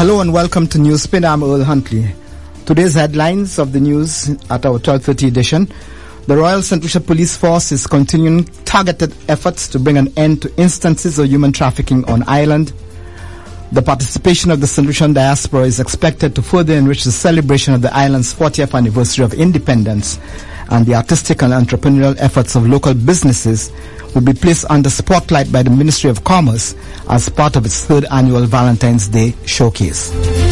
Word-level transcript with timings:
Hello 0.00 0.22
and 0.22 0.32
welcome 0.32 0.66
to 0.68 0.78
Newspin. 0.78 1.26
I'm 1.26 1.44
Earl 1.44 1.62
Huntley. 1.62 2.14
Today's 2.64 2.94
headlines 2.94 3.58
of 3.58 3.72
the 3.72 3.80
news 3.80 4.30
at 4.48 4.64
our 4.64 4.78
12:30 4.78 5.28
edition. 5.28 5.70
The 6.26 6.38
Royal. 6.38 6.62
Lucia 6.80 7.00
Police 7.00 7.36
Force 7.36 7.70
is 7.70 7.86
continuing 7.86 8.44
targeted 8.64 9.12
efforts 9.28 9.68
to 9.68 9.78
bring 9.78 9.98
an 9.98 10.10
end 10.16 10.40
to 10.40 10.56
instances 10.56 11.18
of 11.18 11.26
human 11.26 11.52
trafficking 11.52 12.06
on 12.06 12.24
island. 12.26 12.72
The 13.72 13.82
participation 13.82 14.50
of 14.50 14.60
the. 14.60 14.82
Lucian 14.82 15.12
diaspora 15.12 15.62
is 15.62 15.78
expected 15.78 16.34
to 16.34 16.42
further 16.42 16.74
enrich 16.74 17.04
the 17.04 17.12
celebration 17.12 17.72
of 17.74 17.82
the 17.82 17.94
island's 17.94 18.34
40th 18.34 18.74
anniversary 18.74 19.24
of 19.24 19.34
independence 19.34 20.18
and 20.70 20.86
the 20.86 20.94
artistic 20.94 21.42
and 21.42 21.52
entrepreneurial 21.52 22.16
efforts 22.18 22.56
of 22.56 22.66
local 22.66 22.94
businesses 22.94 23.70
will 24.14 24.22
be 24.22 24.32
placed 24.32 24.64
under 24.70 24.90
spotlight 24.90 25.52
by 25.52 25.62
the 25.62 25.70
Ministry 25.70 26.10
of 26.10 26.24
Commerce 26.24 26.74
as 27.08 27.28
part 27.28 27.56
of 27.56 27.64
its 27.64 27.84
third 27.84 28.06
annual 28.10 28.44
Valentine's 28.46 29.06
Day 29.06 29.34
showcase. 29.46 30.49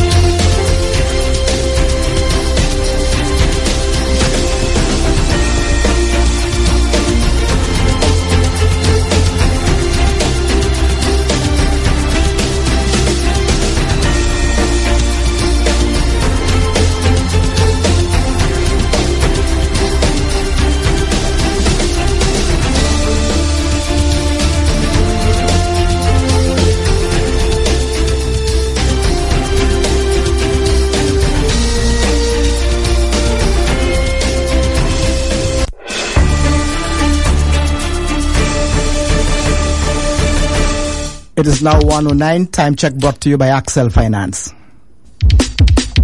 It 41.39 41.47
is 41.47 41.63
now 41.63 41.79
109. 41.81 42.49
Time 42.49 42.75
check 42.75 42.95
brought 42.95 43.21
to 43.21 43.29
you 43.29 43.39
by 43.39 43.47
Axel 43.47 43.91
Finance. 43.91 44.53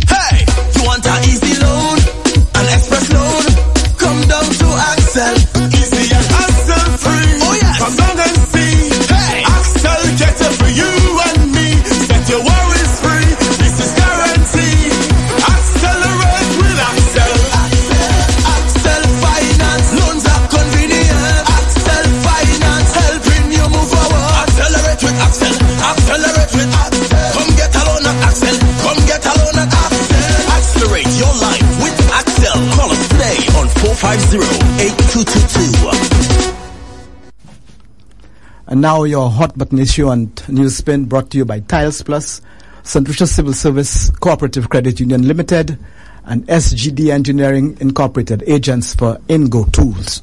Hey, 0.06 0.46
you 0.76 0.86
want 0.86 1.04
an 1.04 1.24
easy 1.24 1.60
loan, 1.60 1.98
an 2.54 2.66
express 2.72 3.12
loan? 3.12 3.42
Come 3.98 4.28
down 4.28 4.44
to 4.44 4.66
Axel. 4.78 5.53
And 38.74 38.82
now 38.82 39.04
your 39.04 39.30
hot 39.30 39.56
button 39.56 39.78
issue 39.78 40.10
and 40.10 40.34
newspin 40.48 41.08
brought 41.08 41.30
to 41.30 41.38
you 41.38 41.44
by 41.44 41.60
Tiles 41.60 42.02
Plus, 42.02 42.42
St. 42.82 43.06
Lucia 43.06 43.24
Civil 43.24 43.52
Service 43.52 44.10
Cooperative 44.10 44.68
Credit 44.68 44.98
Union 44.98 45.28
Limited, 45.28 45.78
and 46.24 46.44
SGD 46.48 47.12
Engineering 47.12 47.76
Incorporated, 47.78 48.42
agents 48.48 48.92
for 48.92 49.18
Inco 49.28 49.72
Tools. 49.72 50.22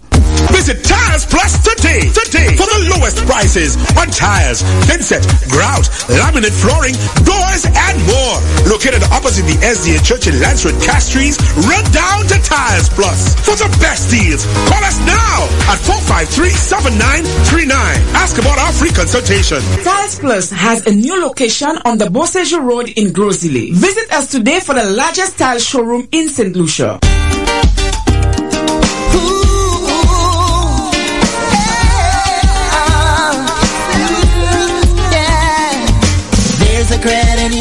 Visit 0.52 0.84
Tiles 0.84 1.26
Plus 1.26 1.58
today, 1.64 2.12
today 2.12 2.56
for 2.56 2.68
the 2.68 2.92
lowest 2.92 3.18
prices 3.26 3.78
on 3.98 4.08
tires, 4.12 4.62
thinset, 4.86 5.24
grout, 5.50 5.88
laminate 6.12 6.54
flooring, 6.54 6.96
doors, 7.24 7.66
and 7.66 7.96
more. 8.06 8.38
Located 8.68 9.04
opposite 9.12 9.48
the 9.48 9.58
SDA 9.64 10.04
Church 10.04 10.28
in 10.28 10.40
Lansford 10.40 10.76
Castries, 10.84 11.40
run 11.68 11.84
down 11.92 12.28
to 12.28 12.38
Tiles 12.44 12.90
Plus 12.90 13.34
for 13.46 13.56
the 13.56 13.70
best 13.80 14.12
deals. 14.12 14.46
Call 14.68 14.84
us 14.84 15.00
now 15.08 15.48
at 15.72 15.80
453-7939. 15.88 17.72
Ask 18.14 18.38
about 18.38 18.60
our 18.60 18.74
free 18.74 18.92
consultation. 18.92 19.62
Tiles 19.84 20.20
Plus 20.20 20.52
has 20.52 20.86
a 20.86 20.92
new 20.92 21.20
location 21.22 21.78
on 21.86 21.98
the 21.98 22.06
Beausejour 22.06 22.62
Road 22.62 22.90
in 22.96 23.14
Gros 23.14 23.44
Islet. 23.46 23.74
Visit 23.74 24.12
us 24.12 24.28
today 24.30 24.60
for 24.60 24.76
the 24.76 24.86
largest 24.86 25.38
tile 25.38 25.60
showroom 25.60 26.08
in 26.12 26.28
St. 26.30 26.56
Lucia. 26.56 27.00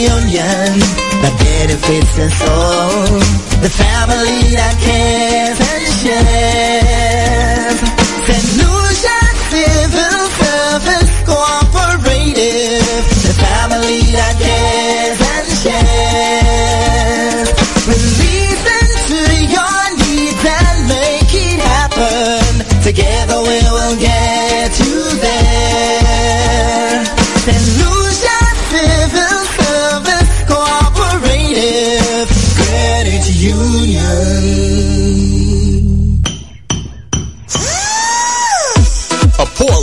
Union 0.01 0.81
that 1.21 1.35
benefits 1.37 2.19
us 2.19 2.41
all. 2.49 3.21
The 3.61 3.69
family 3.69 4.57
that 4.57 4.75
cares 4.81 5.61
and 5.61 5.85
shares. 6.01 7.79
St. 8.25 8.60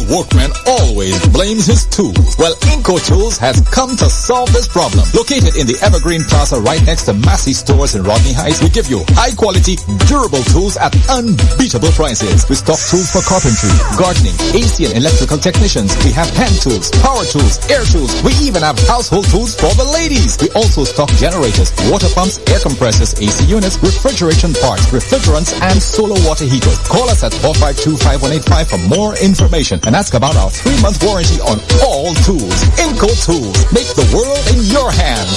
workman 0.10 0.52
always 0.66 1.20
blames 1.30 1.68
his 1.68 1.86
tools. 1.86 2.36
Well, 2.40 2.56
Inco 2.72 3.00
Tools 3.04 3.38
has 3.38 3.60
come 3.70 3.96
to 3.98 4.10
solve 4.10 4.52
this 4.54 4.68
problem. 4.68 5.04
Located 5.14 5.56
in 5.60 5.68
the 5.68 5.76
Evergreen 5.84 6.24
Plaza 6.24 6.60
right 6.60 6.82
next 6.84 7.06
to 7.06 7.14
Massy 7.14 7.54
Stores 7.54 7.96
in 7.96 8.04
Rodney 8.04 8.34
Heights, 8.34 8.64
we 8.64 8.70
give 8.70 8.88
you 8.88 9.04
high 9.20 9.36
quality, 9.36 9.76
durable 10.08 10.44
tools 10.56 10.78
at 10.78 10.96
unbeatable 11.12 11.92
prices. 11.92 12.48
We 12.48 12.56
stock 12.56 12.80
tools 12.80 13.12
for 13.12 13.22
carpentry, 13.24 13.72
gardening, 14.00 14.36
AC 14.56 14.88
and 14.88 14.96
electrical 14.96 15.38
technicians. 15.38 15.92
We 16.08 16.16
have 16.16 16.32
hand 16.32 16.56
tools, 16.64 16.90
power 17.04 17.28
tools, 17.28 17.60
air 17.68 17.84
tools. 17.84 18.16
We 18.24 18.32
even 18.40 18.64
have 18.64 18.80
household 18.88 19.28
tools 19.28 19.56
for 19.56 19.72
the 19.76 19.86
ladies. 19.86 20.40
We 20.40 20.50
also 20.56 20.88
stock 20.88 21.12
generators, 21.20 21.76
water 21.92 22.08
pumps, 22.16 22.40
air 22.48 22.60
compressors, 22.64 23.14
AC 23.20 23.44
units, 23.46 23.76
refrigeration 23.84 24.56
parts, 24.56 24.88
refrigerants, 24.88 25.52
and 25.60 25.82
solar 25.82 26.18
water 26.24 26.46
heaters. 26.48 26.80
Call 26.88 27.12
us 27.12 27.24
at 27.24 27.36
452-5185 27.44 28.72
for 28.72 28.82
more 28.88 29.12
information 29.20 29.80
and 29.84 29.97
ask 29.98 30.14
about 30.14 30.36
our 30.36 30.52
three-month 30.52 31.04
warranty 31.04 31.42
on 31.42 31.58
all 31.84 32.14
tools. 32.22 32.54
Inco 32.78 33.10
Tools. 33.26 33.58
Make 33.74 33.90
the 33.96 34.06
world 34.14 34.38
in 34.54 34.62
your 34.70 34.92
hands. 34.92 35.34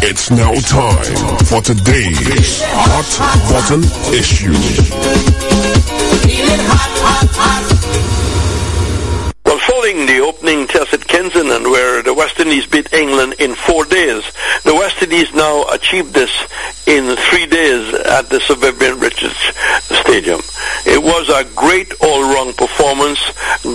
It's 0.00 0.30
now 0.30 0.54
time 0.60 1.38
for 1.44 1.60
today's 1.60 2.62
hot 2.62 3.02
button 3.50 3.82
issue. 4.14 4.54
Well, 7.34 7.69
Kensington, 11.20 11.70
where 11.70 12.02
the 12.02 12.14
West 12.14 12.40
Indies 12.40 12.66
beat 12.66 12.90
England 12.94 13.34
in 13.38 13.54
four 13.54 13.84
days, 13.84 14.24
the 14.64 14.74
West 14.74 15.02
Indies 15.02 15.30
now 15.34 15.64
achieved 15.64 16.14
this 16.14 16.30
in 16.86 17.14
three 17.14 17.44
days 17.44 17.92
at 17.92 18.30
the 18.30 18.40
Sir 18.40 18.54
Vivian 18.54 18.98
Richards 18.98 19.36
Stadium. 19.82 20.40
It 20.86 21.02
was 21.02 21.28
a 21.28 21.44
great 21.54 21.92
all-round 22.00 22.56
performance, 22.56 23.20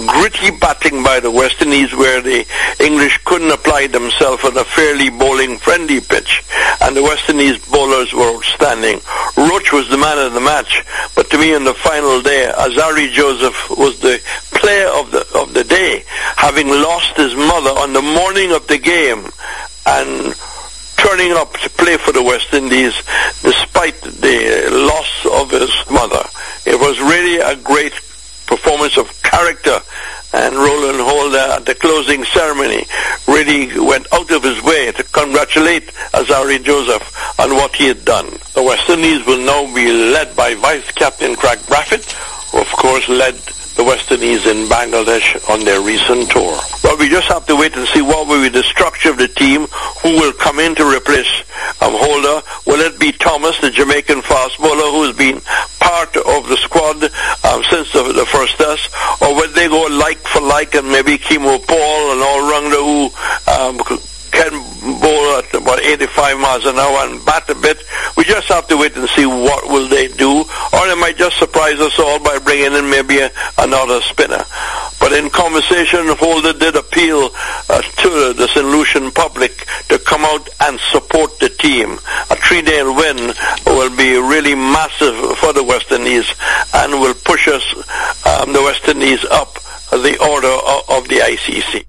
gritty 0.07 0.57
batting 0.57 1.03
by 1.03 1.19
the 1.19 1.29
West 1.29 1.61
Indies, 1.61 1.93
where 1.93 2.19
the 2.19 2.47
English 2.79 3.19
couldn't 3.25 3.51
apply 3.51 3.87
themselves 3.87 4.43
on 4.43 4.57
a 4.57 4.63
fairly 4.63 5.11
bowling-friendly 5.11 6.01
pitch, 6.01 6.43
and 6.81 6.97
the 6.97 7.03
West 7.03 7.29
Indies 7.29 7.63
bowlers 7.67 8.11
were 8.11 8.35
outstanding. 8.35 8.99
Roach 9.37 9.71
was 9.71 9.87
the 9.89 9.97
man 9.97 10.17
of 10.17 10.33
the 10.33 10.41
match, 10.41 10.83
but 11.13 11.29
to 11.29 11.37
me 11.37 11.53
on 11.53 11.63
the 11.63 11.75
final 11.75 12.23
day, 12.23 12.51
Alzarri 12.57 13.11
Joseph 13.11 13.69
was 13.69 13.99
the 13.99 14.19
player 14.55 14.87
of 14.87 15.11
the 15.11 15.25
of 15.35 15.53
the 15.53 15.63
day, 15.63 16.03
having 16.35 16.67
lost 16.67 17.15
his 17.17 17.35
mother 17.35 17.71
on 17.71 17.93
the 17.93 18.01
morning 18.01 18.51
of 18.51 18.67
the 18.67 18.77
game, 18.77 19.25
and 19.85 20.35
turning 20.97 21.31
up 21.33 21.53
to 21.59 21.69
play 21.71 21.97
for 21.97 22.11
the 22.11 22.23
West 22.23 22.53
Indies 22.53 22.95
despite 23.43 23.99
the 24.01 24.69
loss 24.71 25.25
of 25.41 25.51
his 25.51 25.71
mother. 25.91 26.23
It 26.65 26.79
was 26.79 26.99
really 26.99 27.37
a 27.37 27.55
great 27.55 27.93
performance 28.47 28.97
of 28.97 29.09
character 29.21 29.79
and 30.33 30.55
Roland 30.55 30.99
Holder 30.99 31.37
at 31.55 31.65
the 31.65 31.75
closing 31.75 32.25
ceremony 32.25 32.85
really 33.27 33.79
went 33.79 34.11
out 34.13 34.29
of 34.31 34.43
his 34.43 34.61
way 34.63 34.91
to 34.91 35.03
congratulate 35.03 35.87
Alzarri 36.13 36.63
Joseph 36.63 37.39
on 37.39 37.51
what 37.55 37.73
he 37.75 37.87
had 37.87 38.03
done. 38.03 38.27
The 38.53 38.63
West 38.63 38.89
Indies 38.89 39.25
will 39.25 39.45
now 39.45 39.73
be 39.73 39.91
led 39.91 40.35
by 40.35 40.55
Vice 40.55 40.91
Captain 40.91 41.35
Craig 41.35 41.59
Brathwaite, 41.59 42.11
who 42.51 42.59
of 42.59 42.67
course 42.67 43.07
led 43.07 43.35
the 43.75 43.83
West 43.83 44.11
Indies 44.11 44.47
in 44.47 44.67
Bangladesh 44.67 45.49
on 45.49 45.65
their 45.65 45.81
recent 45.81 46.31
tour. 46.31 46.57
Well, 46.83 46.97
we 46.97 47.09
just 47.09 47.27
have 47.27 47.45
to 47.47 47.55
wait 47.55 47.75
and 47.75 47.87
see 47.87 48.01
what 48.01 48.27
will 48.27 48.41
be 48.41 48.49
the 48.49 48.63
structure 48.63 49.09
of 49.09 49.17
the 49.17 49.27
team, 49.27 49.67
who 50.01 50.11
will 50.15 50.33
come 50.33 50.59
in 50.59 50.75
to 50.75 50.85
replace 50.85 51.29
um, 51.81 51.91
Holder. 51.93 52.41
Will 52.65 52.79
it 52.79 52.99
be 52.99 53.11
Thomas, 53.11 53.59
the 53.59 53.71
Jamaican 53.71 54.21
fast 54.21 54.57
bowler, 54.59 54.91
who 54.91 55.03
has 55.03 55.15
been 55.15 55.41
part 55.79 56.15
of 56.15 56.47
the 56.47 56.57
squad 56.57 57.03
um, 57.43 57.63
since 57.69 57.91
the, 57.91 58.13
the 58.13 58.25
first 58.25 58.57
test, 58.57 58.89
or 59.21 59.35
will 59.35 59.51
they 59.51 59.67
go 59.67 59.83
like 59.91 60.19
for 60.19 60.41
like 60.41 60.73
and 60.75 60.87
maybe 60.87 61.17
Keemo 61.17 61.59
Paul, 61.67 62.11
and 62.13 62.21
all-rounder 62.21 62.77
who 62.77 63.11
um, 63.51 63.99
can 64.31 64.51
bowl 64.99 65.37
at 65.37 65.53
about 65.53 65.81
85 65.81 66.39
miles 66.39 66.65
an 66.65 66.77
hour 66.77 67.07
and 67.07 67.23
bat 67.25 67.49
a 67.49 67.55
bit. 67.55 67.83
We 68.17 68.23
just 68.23 68.47
have 68.49 68.67
to 68.67 68.77
wait 68.77 68.95
and 68.95 69.07
see 69.09 69.25
what 69.25 69.67
will 69.67 69.87
they 69.87 70.07
do, 70.09 70.44
might 71.05 71.17
just 71.17 71.37
surprise 71.37 71.79
us 71.79 71.99
all 71.99 72.17
by 72.17 72.39
bringing 72.39 72.73
in 72.73 72.89
maybe 72.89 73.19
a, 73.19 73.29
another 73.59 74.01
spinner. 74.01 74.43
But 74.99 75.13
in 75.13 75.29
conversation, 75.29 76.07
Holder 76.17 76.51
did 76.51 76.75
appeal 76.75 77.29
uh, 77.69 77.83
to 78.01 78.33
the 78.33 78.47
St. 78.47 78.65
Lucian 78.65 79.11
public 79.11 79.67
to 79.89 79.99
come 79.99 80.25
out 80.25 80.49
and 80.61 80.79
support 80.79 81.37
the 81.37 81.49
team. 81.49 81.99
A 82.31 82.35
three-day 82.35 82.81
win 82.81 83.35
will 83.67 83.95
be 83.95 84.17
really 84.17 84.55
massive 84.55 85.37
for 85.37 85.53
the 85.53 85.63
West 85.63 85.91
Indies 85.91 86.25
and 86.73 86.93
will 86.93 87.13
push 87.13 87.47
us, 87.49 87.61
um, 88.25 88.51
the 88.51 88.63
West 88.63 88.87
Indies, 88.87 89.23
up 89.25 89.53
the 89.91 90.17
order 90.25 90.47
of, 90.47 90.89
of 90.89 91.07
the 91.07 91.21
ICC. 91.21 91.85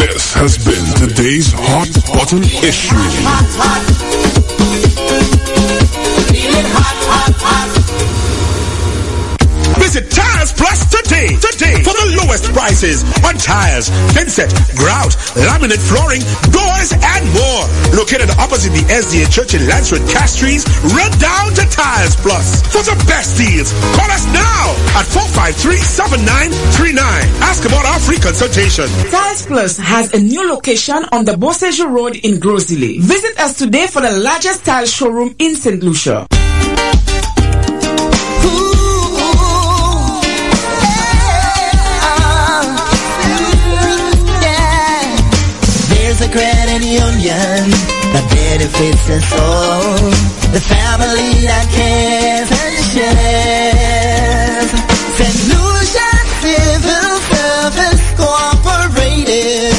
This 0.00 0.32
has 0.32 0.56
been 0.64 1.08
today's 1.08 1.52
hot 1.52 1.92
button 2.08 2.42
issue. 2.64 5.03
Visit 9.94 10.10
Tiles 10.10 10.50
Plus 10.50 10.90
today, 10.90 11.38
today 11.38 11.78
for 11.86 11.94
the 11.94 12.18
lowest 12.18 12.50
prices 12.50 13.06
on 13.22 13.38
tires, 13.38 13.86
thinset, 14.10 14.50
grout, 14.74 15.14
laminate 15.38 15.78
flooring, 15.86 16.18
doors, 16.50 16.90
and 16.90 17.22
more. 17.30 17.62
Located 17.94 18.26
opposite 18.42 18.74
the 18.74 18.82
SDA 18.90 19.30
Church 19.30 19.54
in 19.54 19.68
Lansford 19.68 20.02
Castries, 20.10 20.66
run 20.90 21.14
down 21.22 21.54
to 21.54 21.62
Tiles 21.70 22.16
Plus 22.16 22.58
for 22.74 22.82
the 22.82 22.98
best 23.06 23.38
deals. 23.38 23.70
Call 23.94 24.10
us 24.10 24.26
now 24.34 24.74
at 24.98 25.06
453-7939. 25.14 26.98
Ask 27.46 27.62
about 27.64 27.86
our 27.86 28.00
free 28.00 28.18
consultation. 28.18 28.90
Tiles 29.14 29.46
Plus 29.46 29.78
has 29.78 30.12
a 30.12 30.18
new 30.18 30.42
location 30.50 31.06
on 31.12 31.24
the 31.24 31.38
Beausejour 31.38 31.86
Road 31.94 32.16
in 32.16 32.40
Gros 32.40 32.66
Islet. 32.72 32.98
Visit 32.98 33.38
us 33.38 33.56
today 33.56 33.86
for 33.86 34.02
the 34.02 34.10
largest 34.10 34.64
tile 34.64 34.86
showroom 34.86 35.36
in 35.38 35.54
St. 35.54 35.84
Lucia. 35.84 36.26
There's 38.44 38.73
union 46.94 47.74
that 48.14 48.24
benefits 48.30 49.10
us 49.10 49.26
all. 49.34 49.98
The 50.54 50.62
family 50.62 51.42
that 51.50 51.66
cares 51.74 52.50
and 52.62 52.76
shares. 52.94 54.70
St. 55.18 55.38
Lucia 55.50 56.10
Civil 56.42 57.10
Service 57.34 58.02
Cooperative. 58.14 59.73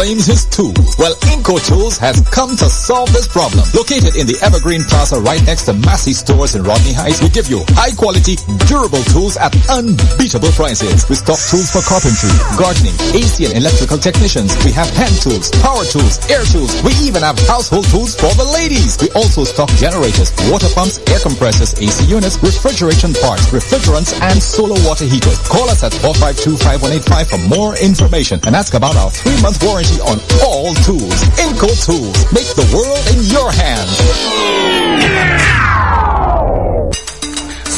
Blames 0.00 0.24
his 0.24 0.48
tools. 0.48 0.96
Well, 0.96 1.12
Inco 1.28 1.60
Tools 1.60 2.00
has 2.00 2.24
come 2.32 2.56
to 2.56 2.72
solve 2.72 3.12
this 3.12 3.28
problem. 3.28 3.68
Located 3.76 4.16
in 4.16 4.24
the 4.24 4.40
Evergreen 4.40 4.80
Plaza 4.88 5.20
right 5.20 5.44
next 5.44 5.68
to 5.68 5.76
Massy 5.76 6.16
Stores 6.16 6.56
in 6.56 6.64
Rodney 6.64 6.96
Heights, 6.96 7.20
we 7.20 7.28
give 7.28 7.52
you 7.52 7.60
high 7.76 7.92
quality, 7.92 8.40
durable 8.64 9.04
tools 9.12 9.36
at 9.36 9.52
unbeatable 9.68 10.56
prices. 10.56 11.04
We 11.04 11.20
stock 11.20 11.36
tools 11.36 11.68
for 11.68 11.84
carpentry, 11.84 12.32
gardening, 12.56 12.96
AC 13.12 13.44
and 13.44 13.52
electrical 13.52 14.00
technicians. 14.00 14.56
We 14.64 14.72
have 14.72 14.88
hand 14.96 15.12
tools, 15.20 15.52
power 15.60 15.84
tools, 15.84 16.16
air 16.32 16.48
tools. 16.48 16.72
We 16.80 16.96
even 17.04 17.20
have 17.20 17.36
household 17.44 17.84
tools 17.92 18.16
for 18.16 18.32
the 18.40 18.48
ladies. 18.56 18.96
We 19.04 19.12
also 19.12 19.44
stock 19.44 19.68
generators, 19.76 20.32
water 20.48 20.72
pumps, 20.72 20.96
air 21.12 21.20
compressors, 21.20 21.76
AC 21.76 22.08
units, 22.08 22.40
refrigeration 22.40 23.12
parts, 23.20 23.52
refrigerants, 23.52 24.16
and 24.24 24.40
solar 24.40 24.80
water 24.80 25.04
heaters. 25.04 25.36
Call 25.44 25.68
us 25.68 25.84
at 25.84 25.92
452-5185 26.00 27.36
for 27.36 27.40
more 27.52 27.76
information 27.76 28.40
and 28.48 28.56
ask 28.56 28.72
about 28.72 28.96
our 28.96 29.12
three-month 29.12 29.60
warranty 29.60 29.89
on 29.98 30.20
all 30.44 30.74
tools. 30.74 31.22
Inco 31.40 31.68
Tools. 31.84 32.32
Make 32.32 32.54
the 32.54 32.68
world 32.74 33.00
in 33.10 33.24
your 33.24 33.50
hands. 33.50 35.59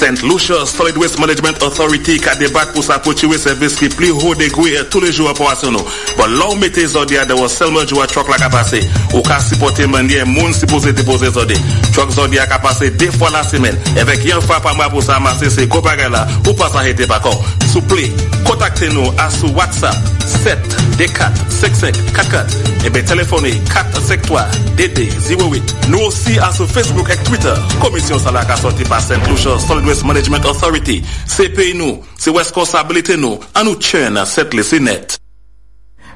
St. 0.03 0.25
Lucia 0.25 0.67
Solid 0.67 0.97
Waste 0.97 1.21
Management 1.21 1.63
Authority 1.63 2.19
ka 2.19 2.35
debat 2.35 2.73
pou 2.75 2.83
sa 2.83 2.97
potiwe 2.99 3.37
servis 3.39 3.77
ki 3.79 3.87
pli 3.95 4.09
ho 4.11 4.33
de 4.35 4.49
gwe 4.51 4.73
e 4.75 4.81
tou 4.91 4.99
le 4.99 5.13
jou 5.15 5.31
aporasyon 5.31 5.77
nou. 5.77 5.93
Bon 6.19 6.27
la 6.27 6.49
ou 6.51 6.59
mette 6.59 6.83
zodi 6.91 7.21
a 7.21 7.23
dewa 7.29 7.47
selman 7.47 7.87
jou 7.87 8.03
a 8.03 8.09
chok 8.11 8.33
la 8.33 8.41
ka 8.43 8.51
pase. 8.51 8.81
Ou 9.13 9.23
ka 9.23 9.39
sipote 9.39 9.87
mandye 9.87 10.25
moun 10.27 10.51
sipose 10.59 10.91
depose 10.99 11.31
zodi. 11.39 11.55
Chok 11.95 12.11
zodi 12.19 12.43
a 12.43 12.49
ka 12.51 12.59
pase 12.65 12.91
defwa 12.99 13.31
la 13.31 13.45
semen. 13.47 13.79
Evek 13.95 14.27
yon 14.27 14.43
fwa 14.43 14.59
pa 14.65 14.75
mwa 14.75 14.91
pou 14.91 15.07
sa 15.07 15.21
amase 15.23 15.55
se 15.55 15.71
kopage 15.71 16.11
la 16.11 16.27
ou 16.49 16.59
pa 16.59 16.67
sa 16.75 16.83
hete 16.83 17.07
bakon. 17.07 17.39
Souple, 17.71 18.11
kontakte 18.43 18.91
nou 18.91 19.15
asou 19.23 19.55
WhatsApp 19.55 20.03
7 20.43 20.83
D4-55-44 20.99 22.87
Ebe 22.87 23.03
telefone 23.03 23.51
4-5-3-D-D-0-8 23.71 25.61
Nou 25.89 26.06
osi 26.09 26.41
asou 26.43 26.67
Facebook 26.69 27.11
ek 27.15 27.25
Twitter 27.25 27.56
Komisyon 27.82 28.21
sa 28.23 28.31
la 28.35 28.44
ka 28.49 28.56
soti 28.61 28.85
pa 28.89 29.01
St. 29.01 29.29
Lucia 29.31 29.59
Solid 29.63 29.87
Waste 29.89 29.92
Management 30.01 30.49
Authority 30.49 31.03
Se 31.29 31.51
pay 31.53 31.77
nou, 31.77 32.01
se 32.17 32.32
responsabilite 32.32 33.20
nou 33.20 33.43
An 33.53 33.69
nou 33.69 33.77
chen 33.77 34.17
set 34.25 34.56
lisi 34.56 34.81
net 34.81 35.19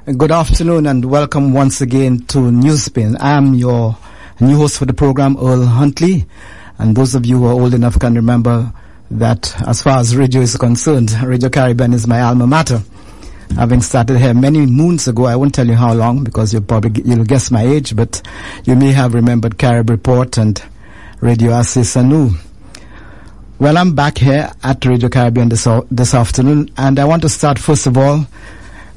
Good 0.06 0.30
afternoon 0.30 0.86
and 0.86 1.04
welcome 1.04 1.52
once 1.52 1.80
again 1.80 2.20
to 2.26 2.38
Newspin. 2.38 3.16
I'm 3.18 3.54
your 3.54 3.98
new 4.38 4.56
host 4.56 4.78
for 4.78 4.84
the 4.84 4.94
program, 4.94 5.36
Earl 5.36 5.66
Huntley. 5.66 6.26
And 6.78 6.94
those 6.96 7.16
of 7.16 7.26
you 7.26 7.38
who 7.38 7.46
are 7.46 7.54
old 7.54 7.74
enough 7.74 7.98
can 7.98 8.14
remember 8.14 8.72
that 9.10 9.52
as 9.66 9.82
far 9.82 9.98
as 9.98 10.16
radio 10.16 10.42
is 10.42 10.56
concerned, 10.56 11.10
Radio 11.24 11.48
Caribbean 11.48 11.92
is 11.92 12.06
my 12.06 12.20
alma 12.20 12.46
mater. 12.46 12.84
Having 13.56 13.82
started 13.82 14.18
here 14.18 14.32
many 14.32 14.64
moons 14.64 15.08
ago, 15.08 15.24
I 15.26 15.34
won't 15.34 15.56
tell 15.56 15.66
you 15.66 15.74
how 15.74 15.92
long 15.92 16.22
because 16.22 16.52
you'll 16.52 16.62
probably, 16.62 17.02
you'll 17.02 17.24
guess 17.24 17.50
my 17.50 17.62
age, 17.62 17.96
but 17.96 18.22
you 18.62 18.76
may 18.76 18.92
have 18.92 19.12
remembered 19.12 19.58
Carib 19.58 19.90
Report 19.90 20.38
and 20.38 20.62
Radio 21.20 21.50
Assis 21.50 21.96
Sanu. 21.96 22.45
Well, 23.58 23.78
I'm 23.78 23.94
back 23.94 24.18
here 24.18 24.52
at 24.62 24.84
Radio 24.84 25.08
Caribbean 25.08 25.48
this, 25.48 25.66
this 25.90 26.12
afternoon, 26.12 26.70
and 26.76 26.98
I 26.98 27.06
want 27.06 27.22
to 27.22 27.30
start 27.30 27.58
first 27.58 27.86
of 27.86 27.96
all 27.96 28.26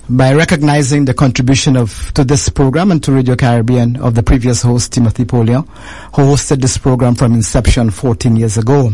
by 0.09 0.33
recognizing 0.33 1.05
the 1.05 1.13
contribution 1.13 1.77
of 1.77 2.11
to 2.15 2.25
this 2.25 2.49
program 2.49 2.91
and 2.91 3.01
to 3.05 3.13
Radio 3.13 3.37
Caribbean 3.37 3.95
of 3.95 4.15
the 4.15 4.23
previous 4.23 4.61
host 4.61 4.91
Timothy 4.91 5.23
Poleon, 5.23 5.65
who 6.13 6.23
hosted 6.23 6.59
this 6.59 6.77
program 6.77 7.15
from 7.15 7.35
inception 7.35 7.89
14 7.89 8.35
years 8.35 8.57
ago. 8.57 8.91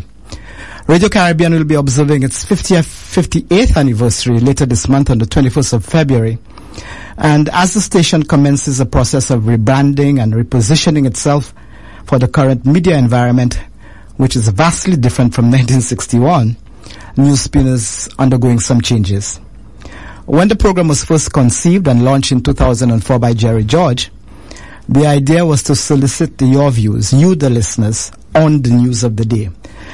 Radio 0.86 1.10
Caribbean 1.10 1.54
will 1.54 1.64
be 1.64 1.74
observing 1.74 2.22
its 2.22 2.46
50th, 2.46 2.84
58th 3.42 3.76
anniversary 3.76 4.40
later 4.40 4.68
this 4.68 4.88
month 4.88 5.10
on 5.10 5.18
the 5.18 5.26
21st 5.26 5.74
of 5.74 5.84
February. 5.84 6.38
And 7.18 7.50
as 7.50 7.74
the 7.74 7.82
station 7.82 8.22
commences 8.22 8.80
a 8.80 8.86
process 8.86 9.32
of 9.32 9.46
rebranding 9.46 10.22
and 10.22 10.32
repositioning 10.32 11.08
itself 11.08 11.56
for 12.06 12.20
the 12.20 12.28
current 12.28 12.68
media 12.68 13.00
environment, 13.00 13.60
which 14.18 14.36
is 14.36 14.48
vastly 14.50 14.98
different 14.98 15.34
from 15.34 15.46
1961, 15.52 16.56
Newspin 17.16 17.68
is 17.68 18.10
undergoing 18.20 18.60
some 18.60 18.82
changes. 18.82 19.40
When 20.26 20.48
the 20.48 20.56
program 20.56 20.88
was 20.88 21.04
first 21.06 21.32
conceived 21.34 21.88
and 21.88 22.04
launched 22.04 22.32
in 22.32 22.42
2004 22.42 23.20
by 23.20 23.34
Jerry 23.34 23.64
George, 23.64 24.12
the 24.90 25.06
idea 25.08 25.46
was 25.46 25.64
to 25.64 25.76
solicit 25.76 26.42
your 26.42 26.72
views, 26.72 27.14
you 27.14 27.36
the 27.36 27.50
listeners, 27.50 28.12
on 28.34 28.62
the 28.62 28.70
news 28.72 29.04
of 29.04 29.16
the 29.16 29.26
day. 29.26 29.50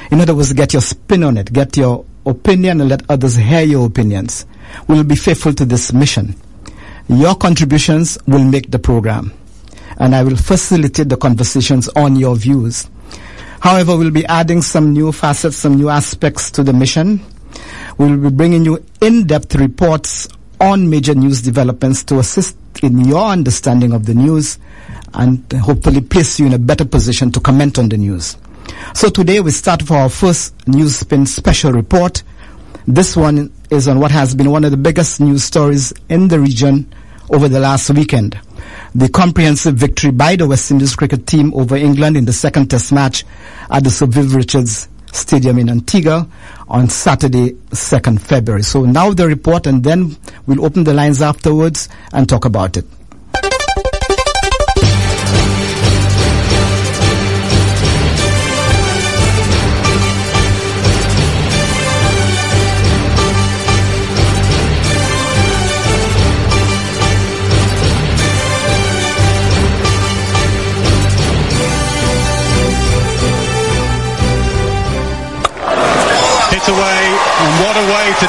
In 0.09 0.19
other 0.19 0.35
words, 0.35 0.51
get 0.53 0.73
your 0.73 0.81
spin 0.81 1.23
on 1.23 1.37
it, 1.37 1.51
get 1.53 1.77
your 1.77 2.05
opinion 2.25 2.81
and 2.81 2.89
let 2.89 3.09
others 3.09 3.35
hear 3.35 3.61
your 3.61 3.85
opinions. 3.85 4.45
We 4.87 4.95
will 4.95 5.03
be 5.03 5.15
faithful 5.15 5.53
to 5.53 5.65
this 5.65 5.93
mission. 5.93 6.35
Your 7.07 7.35
contributions 7.35 8.17
will 8.27 8.43
make 8.43 8.71
the 8.71 8.79
program, 8.79 9.33
and 9.97 10.15
I 10.15 10.23
will 10.23 10.37
facilitate 10.37 11.09
the 11.09 11.17
conversations 11.17 11.87
on 11.89 12.15
your 12.15 12.35
views. 12.35 12.89
However, 13.61 13.95
we'll 13.95 14.09
be 14.11 14.25
adding 14.25 14.61
some 14.63 14.91
new 14.91 15.11
facets, 15.11 15.55
some 15.55 15.75
new 15.75 15.89
aspects 15.89 16.49
to 16.51 16.63
the 16.63 16.73
mission. 16.73 17.21
We'll 17.97 18.17
be 18.17 18.29
bringing 18.29 18.65
you 18.65 18.83
in-depth 19.01 19.53
reports 19.55 20.27
on 20.59 20.89
major 20.89 21.13
news 21.13 21.41
developments 21.43 22.03
to 22.05 22.17
assist 22.19 22.55
in 22.81 22.99
your 23.05 23.25
understanding 23.29 23.93
of 23.93 24.05
the 24.07 24.15
news 24.15 24.57
and 25.13 25.51
hopefully 25.53 26.01
place 26.01 26.39
you 26.39 26.47
in 26.47 26.53
a 26.53 26.59
better 26.59 26.85
position 26.85 27.31
to 27.33 27.39
comment 27.39 27.77
on 27.77 27.89
the 27.89 27.97
news. 27.97 28.35
So 28.95 29.09
today 29.09 29.39
we 29.41 29.51
start 29.51 29.81
with 29.83 29.91
our 29.91 30.09
first 30.09 30.67
news 30.67 30.95
spin 30.95 31.25
special 31.27 31.71
report. 31.71 32.23
This 32.87 33.15
one 33.15 33.51
is 33.69 33.87
on 33.87 33.99
what 33.99 34.09
has 34.09 34.33
been 34.33 34.49
one 34.49 34.63
of 34.63 34.71
the 34.71 34.77
biggest 34.77 35.19
news 35.19 35.43
stories 35.43 35.93
in 36.09 36.29
the 36.29 36.39
region 36.39 36.91
over 37.29 37.47
the 37.47 37.59
last 37.59 37.91
weekend. 37.91 38.39
The 38.93 39.07
comprehensive 39.07 39.75
victory 39.75 40.11
by 40.11 40.35
the 40.35 40.45
West 40.47 40.69
Indies 40.69 40.97
cricket 40.97 41.25
team 41.25 41.53
over 41.53 41.77
England 41.77 42.17
in 42.17 42.25
the 42.25 42.33
second 42.33 42.69
test 42.69 42.91
match 42.91 43.23
at 43.69 43.85
the 43.85 43.89
Sir 43.89 44.05
Viv 44.05 44.35
Richards 44.35 44.89
Stadium 45.13 45.59
in 45.59 45.69
Antigua 45.69 46.27
on 46.67 46.89
Saturday, 46.89 47.51
2nd 47.69 48.19
February. 48.19 48.63
So 48.63 48.83
now 48.83 49.13
the 49.13 49.27
report 49.27 49.65
and 49.65 49.81
then 49.81 50.17
we'll 50.45 50.65
open 50.65 50.83
the 50.83 50.93
lines 50.93 51.21
afterwards 51.21 51.87
and 52.11 52.27
talk 52.27 52.43
about 52.43 52.75
it. 52.75 52.85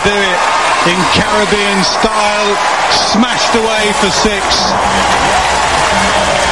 Do 0.02 0.10
it 0.14 0.40
in 0.90 0.98
Caribbean 1.14 1.78
style, 1.86 2.50
smashed 2.90 3.54
away 3.54 3.94
for 4.02 4.10
six. 4.10 4.42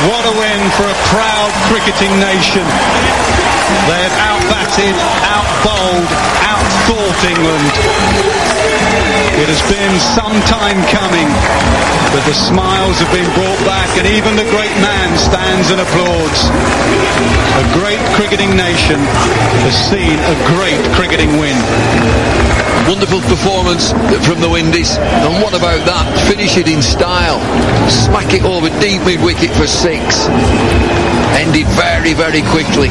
What 0.06 0.22
a 0.22 0.34
win 0.38 0.62
for 0.78 0.86
a 0.86 0.98
proud 1.10 1.50
cricketing 1.66 2.14
nation. 2.22 2.62
They 3.90 4.00
have 4.06 4.16
outbatted, 4.22 4.94
outbowled, 5.26 6.10
outthought 6.90 7.22
England. 7.22 7.70
It 9.38 9.48
has 9.48 9.62
been 9.70 9.94
some 10.18 10.34
time 10.50 10.82
coming, 10.90 11.28
but 12.12 12.22
the 12.26 12.34
smiles 12.34 12.98
have 12.98 13.10
been 13.14 13.28
brought 13.38 13.60
back 13.64 13.88
and 13.96 14.06
even 14.06 14.36
the 14.36 14.48
great 14.50 14.74
man 14.82 15.08
stands 15.16 15.70
and 15.70 15.80
applauds. 15.80 16.50
A 17.62 17.64
great 17.78 18.02
cricketing 18.18 18.56
nation 18.56 18.98
has 19.64 19.74
seen 19.74 20.18
a 20.18 20.36
great 20.58 20.82
cricketing 20.98 21.38
win. 21.38 21.56
Wonderful 22.88 23.20
performance 23.30 23.92
from 24.26 24.40
the 24.40 24.50
Windies. 24.50 24.98
And 24.98 25.40
what 25.42 25.54
about 25.54 25.86
that? 25.86 26.10
Finish 26.28 26.56
it 26.56 26.66
in 26.66 26.82
style. 26.82 27.38
Smack 27.88 28.34
it 28.34 28.42
over 28.42 28.68
deep 28.80 29.02
mid 29.06 29.22
wicket 29.22 29.50
for 29.54 29.66
six. 29.66 30.26
Ended 31.38 31.66
very, 31.78 32.12
very 32.14 32.42
quickly. 32.50 32.90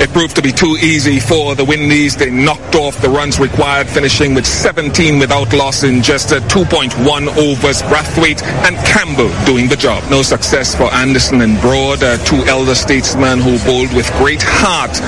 It 0.00 0.08
proved 0.14 0.36
to 0.36 0.42
be 0.42 0.50
too 0.50 0.78
easy 0.80 1.20
for 1.20 1.54
the 1.54 1.64
Windies. 1.64 2.16
They 2.16 2.30
knocked 2.30 2.74
off 2.74 3.02
the 3.02 3.09
runs 3.10 3.38
required, 3.38 3.88
finishing 3.88 4.34
with 4.34 4.46
17 4.46 5.18
without 5.18 5.52
loss 5.52 5.82
in 5.82 6.02
just 6.02 6.30
2.1 6.30 6.94
overs. 7.36 7.82
Brathwaite 7.82 8.42
and 8.64 8.76
Campbell 8.86 9.30
doing 9.44 9.68
the 9.68 9.76
job. 9.76 10.02
No 10.10 10.22
success 10.22 10.74
for 10.74 10.92
Anderson 10.94 11.40
and 11.42 11.60
Broad, 11.60 12.02
uh, 12.02 12.16
two 12.24 12.42
elder 12.46 12.74
statesmen 12.74 13.40
who 13.40 13.58
bowled 13.64 13.92
with 13.94 14.10
great 14.18 14.42
heart 14.42 15.00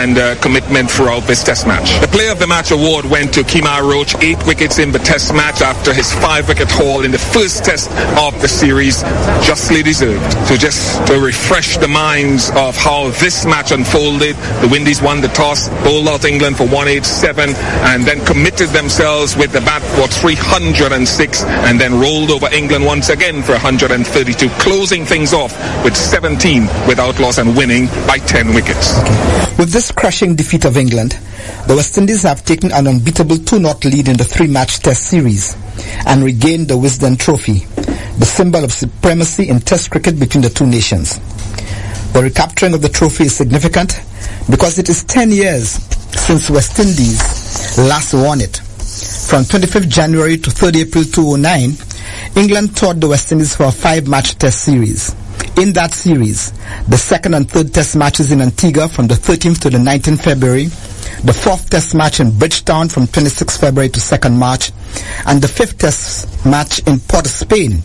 and 0.00 0.18
uh, 0.18 0.34
commitment 0.40 0.90
throughout 0.90 1.24
this 1.24 1.42
test 1.42 1.66
match. 1.66 2.00
The 2.00 2.08
Player 2.08 2.32
of 2.32 2.38
the 2.38 2.46
Match 2.46 2.70
award 2.70 3.04
went 3.04 3.34
to 3.34 3.40
Kemar 3.40 3.82
Roach, 3.82 4.14
eight 4.22 4.44
wickets 4.46 4.78
in 4.78 4.92
the 4.92 4.98
test 4.98 5.34
match 5.34 5.60
after 5.60 5.92
his 5.92 6.12
five-wicket 6.14 6.70
haul 6.70 7.04
in 7.04 7.10
the 7.10 7.18
first 7.18 7.64
test 7.64 7.90
of 8.18 8.40
the 8.40 8.48
series, 8.48 9.02
justly 9.44 9.82
deserved. 9.82 10.32
So 10.46 10.56
just 10.56 11.06
to 11.08 11.18
refresh 11.18 11.76
the 11.78 11.88
minds 11.88 12.50
of 12.54 12.76
how 12.76 13.10
this 13.20 13.44
match 13.44 13.72
unfolded, 13.72 14.36
the 14.62 14.68
Windies 14.70 15.02
won 15.02 15.20
the 15.20 15.28
toss, 15.28 15.68
bowled 15.82 16.08
out 16.08 16.24
England 16.24 16.56
for 16.56 16.64
187, 16.64 17.37
and 17.40 18.04
then 18.04 18.24
committed 18.24 18.68
themselves 18.70 19.36
with 19.36 19.52
the 19.52 19.60
bat 19.60 19.82
for 19.96 20.08
306, 20.08 21.44
and 21.44 21.80
then 21.80 22.00
rolled 22.00 22.30
over 22.30 22.48
England 22.52 22.84
once 22.84 23.08
again 23.08 23.42
for 23.42 23.52
132, 23.52 24.48
closing 24.60 25.04
things 25.04 25.32
off 25.32 25.52
with 25.84 25.96
17 25.96 26.62
without 26.86 27.18
loss 27.20 27.38
and 27.38 27.56
winning 27.56 27.86
by 28.06 28.18
10 28.18 28.54
wickets. 28.54 28.96
With 29.58 29.70
this 29.70 29.90
crushing 29.92 30.34
defeat 30.34 30.64
of 30.64 30.76
England, 30.76 31.18
the 31.66 31.74
West 31.76 31.96
Indies 31.98 32.22
have 32.22 32.44
taken 32.44 32.72
an 32.72 32.86
unbeatable 32.86 33.36
2-0 33.36 33.84
lead 33.84 34.08
in 34.08 34.16
the 34.16 34.24
three-match 34.24 34.80
test 34.80 35.06
series 35.06 35.56
and 36.06 36.24
regained 36.24 36.68
the 36.68 36.74
Wisden 36.74 37.18
Trophy, 37.18 37.66
the 38.18 38.26
symbol 38.26 38.64
of 38.64 38.72
supremacy 38.72 39.48
in 39.48 39.60
test 39.60 39.90
cricket 39.90 40.18
between 40.18 40.42
the 40.42 40.50
two 40.50 40.66
nations. 40.66 41.18
The 42.12 42.22
recapturing 42.22 42.74
of 42.74 42.82
the 42.82 42.88
trophy 42.88 43.24
is 43.24 43.36
significant 43.36 44.00
because 44.50 44.78
it 44.78 44.88
is 44.88 45.04
10 45.04 45.30
years 45.30 45.78
since 46.12 46.50
West 46.50 46.78
Indies 46.78 47.78
last 47.78 48.14
won 48.14 48.40
it. 48.40 48.58
From 49.28 49.44
25th 49.44 49.88
January 49.88 50.38
to 50.38 50.50
30 50.50 50.80
April 50.82 51.04
2009, 51.04 51.76
England 52.36 52.76
toured 52.76 53.00
the 53.00 53.08
West 53.08 53.30
Indies 53.32 53.54
for 53.56 53.64
a 53.64 53.72
five-match 53.72 54.38
test 54.38 54.62
series. 54.62 55.14
In 55.56 55.72
that 55.72 55.92
series, 55.92 56.52
the 56.88 56.96
second 56.96 57.34
and 57.34 57.50
third 57.50 57.74
test 57.74 57.96
matches 57.96 58.32
in 58.32 58.40
Antigua 58.40 58.88
from 58.88 59.06
the 59.08 59.14
13th 59.14 59.60
to 59.60 59.70
the 59.70 59.78
19th 59.78 60.22
February, 60.22 60.64
the 61.24 61.32
fourth 61.32 61.68
test 61.68 61.94
match 61.94 62.20
in 62.20 62.36
Bridgetown 62.38 62.88
from 62.88 63.06
26th 63.06 63.60
February 63.60 63.88
to 63.90 64.00
2nd 64.00 64.36
March, 64.36 64.72
and 65.26 65.42
the 65.42 65.48
fifth 65.48 65.78
test 65.78 66.46
match 66.46 66.78
in 66.86 67.00
Port 67.00 67.26
of 67.26 67.32
Spain 67.32 67.82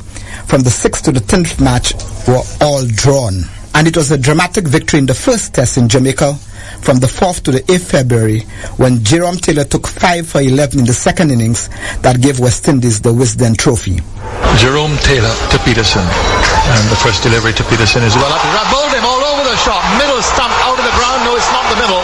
from 0.47 0.61
the 0.61 0.69
6th 0.69 1.03
to 1.03 1.11
the 1.11 1.19
10th 1.19 1.61
match 1.63 1.93
were 2.27 2.43
all 2.61 2.85
drawn. 2.85 3.43
And 3.75 3.87
it 3.87 3.97
was 3.97 4.11
a 4.11 4.17
dramatic 4.17 4.67
victory 4.67 4.99
in 4.99 5.07
the 5.07 5.13
first 5.13 5.53
test 5.53 5.77
in 5.77 5.89
Jamaica 5.89 6.37
from 6.83 6.99
the 6.99 7.07
4th 7.07 7.43
to 7.43 7.51
the 7.51 7.63
8th 7.71 8.03
February 8.03 8.41
when 8.75 9.03
Jerome 9.03 9.37
Taylor 9.37 9.63
took 9.63 9.87
5 9.87 10.27
for 10.27 10.41
11 10.41 10.79
in 10.79 10.85
the 10.85 10.93
second 10.93 11.31
innings 11.31 11.69
that 12.03 12.19
gave 12.21 12.39
West 12.39 12.67
Indies 12.67 12.99
the 12.99 13.13
Wisden 13.13 13.57
Trophy. 13.57 14.03
Jerome 14.59 14.97
Taylor 14.99 15.31
to 15.51 15.57
Pietersen. 15.63 16.03
And 16.03 16.83
the 16.91 16.99
first 16.99 17.23
delivery 17.23 17.53
to 17.53 17.63
Pietersen 17.63 18.03
is 18.03 18.15
well 18.15 18.31
up. 18.31 18.43
Bowled 18.67 18.91
him 18.91 19.05
all 19.07 19.23
over 19.31 19.43
the 19.47 19.55
shot. 19.63 19.81
Middle 19.97 20.21
stump 20.21 20.51
out 20.67 20.77
of 20.77 20.83
the 20.83 20.95
ground. 20.99 21.23
No, 21.23 21.35
it's 21.39 21.51
not 21.55 21.63
the 21.71 21.79
middle. 21.79 22.03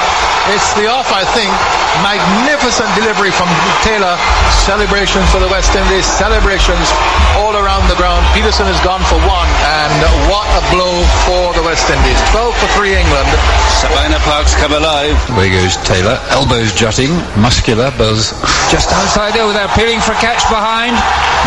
It's 0.49 0.73
the 0.73 0.89
off, 0.89 1.13
I 1.13 1.21
think. 1.37 1.53
Magnificent 2.01 2.89
delivery 2.97 3.29
from 3.29 3.45
Taylor. 3.85 4.17
Celebrations 4.65 5.29
for 5.29 5.37
the 5.37 5.45
West 5.53 5.77
Indies. 5.77 6.09
Celebrations 6.09 6.89
all 7.37 7.53
around 7.53 7.85
the 7.85 7.93
ground. 8.01 8.25
Pietersen 8.33 8.65
has 8.65 8.81
gone 8.81 9.05
for 9.05 9.21
one. 9.29 9.49
And 9.61 9.93
what 10.25 10.49
a 10.57 10.63
blow 10.73 11.05
for 11.29 11.53
the 11.53 11.61
West 11.61 11.85
Indies. 11.93 12.17
12 12.33 12.49
for 12.57 12.69
3 12.81 12.97
England. 12.97 13.29
Sabina 13.77 14.17
Parks 14.25 14.57
come 14.57 14.73
alive. 14.73 15.13
Away 15.37 15.53
goes 15.53 15.77
Taylor. 15.85 16.17
Elbows 16.33 16.73
jutting. 16.73 17.13
Muscular. 17.37 17.93
Buzz. 17.93 18.33
Just 18.73 18.89
outside 18.89 19.37
there 19.37 19.45
without 19.45 19.69
peeling 19.77 20.01
for 20.01 20.17
a 20.17 20.21
catch 20.23 20.41
behind. 20.49 20.97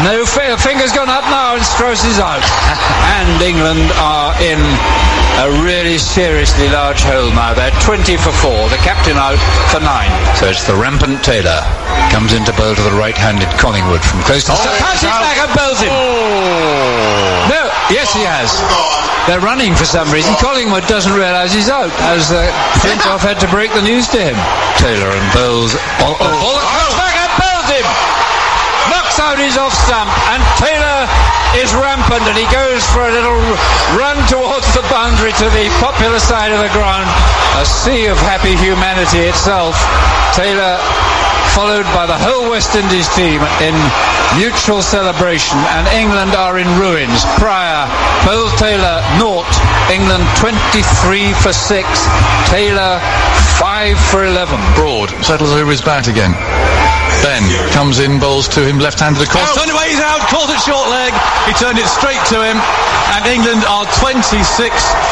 No 0.07 0.23
fear. 0.23 0.55
fingers 0.55 0.95
gone 0.95 1.11
up 1.11 1.27
now 1.27 1.59
and 1.59 1.65
Strauss 1.67 2.07
is 2.07 2.23
out. 2.23 2.47
and 3.19 3.43
England 3.43 3.91
are 3.99 4.31
in 4.39 4.63
a 5.41 5.49
really 5.65 5.97
seriously 5.97 6.69
large 6.69 7.01
hole 7.03 7.33
now. 7.33 7.55
They're 7.55 7.73
20 7.81 8.17
for 8.21 8.33
4. 8.33 8.69
The 8.69 8.81
captain 8.85 9.17
out 9.17 9.41
for 9.73 9.81
9. 9.81 9.89
So 10.37 10.47
it's 10.53 10.67
the 10.67 10.77
rampant 10.77 11.25
Taylor. 11.25 11.61
Comes 12.13 12.33
into 12.37 12.53
bowl 12.53 12.75
to 12.75 12.83
the 12.85 12.93
right-handed 12.93 13.49
Collingwood 13.57 14.05
from 14.05 14.21
close 14.29 14.45
to... 14.45 14.53
Oh, 14.53 14.77
passes 14.79 15.09
back 15.09 15.39
and 15.41 15.53
bowls 15.57 15.81
him. 15.81 15.93
No, 17.49 17.63
yes 17.89 18.13
he 18.13 18.23
has. 18.23 18.53
They're 19.27 19.43
running 19.43 19.73
for 19.75 19.87
some 19.87 20.11
reason. 20.13 20.35
Collingwood 20.43 20.85
doesn't 20.91 21.15
realise 21.15 21.55
he's 21.55 21.71
out, 21.71 21.91
as 22.11 22.31
uh, 22.35 22.51
Flintoff 22.83 23.23
had 23.23 23.39
to 23.41 23.49
break 23.49 23.73
the 23.73 23.83
news 23.83 24.07
to 24.13 24.19
him. 24.21 24.37
Taylor 24.77 25.11
and 25.11 25.27
bowls... 25.33 25.73
Oh, 26.03 26.19
oh, 26.19 26.27
Oh, 26.27 26.59
comes 26.61 26.95
back 26.99 27.17
and 27.17 27.33
bowls 27.39 27.69
him. 27.71 27.87
Knocks 28.91 29.19
out 29.23 29.39
his 29.39 29.57
off 29.57 29.73
stump, 29.87 30.11
and 30.35 30.43
Taylor 30.59 31.07
is 31.61 31.75
rampant, 31.75 32.25
and 32.25 32.37
he 32.37 32.49
goes 32.49 32.85
for 32.93 33.03
a 33.05 33.13
little 33.13 33.41
run 33.99 34.17
towards 34.29 34.69
the 34.75 34.85
boundary 34.89 35.33
to 35.33 35.47
the 35.53 35.69
popular 35.81 36.19
side 36.19 36.53
of 36.53 36.59
the 36.59 36.73
ground. 36.73 37.09
A 37.61 37.67
sea 37.67 38.07
of 38.07 38.17
happy 38.19 38.57
humanity 38.57 39.29
itself. 39.29 39.77
Taylor 40.33 40.79
followed 41.53 41.85
by 41.93 42.07
the 42.07 42.17
whole 42.17 42.49
West 42.49 42.75
Indies 42.75 43.09
team 43.15 43.43
in 43.61 43.77
mutual 44.39 44.81
celebration, 44.81 45.59
and 45.77 45.87
England 45.89 46.35
are 46.35 46.59
in 46.59 46.69
ruins. 46.81 47.25
Prior, 47.37 47.85
Beau 48.25 48.49
Taylor, 48.57 49.05
naught. 49.21 49.53
England 49.93 50.25
23 50.37 51.33
for 51.35 51.53
6. 51.53 51.85
Taylor 52.49 53.01
5 53.61 53.99
for 54.11 54.25
11. 54.25 54.59
Broad 54.75 55.11
settles 55.25 55.53
over 55.53 55.71
his 55.71 55.83
bat 55.83 56.09
again. 56.09 56.33
Benn 57.23 57.47
comes 57.71 58.03
in, 58.03 58.19
bowls 58.19 58.49
to 58.59 58.67
him, 58.67 58.83
left-handed 58.83 59.23
across. 59.23 59.55
Turned 59.55 59.71
away, 59.71 59.95
he's 59.95 60.03
out, 60.03 60.21
caught 60.27 60.51
it 60.51 60.59
short 60.67 60.91
leg. 60.91 61.15
He 61.47 61.55
turned 61.55 61.79
it 61.79 61.87
straight 61.87 62.21
to 62.35 62.43
him. 62.43 62.59
And 63.15 63.23
England 63.31 63.63
are 63.65 63.87
26 64.03 64.43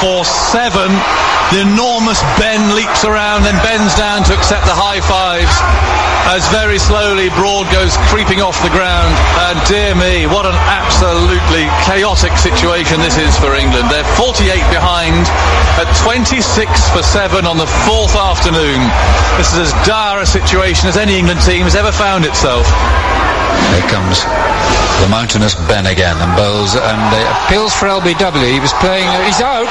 for 0.02 0.24
7. 0.26 0.90
The 1.54 1.62
enormous 1.62 2.22
Benn 2.38 2.74
leaps 2.74 3.04
around, 3.04 3.42
then 3.42 3.58
bends 3.62 3.94
down 3.94 4.22
to 4.24 4.34
accept 4.34 4.66
the 4.66 4.74
high 4.74 5.02
fives. 5.02 5.54
As 6.30 6.46
very 6.54 6.78
slowly 6.78 7.26
Broad 7.34 7.66
goes 7.74 7.96
creeping 8.06 8.38
off 8.38 8.54
the 8.62 8.70
ground. 8.70 9.10
And 9.50 9.58
dear 9.66 9.98
me, 9.98 10.30
what 10.30 10.46
an 10.46 10.54
absolutely 10.54 11.66
chaotic 11.82 12.38
situation 12.38 13.02
this 13.02 13.18
is 13.18 13.34
for 13.34 13.58
England. 13.58 13.90
They're 13.90 14.06
48 14.14 14.46
behind 14.70 15.26
at 15.74 15.90
26 16.06 16.38
for 16.94 17.02
7 17.02 17.46
on 17.46 17.58
the 17.58 17.66
fourth 17.82 18.14
afternoon. 18.14 18.78
This 19.42 19.50
is 19.58 19.70
as 19.70 19.72
dire 19.82 20.22
a 20.22 20.26
situation 20.26 20.86
as 20.86 20.96
any 20.96 21.18
England 21.18 21.42
team 21.42 21.66
has 21.66 21.74
ever 21.74 21.90
found 22.00 22.24
itself. 22.24 22.64
Here 23.76 23.84
comes 23.92 24.24
the 25.04 25.08
mountainous 25.12 25.52
Benn 25.68 25.84
again 25.84 26.16
and 26.16 26.32
bowls 26.32 26.72
and 26.72 27.02
uh, 27.12 27.20
Pills 27.52 27.76
for 27.76 27.92
LBW. 27.92 28.48
He 28.48 28.58
was 28.58 28.72
playing. 28.80 29.04
He's 29.28 29.44
out. 29.44 29.68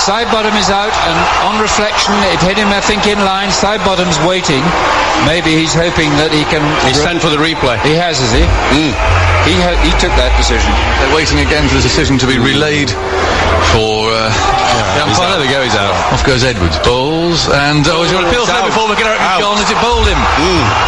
Sidebottom 0.00 0.56
is 0.56 0.72
out, 0.72 0.96
and 1.04 1.18
on 1.44 1.60
reflection, 1.60 2.16
it 2.32 2.40
hit 2.40 2.56
him, 2.56 2.72
I 2.72 2.80
think, 2.80 3.06
in 3.06 3.20
line. 3.20 3.50
Sidebottom's 3.52 4.16
waiting. 4.26 4.64
Maybe 5.28 5.52
he's 5.52 5.76
hoping 5.76 6.08
that 6.16 6.32
he 6.32 6.48
can. 6.48 6.64
He's 6.88 6.96
sent 6.96 7.20
for 7.20 7.28
the 7.28 7.36
replay. 7.36 7.76
He 7.84 7.92
has, 7.92 8.16
is 8.24 8.32
he? 8.32 9.29
He 9.48 9.56
ha- 9.58 9.78
he 9.82 9.90
took 9.98 10.12
that 10.20 10.30
decision. 10.36 10.68
they're 11.00 11.14
waiting 11.16 11.40
again 11.40 11.64
for 11.66 11.74
the 11.80 11.84
decision 11.84 12.20
to 12.20 12.26
be 12.28 12.36
relayed 12.38 12.92
for 13.72 14.12
uh, 14.12 14.28
the 14.96 15.02
umpire. 15.08 15.36
There 15.36 15.42
we 15.42 15.50
go, 15.50 15.60
he's 15.64 15.74
out. 15.78 15.96
Off 16.12 16.22
goes 16.22 16.44
Edwards. 16.44 16.76
Bowls 16.84 17.48
and 17.48 17.82
oh, 17.88 18.04
he's 18.04 18.12
got 18.12 18.22
a 18.26 18.30
Pills 18.30 18.52
out. 18.52 18.68
before 18.68 18.86
McGarrett 18.92 19.18
Out. 19.22 19.40
gone. 19.40 19.56
Has 19.58 19.70
it 19.72 19.80
bowled 19.80 20.06
him? 20.06 20.20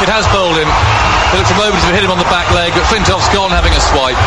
It 0.05 0.11
has 0.13 0.29
bowled 0.31 0.57
him. 0.61 0.69
It 0.69 1.41
looked 1.41 1.51
a 1.53 1.59
moment 1.59 1.81
to 1.89 1.91
hit 1.97 2.05
him 2.05 2.13
on 2.13 2.21
the 2.21 2.29
back 2.29 2.47
leg, 2.53 2.77
but 2.77 2.85
Flintoff's 2.93 3.29
gone 3.33 3.51
having 3.51 3.73
a 3.73 3.81
swipe. 3.81 4.21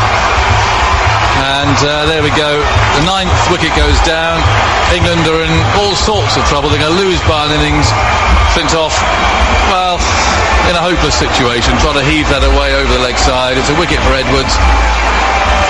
And 1.35 1.77
uh, 1.85 2.07
there 2.09 2.23
we 2.23 2.31
go. 2.33 2.57
The 2.97 3.03
ninth 3.05 3.35
wicket 3.51 3.69
goes 3.77 3.99
down. 4.07 4.39
England 4.95 5.27
are 5.29 5.43
in 5.43 5.51
all 5.77 5.93
sorts 5.93 6.33
of 6.39 6.43
trouble. 6.49 6.69
They're 6.71 6.79
going 6.81 6.95
to 6.95 7.01
lose 7.03 7.19
by 7.29 7.45
an 7.45 7.51
innings. 7.59 7.85
Flintoff, 8.55 8.95
well, 9.69 9.99
in 10.69 10.73
a 10.73 10.81
hopeless 10.81 11.13
situation, 11.13 11.77
trying 11.77 11.99
to 11.99 12.05
heave 12.05 12.25
that 12.33 12.41
away 12.41 12.73
over 12.73 12.89
the 12.89 13.01
leg 13.01 13.17
side. 13.17 13.57
It's 13.57 13.69
a 13.69 13.77
wicket 13.77 14.01
for 14.01 14.13
Edwards. 14.17 14.53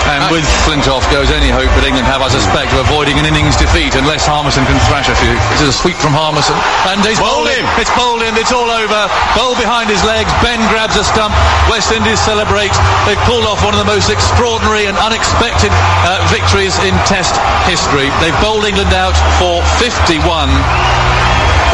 And 0.06 0.22
with 0.30 0.46
Flintoff 0.64 1.02
goes 1.10 1.34
any 1.34 1.50
hope 1.50 1.68
that 1.74 1.82
England 1.82 2.06
have, 2.06 2.22
I 2.22 2.30
suspect, 2.30 2.70
of 2.78 2.86
avoiding 2.86 3.18
an 3.18 3.26
innings 3.26 3.58
defeat 3.58 3.98
unless 3.98 4.30
Harmison 4.30 4.62
can 4.70 4.78
thrash 4.86 5.10
a 5.10 5.18
few. 5.18 5.34
This 5.58 5.66
is 5.66 5.70
a 5.74 5.78
sweep 5.78 5.98
from 5.98 6.14
Harmison. 6.14 6.54
And 6.86 7.02
he's 7.02 7.18
bowled 7.18 7.50
him. 7.50 7.66
It's 7.82 7.90
bowled 7.98 8.22
him. 8.22 8.38
It's 8.38 8.54
all 8.54 8.70
over. 8.70 9.02
Bowl 9.34 9.58
behind 9.58 9.90
his 9.90 10.06
legs. 10.06 10.30
Benn 10.46 10.62
grabs 10.70 10.94
a 10.94 11.04
stump. 11.04 11.34
West 11.74 11.90
Indies 11.90 12.22
celebrate. 12.22 12.72
They've 13.10 13.20
pulled 13.26 13.50
off 13.50 13.66
one 13.66 13.74
of 13.74 13.82
the 13.82 13.90
most 13.90 14.14
extraordinary 14.14 14.86
and 14.86 14.96
unexpected 15.02 15.74
uh, 16.06 16.22
victories 16.30 16.78
in 16.86 16.94
Test 17.10 17.34
history. 17.66 18.14
They've 18.22 18.38
bowled 18.46 18.70
England 18.70 18.94
out 18.94 19.18
for 19.42 19.66
51. 19.82 20.22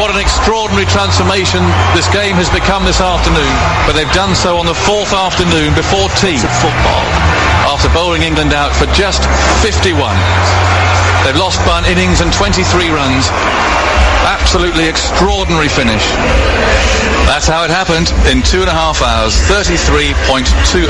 What 0.01 0.09
an 0.09 0.17
extraordinary 0.17 0.87
transformation 0.87 1.61
this 1.93 2.09
game 2.09 2.33
has 2.41 2.49
become 2.49 2.83
this 2.89 2.99
afternoon. 2.99 3.53
But 3.85 3.93
they've 3.93 4.09
done 4.17 4.33
so 4.33 4.57
on 4.57 4.65
the 4.65 4.73
fourth 4.73 5.13
afternoon 5.13 5.75
before 5.77 6.09
tea. 6.17 6.41
It's 6.41 6.57
Football. 6.57 7.60
After 7.81 7.97
bowling 7.97 8.21
England 8.21 8.53
out 8.53 8.77
for 8.77 8.85
just 8.93 9.25
51. 9.65 9.97
They've 11.25 11.33
lost 11.33 11.57
by 11.65 11.81
an 11.81 11.89
innings 11.89 12.21
and 12.21 12.29
23 12.29 12.61
runs. 12.93 13.25
Absolutely 14.21 14.85
extraordinary 14.85 15.65
finish. 15.65 16.05
That's 17.25 17.49
how 17.49 17.65
it 17.65 17.73
happened 17.73 18.13
in 18.29 18.45
two 18.45 18.61
and 18.61 18.69
a 18.69 18.77
half 18.77 19.01
hours, 19.01 19.33
33.2 19.49 20.13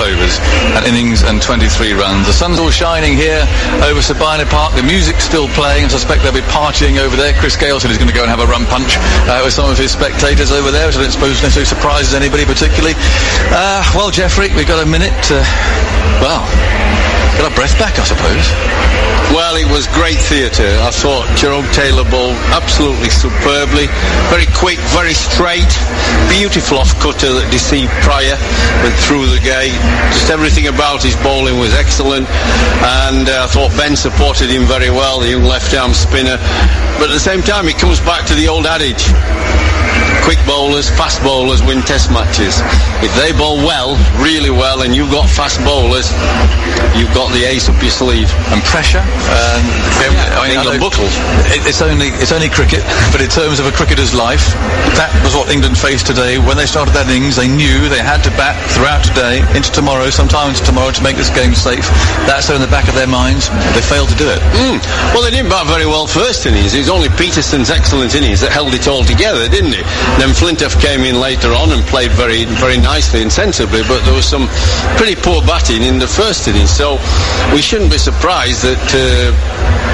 overs, 0.04 0.36
an 0.76 0.84
innings 0.84 1.24
and 1.24 1.40
23 1.40 1.96
runs. 1.96 2.28
The 2.28 2.36
sun's 2.36 2.60
all 2.60 2.68
shining 2.68 3.16
here 3.16 3.48
over 3.88 4.04
Sabina 4.04 4.44
Park. 4.44 4.76
The 4.76 4.84
music's 4.84 5.24
still 5.24 5.48
playing. 5.56 5.86
I 5.86 5.88
suspect 5.88 6.24
they'll 6.28 6.36
be 6.36 6.44
partying 6.52 7.00
over 7.00 7.16
there. 7.16 7.32
Chris 7.40 7.56
Gayle 7.56 7.80
said 7.80 7.88
he's 7.88 8.00
going 8.04 8.12
to 8.12 8.16
go 8.16 8.28
and 8.28 8.30
have 8.30 8.44
a 8.44 8.52
rum 8.52 8.68
punch 8.68 9.00
uh, 9.32 9.40
with 9.48 9.56
some 9.56 9.72
of 9.72 9.80
his 9.80 9.96
spectators 9.96 10.52
over 10.52 10.76
there, 10.76 10.92
which 10.92 11.00
I 11.00 11.08
don't 11.08 11.16
suppose 11.16 11.40
necessarily 11.40 11.72
surprises 11.72 12.12
anybody 12.14 12.44
particularly. 12.44 13.00
Uh, 13.48 13.80
well, 13.96 14.12
Jeffrey, 14.12 14.52
we've 14.60 14.68
got 14.68 14.84
a 14.84 14.90
minute. 14.90 15.16
To, 15.32 15.40
well, 16.20 16.44
got 17.42 17.50
our 17.50 17.56
breath 17.58 17.74
back, 17.82 17.98
I 17.98 18.06
suppose. 18.06 18.46
Well, 19.34 19.56
it 19.56 19.66
was 19.72 19.88
great 19.96 20.20
theatre. 20.20 20.68
I 20.84 20.92
thought 20.92 21.26
Jerome 21.34 21.66
Taylor 21.72 22.04
bowled 22.04 22.38
absolutely 22.52 23.10
superbly. 23.10 23.88
Very 24.30 24.46
quick, 24.54 24.78
very 24.92 25.16
straight. 25.16 25.72
Beautiful 26.28 26.78
off 26.78 26.94
cutter 27.00 27.34
that 27.34 27.48
deceived 27.50 27.90
Prior. 28.06 28.36
Went 28.84 28.98
through 29.02 29.26
the 29.32 29.40
gate. 29.40 29.74
Just 30.14 30.30
everything 30.30 30.68
about 30.68 31.02
his 31.02 31.16
bowling 31.24 31.58
was 31.58 31.74
excellent. 31.74 32.28
And 32.84 33.26
uh, 33.26 33.46
I 33.46 33.48
thought 33.48 33.72
Benn 33.74 33.96
supported 33.96 34.52
him 34.52 34.68
very 34.68 34.92
well, 34.92 35.24
the 35.24 35.34
young 35.34 35.48
left 35.48 35.74
arm 35.74 35.96
spinner. 35.96 36.38
But 37.00 37.10
at 37.10 37.16
the 37.16 37.24
same 37.24 37.42
time, 37.42 37.66
it 37.72 37.80
comes 37.80 37.98
back 38.04 38.28
to 38.30 38.36
the 38.36 38.52
old 38.52 38.68
adage. 38.68 39.10
Quick 40.28 40.38
bowlers, 40.46 40.86
fast 40.90 41.24
bowlers 41.24 41.64
win 41.64 41.82
test 41.82 42.12
matches. 42.12 42.62
If 43.02 43.10
they 43.18 43.34
bowl 43.34 43.58
well, 43.58 43.98
really 44.22 44.52
well, 44.52 44.84
and 44.84 44.94
you've 44.94 45.10
got 45.10 45.28
fast 45.28 45.58
bowlers, 45.66 46.14
you've 46.96 47.14
got 47.14 47.32
the 47.34 47.44
ace 47.46 47.70
up 47.70 47.80
your 47.82 47.92
sleeve. 47.92 48.30
And 48.52 48.62
pressure. 48.68 49.04
Um, 49.32 49.64
I 50.02 50.48
mean, 50.48 50.58
England 50.58 50.80
know- 50.80 50.90
buckle. 50.90 51.08
It, 51.52 51.64
it's 51.68 51.82
only 51.82 52.14
it's 52.22 52.32
only 52.32 52.50
cricket, 52.50 52.84
but 53.12 53.22
in 53.22 53.30
terms 53.30 53.60
of 53.60 53.66
a 53.66 53.74
cricketer's 53.74 54.14
life, 54.14 54.54
that 54.96 55.12
was 55.24 55.36
what 55.36 55.50
England 55.50 55.78
faced 55.78 56.08
today. 56.08 56.38
When 56.40 56.56
they 56.58 56.66
started 56.66 56.94
that 56.96 57.10
innings, 57.10 57.36
they 57.36 57.48
knew 57.48 57.90
they 57.90 58.04
had 58.04 58.24
to 58.28 58.32
bat 58.40 58.56
throughout 58.72 59.04
today, 59.04 59.44
into 59.56 59.72
tomorrow, 59.72 60.10
sometimes 60.10 60.62
tomorrow, 60.62 60.92
to 60.92 61.04
make 61.04 61.16
this 61.16 61.30
game 61.32 61.56
safe. 61.56 61.88
That's 62.28 62.50
in 62.50 62.62
the 62.62 62.72
back 62.72 62.88
of 62.88 62.96
their 62.96 63.08
minds. 63.10 63.50
They 63.76 63.84
failed 63.84 64.10
to 64.10 64.18
do 64.18 64.28
it. 64.28 64.40
Mm. 64.56 64.80
Well, 65.16 65.24
they 65.24 65.32
didn't 65.32 65.50
bat 65.50 65.68
very 65.68 65.86
well 65.86 66.08
first 66.08 66.46
innings. 66.46 66.74
It 66.74 66.88
was 66.88 66.92
only 66.92 67.10
Pietersen's 67.10 67.70
excellent 67.70 68.16
innings 68.16 68.42
that 68.42 68.52
held 68.52 68.74
it 68.74 68.88
all 68.88 69.04
together, 69.04 69.48
didn't 69.48 69.74
it? 69.74 69.86
Then 70.20 70.36
Flintoff 70.36 70.80
came 70.82 71.02
in 71.02 71.20
later 71.20 71.52
on 71.52 71.72
and 71.72 71.84
played 71.88 72.12
very, 72.12 72.46
very 72.60 72.78
nicely 72.78 73.22
and 73.22 73.32
sensibly, 73.32 73.82
but 73.88 74.04
there 74.04 74.14
was 74.14 74.26
some 74.26 74.48
pretty 74.98 75.16
poor 75.16 75.42
batting 75.42 75.84
in 75.84 76.00
the 76.00 76.08
first 76.08 76.48
So 76.52 77.00
we 77.56 77.62
shouldn't 77.62 77.92
be 77.92 77.98
surprised 77.98 78.68
that, 78.68 78.84
uh, 78.92 79.32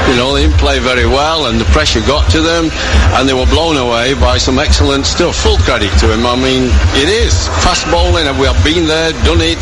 you 0.10 0.18
know, 0.18 0.34
they 0.34 0.42
didn't 0.42 0.58
play 0.58 0.80
very 0.80 1.06
well 1.06 1.46
and 1.46 1.62
the 1.62 1.70
pressure 1.70 2.02
got 2.02 2.32
to 2.32 2.42
them 2.42 2.74
and 3.14 3.30
they 3.30 3.34
were 3.34 3.46
blown 3.46 3.78
away 3.78 4.16
by 4.16 4.38
some 4.40 4.58
excellent 4.58 5.06
stuff. 5.06 5.38
Full 5.38 5.58
credit 5.62 5.94
to 6.02 6.10
him. 6.10 6.26
I 6.26 6.34
mean, 6.34 6.74
it 6.98 7.10
is 7.14 7.48
fast 7.62 7.86
bowling 7.94 8.26
and 8.26 8.40
we 8.42 8.50
have 8.50 8.58
been 8.66 8.90
there, 8.90 9.14
done 9.22 9.46
it, 9.46 9.62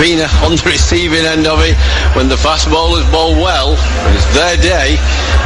been 0.00 0.24
on 0.40 0.56
the 0.60 0.64
receiving 0.64 1.28
end 1.28 1.46
of 1.46 1.60
it. 1.60 1.76
When 2.16 2.28
the 2.32 2.40
fast 2.40 2.72
bowlers 2.72 3.04
bowl 3.12 3.36
well, 3.36 3.76
it's 4.16 4.24
their 4.32 4.56
day. 4.56 4.96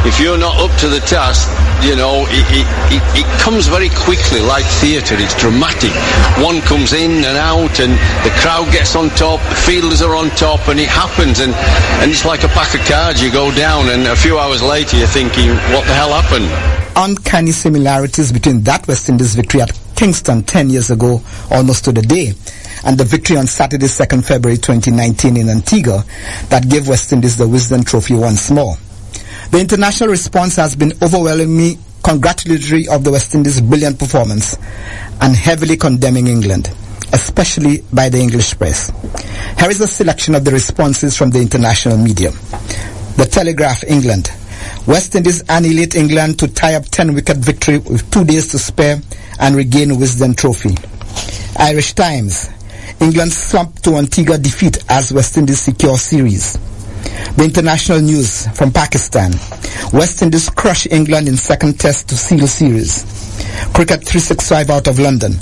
If 0.07 0.19
you're 0.19 0.39
not 0.39 0.55
up 0.63 0.71
to 0.79 0.87
the 0.87 1.03
task, 1.03 1.51
you 1.83 1.95
know, 1.95 2.23
it, 2.31 2.45
it, 2.55 2.67
it, 2.95 3.03
it 3.19 3.27
comes 3.43 3.67
very 3.67 3.89
quickly 3.89 4.39
like 4.39 4.63
theatre. 4.79 5.15
It's 5.19 5.35
dramatic. 5.35 5.91
One 6.39 6.61
comes 6.61 6.93
in 6.93 7.25
and 7.27 7.35
out 7.35 7.83
and 7.83 7.99
the 8.23 8.31
crowd 8.39 8.71
gets 8.71 8.95
on 8.95 9.09
top, 9.11 9.43
the 9.49 9.59
fielders 9.59 10.01
are 10.01 10.15
on 10.15 10.29
top 10.31 10.67
and 10.69 10.79
it 10.85 10.89
happens 10.93 11.39
and, 11.39 11.53
and 12.01 12.11
it's 12.11 12.25
like 12.25 12.43
a 12.43 12.47
pack 12.49 12.73
of 12.77 12.85
cards. 12.87 13.21
You 13.21 13.31
go 13.31 13.53
down 13.53 13.89
and 13.89 14.05
a 14.07 14.15
few 14.15 14.37
hours 14.37 14.61
later 14.61 14.97
you're 14.97 15.07
thinking, 15.07 15.49
what 15.73 15.85
the 15.89 15.93
hell 15.93 16.13
happened? 16.13 16.47
uncanny 16.97 17.51
similarities 17.51 18.31
between 18.31 18.61
that 18.61 18.87
West 18.87 19.09
Indies 19.09 19.35
victory 19.35 19.61
at 19.61 19.77
Kingston 19.95 20.43
10 20.43 20.69
years 20.69 20.91
ago, 20.91 21.21
almost 21.51 21.83
to 21.85 21.91
the 21.91 22.01
day, 22.01 22.31
and 22.85 22.97
the 22.97 23.03
victory 23.03 23.35
on 23.37 23.47
Saturday, 23.47 23.87
2nd 23.87 24.25
February 24.25 24.57
2019 24.57 25.37
in 25.37 25.49
Antigua 25.49 26.05
that 26.49 26.69
gave 26.69 26.87
West 26.87 27.11
Indies 27.11 27.35
the 27.37 27.45
Wisden 27.45 27.85
Trophy 27.85 28.15
once 28.15 28.49
more. 28.49 28.75
The 29.51 29.59
international 29.59 30.09
response 30.09 30.55
has 30.55 30.75
been 30.75 30.93
overwhelmingly 31.01 31.77
congratulatory 32.03 32.87
of 32.87 33.03
the 33.03 33.11
West 33.11 33.35
Indies' 33.35 33.59
brilliant 33.59 33.99
performance 33.99 34.57
and 35.21 35.35
heavily 35.35 35.75
condemning 35.75 36.27
England, 36.27 36.69
especially 37.13 37.83
by 37.93 38.09
the 38.09 38.19
English 38.19 38.57
press. 38.57 38.89
Here 39.59 39.69
is 39.69 39.81
a 39.81 39.87
selection 39.87 40.35
of 40.35 40.43
the 40.45 40.51
responses 40.51 41.17
from 41.17 41.31
the 41.31 41.39
international 41.39 41.97
media. 41.97 42.31
The 43.17 43.27
Telegraph, 43.29 43.83
England. 43.83 44.31
West 44.87 45.15
Indies 45.15 45.43
annihilate 45.49 45.95
England 45.95 46.39
to 46.39 46.47
tie 46.47 46.75
up 46.75 46.85
10 46.85 47.13
wicket 47.13 47.37
victory 47.37 47.79
with 47.79 48.09
two 48.11 48.23
days 48.23 48.47
to 48.49 48.59
spare 48.59 49.01
and 49.39 49.55
regain 49.55 49.89
Wisden 49.89 50.35
Trophy. 50.35 50.75
Irish 51.57 51.93
Times. 51.93 52.49
England 52.99 53.31
slump 53.31 53.79
to 53.81 53.95
Antigua 53.95 54.37
defeat 54.37 54.83
as 54.89 55.11
West 55.11 55.37
Indies 55.37 55.59
secure 55.59 55.97
series. 55.97 56.53
The 57.37 57.43
international 57.43 58.01
news 58.01 58.47
from 58.57 58.71
Pakistan. 58.71 59.31
West 59.93 60.21
Indies 60.21 60.49
crush 60.49 60.87
England 60.87 61.27
in 61.27 61.37
second 61.37 61.79
test 61.79 62.09
to 62.09 62.17
seal 62.17 62.47
series. 62.47 63.24
Cricket 63.73 64.03
365 64.05 64.69
out 64.69 64.87
of 64.87 64.99
London. 64.99 65.33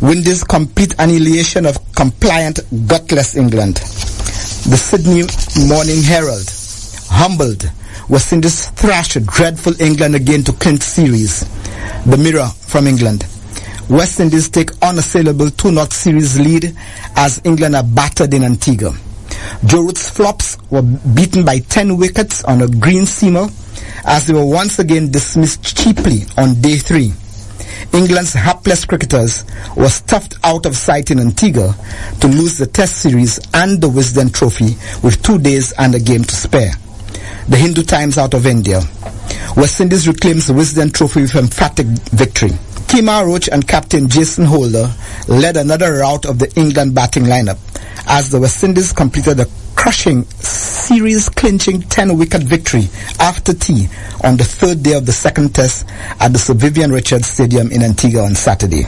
Windies 0.00 0.44
complete 0.44 0.94
annihilation 0.98 1.66
of 1.66 1.78
compliant, 1.94 2.60
gutless 2.86 3.36
England. 3.36 3.76
The 3.76 4.76
Sydney 4.76 5.22
Morning 5.66 6.02
Herald. 6.02 6.46
Humbled. 7.10 7.70
West 8.08 8.32
Indies 8.32 8.68
thrashed 8.70 9.24
dreadful 9.26 9.80
England 9.80 10.14
again 10.14 10.42
to 10.44 10.52
clinch 10.52 10.82
series. 10.82 11.40
The 12.06 12.16
Mirror 12.16 12.48
from 12.48 12.86
England. 12.86 13.26
West 13.88 14.20
Indies 14.20 14.48
take 14.50 14.70
unassailable 14.82 15.46
2-0 15.46 15.92
series 15.92 16.38
lead 16.38 16.76
as 17.16 17.40
England 17.44 17.74
are 17.74 17.82
battered 17.82 18.34
in 18.34 18.44
Antigua. 18.44 18.94
Joe 19.64 19.82
Root's 19.82 20.10
flops 20.10 20.58
were 20.70 20.82
beaten 20.82 21.44
by 21.44 21.58
10 21.60 21.96
wickets 21.96 22.44
on 22.44 22.62
a 22.62 22.68
green 22.68 23.02
seamer 23.02 23.50
as 24.04 24.26
they 24.26 24.34
were 24.34 24.44
once 24.44 24.78
again 24.78 25.10
dismissed 25.10 25.76
cheaply 25.76 26.22
on 26.36 26.60
day 26.60 26.76
three. 26.76 27.12
England's 27.92 28.34
hapless 28.34 28.84
cricketers 28.84 29.44
were 29.76 29.88
stuffed 29.88 30.34
out 30.44 30.66
of 30.66 30.76
sight 30.76 31.10
in 31.10 31.18
Antigua 31.18 31.74
to 32.20 32.28
lose 32.28 32.58
the 32.58 32.66
Test 32.66 32.98
series 32.98 33.38
and 33.54 33.80
the 33.80 33.88
Wisden 33.88 34.32
Trophy 34.32 34.76
with 35.02 35.22
two 35.22 35.38
days 35.38 35.72
and 35.78 35.94
a 35.94 36.00
game 36.00 36.24
to 36.24 36.34
spare. 36.34 36.72
The 37.48 37.56
Hindu 37.56 37.82
Times 37.82 38.18
out 38.18 38.34
of 38.34 38.46
India. 38.46 38.80
West 39.56 39.80
Indies 39.80 40.06
reclaims 40.06 40.46
the 40.46 40.52
Wisden 40.52 40.92
Trophy 40.92 41.22
with 41.22 41.34
emphatic 41.34 41.86
victory. 41.86 42.52
Kemar 42.88 43.26
Roach 43.26 43.50
and 43.50 43.68
captain 43.68 44.08
Jason 44.08 44.46
Holder 44.46 44.90
led 45.28 45.58
another 45.58 45.98
rout 45.98 46.24
of 46.24 46.38
the 46.38 46.50
England 46.58 46.94
batting 46.94 47.24
lineup 47.24 47.58
as 48.06 48.30
the 48.30 48.40
West 48.40 48.64
Indies 48.64 48.94
completed 48.94 49.38
a 49.40 49.46
crushing 49.76 50.24
series 50.40 51.28
clinching 51.28 51.82
10 51.82 52.16
wicket 52.16 52.42
victory 52.42 52.88
after 53.20 53.52
tea 53.52 53.88
on 54.24 54.38
the 54.38 54.44
third 54.44 54.82
day 54.82 54.94
of 54.94 55.04
the 55.04 55.12
second 55.12 55.54
test 55.54 55.86
at 56.18 56.32
the 56.32 56.38
Sir 56.38 56.54
Vivian 56.54 56.90
Richards 56.90 57.28
Stadium 57.28 57.70
in 57.70 57.82
Antigua 57.82 58.22
on 58.22 58.34
Saturday. 58.34 58.84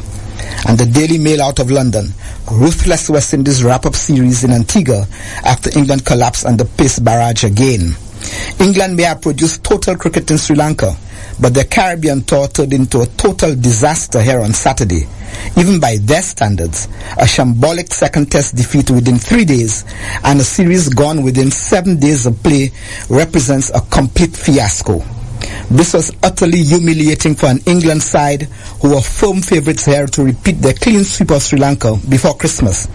And 0.66 0.78
the 0.78 0.86
Daily 0.86 1.18
Mail 1.18 1.42
out 1.42 1.58
of 1.58 1.70
London, 1.70 2.06
ruthless 2.50 3.10
West 3.10 3.34
Indies 3.34 3.62
wrap-up 3.62 3.94
series 3.94 4.44
in 4.44 4.50
Antigua 4.50 5.06
after 5.44 5.78
England 5.78 6.06
collapsed 6.06 6.46
under 6.46 6.64
pace 6.64 6.98
barrage 6.98 7.44
again. 7.44 7.92
England 8.58 8.96
may 8.96 9.02
have 9.02 9.20
produced 9.20 9.62
total 9.62 9.94
cricket 9.96 10.30
in 10.30 10.38
Sri 10.38 10.56
Lanka, 10.56 10.96
but 11.40 11.54
the 11.54 11.64
Caribbean 11.64 12.22
tour 12.22 12.48
turned 12.48 12.72
into 12.72 13.00
a 13.00 13.06
total 13.06 13.54
disaster 13.54 14.20
here 14.20 14.40
on 14.40 14.52
Saturday. 14.52 15.06
Even 15.56 15.80
by 15.80 15.96
their 16.00 16.22
standards, 16.22 16.86
a 17.16 17.24
shambolic 17.24 17.92
second 17.92 18.30
test 18.30 18.56
defeat 18.56 18.90
within 18.90 19.18
three 19.18 19.44
days 19.44 19.84
and 20.24 20.40
a 20.40 20.44
series 20.44 20.88
gone 20.88 21.22
within 21.22 21.50
seven 21.50 21.98
days 21.98 22.26
of 22.26 22.42
play 22.42 22.70
represents 23.08 23.70
a 23.70 23.80
complete 23.80 24.36
fiasco. 24.36 25.02
This 25.70 25.94
was 25.94 26.12
utterly 26.22 26.62
humiliating 26.62 27.34
for 27.34 27.46
an 27.46 27.60
England 27.66 28.02
side 28.02 28.42
who 28.82 28.90
were 28.90 29.00
firm 29.00 29.40
favourites 29.40 29.86
here 29.86 30.06
to 30.06 30.24
repeat 30.24 30.58
their 30.60 30.74
clean 30.74 31.04
sweep 31.04 31.30
of 31.30 31.42
Sri 31.42 31.58
Lanka 31.58 31.96
before 32.08 32.36
Christmas, 32.36 32.86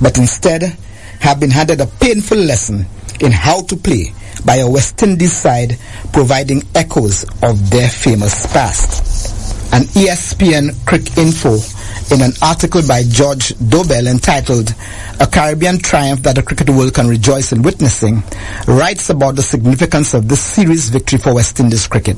but 0.00 0.18
instead 0.18 0.76
have 1.20 1.40
been 1.40 1.50
handed 1.50 1.80
a 1.80 1.86
painful 1.86 2.38
lesson 2.38 2.86
in 3.20 3.32
how 3.32 3.62
to 3.62 3.76
play 3.76 4.12
by 4.44 4.56
a 4.56 4.68
West 4.68 5.02
Indies 5.02 5.32
side 5.32 5.78
providing 6.12 6.62
echoes 6.74 7.24
of 7.42 7.70
their 7.70 7.88
famous 7.88 8.46
past. 8.52 9.32
An 9.72 9.82
ESPNcricinfo 9.82 12.12
in 12.12 12.22
an 12.22 12.32
article 12.40 12.80
by 12.86 13.02
George 13.02 13.48
Dobell 13.54 14.10
entitled 14.10 14.74
A 15.20 15.26
Caribbean 15.26 15.78
Triumph 15.78 16.22
That 16.22 16.36
the 16.36 16.42
Cricket 16.42 16.70
World 16.70 16.94
Can 16.94 17.06
Rejoice 17.06 17.52
in 17.52 17.62
Witnessing 17.62 18.22
writes 18.66 19.10
about 19.10 19.36
the 19.36 19.42
significance 19.42 20.14
of 20.14 20.28
this 20.28 20.40
series 20.40 20.88
victory 20.88 21.18
for 21.18 21.34
West 21.34 21.60
Indies 21.60 21.86
cricket. 21.86 22.16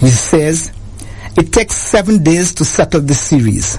He 0.00 0.08
says, 0.08 0.72
it 1.36 1.52
takes 1.52 1.76
seven 1.76 2.22
days 2.22 2.54
to 2.54 2.64
settle 2.64 3.00
this 3.00 3.20
series, 3.20 3.76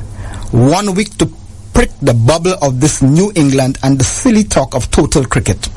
one 0.52 0.96
week 0.96 1.18
to 1.18 1.32
prick 1.74 1.92
the 2.02 2.14
bubble 2.14 2.56
of 2.62 2.80
this 2.80 3.02
New 3.02 3.32
England 3.36 3.80
and 3.84 4.00
the 4.00 4.04
silly 4.04 4.44
talk 4.44 4.76
of 4.76 4.92
total 4.92 5.26
cricket, 5.26 5.68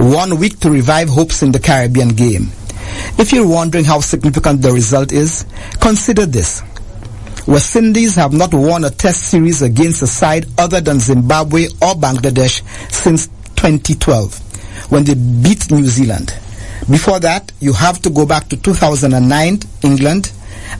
one 0.00 0.38
week 0.38 0.58
to 0.60 0.70
revive 0.70 1.10
hopes 1.10 1.42
in 1.42 1.52
the 1.52 1.58
Caribbean 1.58 2.08
game. 2.08 2.48
If 3.18 3.32
you're 3.32 3.46
wondering 3.46 3.84
how 3.84 4.00
significant 4.00 4.62
the 4.62 4.72
result 4.72 5.12
is, 5.12 5.44
consider 5.80 6.24
this. 6.24 6.62
West 7.46 7.76
Indies 7.76 8.14
have 8.14 8.32
not 8.32 8.54
won 8.54 8.84
a 8.84 8.90
test 8.90 9.24
series 9.28 9.60
against 9.60 10.00
a 10.02 10.06
side 10.06 10.46
other 10.56 10.80
than 10.80 11.00
Zimbabwe 11.00 11.66
or 11.82 11.94
Bangladesh 11.94 12.62
since 12.90 13.26
2012 13.56 14.90
when 14.90 15.04
they 15.04 15.14
beat 15.14 15.70
New 15.70 15.84
Zealand. 15.84 16.34
Before 16.90 17.20
that, 17.20 17.52
you 17.60 17.74
have 17.74 18.00
to 18.02 18.10
go 18.10 18.24
back 18.24 18.48
to 18.48 18.56
2009 18.56 19.60
England 19.82 20.32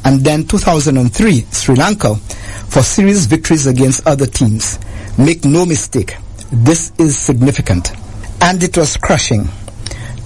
and 0.04 0.20
then 0.20 0.46
2003 0.46 1.40
Sri 1.50 1.74
Lanka 1.74 2.14
for 2.16 2.82
series 2.82 3.26
victories 3.26 3.66
against 3.66 4.06
other 4.06 4.26
teams. 4.26 4.78
Make 5.18 5.44
no 5.44 5.66
mistake, 5.66 6.16
this 6.50 6.92
is 6.98 7.18
significant. 7.18 7.92
And 8.40 8.62
it 8.62 8.76
was 8.76 8.96
crushing. 8.96 9.48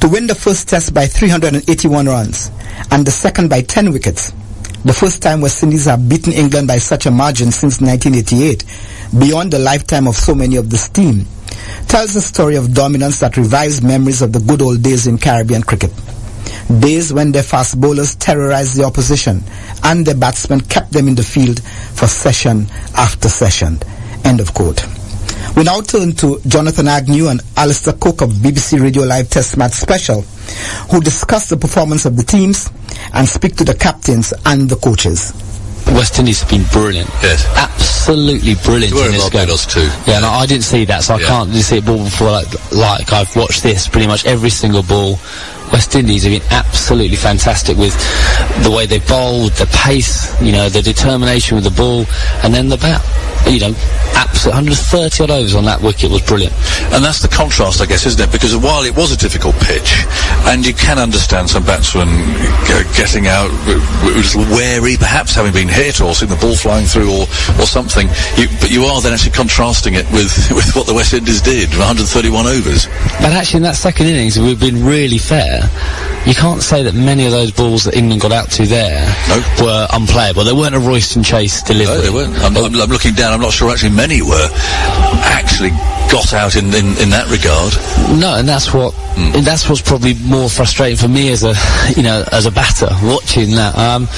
To 0.01 0.09
win 0.09 0.27
the 0.27 0.35
first 0.35 0.69
test 0.69 0.93
by 0.95 1.07
381 1.07 2.07
runs 2.07 2.51
and 2.91 3.07
the 3.07 3.11
second 3.11 3.49
by 3.49 3.63
10 3.63 3.93
wickets, 3.93 4.33
the 4.85 4.93
first 4.93 5.23
time 5.23 5.41
West 5.41 5.63
Indies 5.63 5.87
have 5.87 6.09
beaten 6.09 6.33
England 6.33 6.69
by 6.69 6.77
such 6.77 7.07
a 7.07 7.11
margin 7.11 7.51
since 7.51 7.81
1988, 7.81 8.65
beyond 9.19 9.51
the 9.51 9.59
lifetime 9.59 10.07
of 10.07 10.15
so 10.15 10.35
many 10.35 10.57
of 10.57 10.69
this 10.69 10.91
team, 10.91 11.25
tells 11.89 12.15
a 12.17 12.21
story 12.21 12.57
of 12.57 12.75
dominance 12.75 13.21
that 13.21 13.37
revives 13.37 13.81
memories 13.83 14.21
of 14.21 14.33
the 14.33 14.41
good 14.41 14.61
old 14.61 14.83
days 14.83 15.07
in 15.07 15.17
Caribbean 15.17 15.63
cricket. 15.63 15.91
Days 16.81 17.13
when 17.13 17.33
their 17.33 17.43
fast 17.43 17.81
bowlers 17.81 18.15
terrorized 18.17 18.77
the 18.77 18.85
opposition 18.85 19.43
and 19.83 20.07
their 20.07 20.15
batsmen 20.15 20.61
kept 20.61 20.93
them 20.93 21.09
in 21.09 21.15
the 21.15 21.23
field 21.23 21.63
for 21.63 22.07
session 22.07 22.67
after 22.97 23.29
session. 23.29 23.79
End 24.25 24.41
of 24.41 24.53
quote. 24.53 24.85
We 25.57 25.63
now 25.63 25.81
turn 25.83 26.13
to 26.17 26.41
Jonathan 26.49 26.89
Agnew 26.89 27.29
and 27.29 27.41
Alastair 27.57 27.95
Cook 27.95 28.23
of 28.23 28.31
BBC 28.31 28.81
Radio 28.83 29.05
Live 29.05 29.31
Test 29.31 29.57
Match 29.57 29.73
Special, 29.73 30.23
who 30.91 31.01
discuss 31.01 31.49
the 31.49 31.57
performance 31.57 32.05
of 32.07 32.17
the 32.17 32.25
teams 32.25 32.71
and 33.13 33.29
speak 33.29 33.55
to 33.57 33.65
the 33.65 33.75
captains 33.75 34.35
and 34.47 34.69
the 34.69 34.75
coaches. 34.77 35.33
West 35.89 36.19
Indies 36.19 36.41
have 36.41 36.51
been 36.51 36.65
brilliant. 36.73 37.09
Yes. 37.23 37.47
Absolutely 37.57 38.57
brilliant 38.65 38.95
They 38.95 39.01
were 39.01 39.07
in 39.07 39.15
in 39.15 39.21
this 39.21 39.31
game. 39.31 39.47
Barbados 39.47 39.67
too. 39.67 39.89
Yeah, 40.11 40.21
no, 40.21 40.31
I 40.31 40.47
didn't 40.47 40.65
see 40.65 40.85
that, 40.87 41.05
so 41.05 41.15
I 41.15 41.21
Yeah. 41.21 41.27
can't 41.29 41.49
really 41.51 41.63
see 41.63 41.77
it 41.77 41.85
ball 41.85 42.03
before. 42.03 42.33
Like, 42.33 42.73
like 42.73 43.13
I've 43.13 43.35
watched 43.37 43.63
this 43.63 43.87
pretty 43.87 44.09
much 44.09 44.25
every 44.25 44.51
single 44.51 44.83
ball. 44.83 45.21
West 45.73 45.95
Indies 45.95 46.25
have 46.25 46.33
been 46.33 46.43
absolutely 46.51 47.17
fantastic 47.17 47.77
with 47.77 47.95
the 48.65 48.71
way 48.71 48.87
they 48.87 48.99
bowled, 49.01 49.53
the 49.53 49.67
pace, 49.67 50.35
you 50.43 50.53
know, 50.53 50.69
the 50.69 50.83
determination 50.83 51.55
with 51.57 51.65
the 51.65 51.71
ball, 51.71 52.07
and 52.43 52.53
then 52.55 52.69
the 52.69 52.77
bat. 52.77 53.03
You 53.47 53.61
know, 53.61 53.75
absolutely 54.17 54.75
130 54.75 55.23
odd 55.25 55.31
overs 55.31 55.55
on 55.55 55.65
that 55.65 55.81
wicket 55.81 56.11
was 56.11 56.23
brilliant. 56.23 56.55
And 56.93 57.05
that's 57.05 57.21
the 57.21 57.29
contrast, 57.29 57.81
I 57.81 57.87
guess, 57.87 58.07
isn't 58.07 58.21
it? 58.21 58.33
Because 58.33 58.57
while 58.57 58.83
it 58.85 58.97
was 58.97 59.13
a 59.13 59.17
difficult 59.17 59.55
pitch, 59.61 60.05
and 60.49 60.65
you 60.65 60.75
can 60.75 60.99
understand 60.99 61.51
some 61.51 61.65
batsmen 61.65 62.09
getting 62.97 63.27
out 63.27 63.51
a 63.51 63.77
little 64.09 64.45
wary, 64.51 64.97
perhaps 64.97 65.35
having 65.35 65.53
been 65.53 65.69
hit 65.69 66.01
or 66.01 66.15
seen 66.15 66.29
the 66.29 66.37
ball 66.37 66.57
flying 66.57 66.87
through 66.87 67.11
or, 67.11 67.25
or 67.61 67.67
something, 67.69 68.09
you, 68.37 68.49
but 68.61 68.71
you 68.71 68.85
are 68.85 69.01
then 69.01 69.13
actually 69.13 69.33
contrasting 69.33 69.95
it 69.95 70.07
with, 70.11 70.33
with 70.57 70.75
what 70.75 70.87
the 70.87 70.95
West 70.95 71.13
Indies 71.13 71.41
did, 71.41 71.69
131 71.71 72.47
overs. 72.47 72.87
But 73.21 73.33
actually, 73.33 73.59
in 73.59 73.63
that 73.65 73.77
second 73.77 74.07
innings, 74.07 74.39
we've 74.39 74.61
been 74.61 74.85
really 74.85 75.19
fair. 75.19 75.69
You 76.27 76.35
can't 76.35 76.63
say 76.63 76.83
that 76.83 76.95
many 76.95 77.27
of 77.27 77.33
those 77.33 77.51
balls 77.51 77.85
that 77.85 77.95
England 77.95 78.23
got 78.23 78.33
out 78.33 78.51
to 78.53 78.65
there 78.67 79.05
were 79.61 79.87
unplayable. 79.93 80.45
They 80.45 80.55
weren't 80.55 80.75
a 80.75 80.79
Roston 80.79 81.25
Chase 81.25 81.63
delivery. 81.63 81.97
No, 81.97 82.01
they 82.01 82.11
weren't. 82.11 82.35
I'm, 82.43 82.57
I'm, 82.57 82.81
I'm 82.81 82.89
looking 82.89 83.13
down, 83.15 83.33
I'm 83.35 83.41
not 83.41 83.53
sure 83.53 83.71
actually 83.71 83.95
many 83.95 84.23
were 84.23 84.49
actually 85.55 85.71
got 86.11 86.33
out 86.33 86.57
in, 86.57 86.67
in, 86.75 86.99
in 86.99 87.11
that 87.11 87.31
regard. 87.31 87.73
No, 88.19 88.35
and 88.35 88.49
that's 88.49 88.75
what 88.75 88.93
and 89.17 89.47
that's 89.47 89.69
what's 89.69 89.81
probably 89.81 90.15
more 90.15 90.49
frustrating 90.49 90.97
for 90.97 91.07
me 91.07 91.31
as 91.31 91.45
a 91.45 91.55
you 91.95 92.03
know 92.03 92.25
as 92.33 92.47
a 92.47 92.51
batter 92.51 92.89
watching 93.03 93.55
that. 93.55 93.79
Um, 93.79 94.09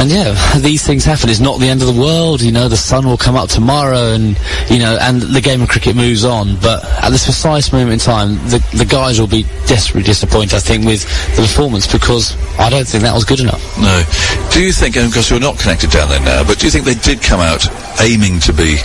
and 0.00 0.10
yeah, 0.10 0.58
these 0.58 0.84
things 0.84 1.04
happen. 1.04 1.30
It's 1.30 1.40
not 1.40 1.60
the 1.60 1.68
end 1.68 1.82
of 1.82 1.94
the 1.94 2.00
world. 2.00 2.40
You 2.42 2.50
know, 2.50 2.68
the 2.68 2.76
sun 2.76 3.06
will 3.06 3.16
come 3.16 3.36
up 3.36 3.48
tomorrow, 3.48 4.12
and 4.12 4.36
you 4.68 4.78
know, 4.78 4.98
and 5.00 5.22
the 5.22 5.40
game 5.40 5.62
of 5.62 5.68
cricket 5.68 5.94
moves 5.94 6.24
on. 6.24 6.56
But 6.56 6.84
at 6.84 7.10
this 7.10 7.24
precise 7.24 7.72
moment 7.72 7.92
in 7.92 7.98
time, 8.00 8.34
the 8.48 8.58
the 8.74 8.86
guys 8.86 9.20
will 9.20 9.28
be 9.28 9.44
desperately 9.66 10.02
disappointed. 10.02 10.54
I 10.54 10.60
think 10.60 10.84
with 10.84 11.04
the 11.36 11.42
performance 11.42 11.86
because 11.86 12.34
I 12.58 12.70
don't 12.70 12.88
think 12.88 13.04
that 13.04 13.14
was 13.14 13.24
good 13.24 13.40
enough. 13.40 13.62
No. 13.78 14.02
Do 14.50 14.64
you 14.64 14.72
think, 14.72 14.96
and 14.96 15.06
of 15.06 15.12
course 15.12 15.30
you're 15.30 15.38
not 15.38 15.58
connected 15.58 15.90
down 15.90 16.08
there 16.08 16.20
now, 16.20 16.42
but 16.42 16.58
do 16.58 16.66
you 16.66 16.72
think 16.72 16.86
they 16.86 16.94
did 16.94 17.22
come 17.22 17.40
out 17.40 17.68
aiming 18.00 18.40
to 18.40 18.52
be 18.52 18.80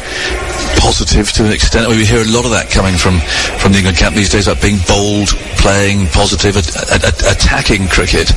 positive 0.78 1.32
to 1.34 1.46
an 1.46 1.52
extent? 1.52 1.88
We 1.90 2.06
hear 2.06 2.22
a 2.22 2.32
lot 2.32 2.46
of 2.46 2.52
that 2.52 2.70
coming 2.70 2.96
from, 2.96 3.20
from 3.58 3.72
the 3.72 3.80
England 3.80 3.98
camp 3.98 4.16
these 4.16 4.30
days, 4.30 4.48
about 4.48 4.62
being 4.62 4.80
bold, 4.88 5.30
playing 5.58 6.08
positive, 6.12 6.58
at, 6.58 6.68
at, 6.92 7.02
at, 7.04 7.18
attacking 7.26 7.88
cricket. 7.88 8.30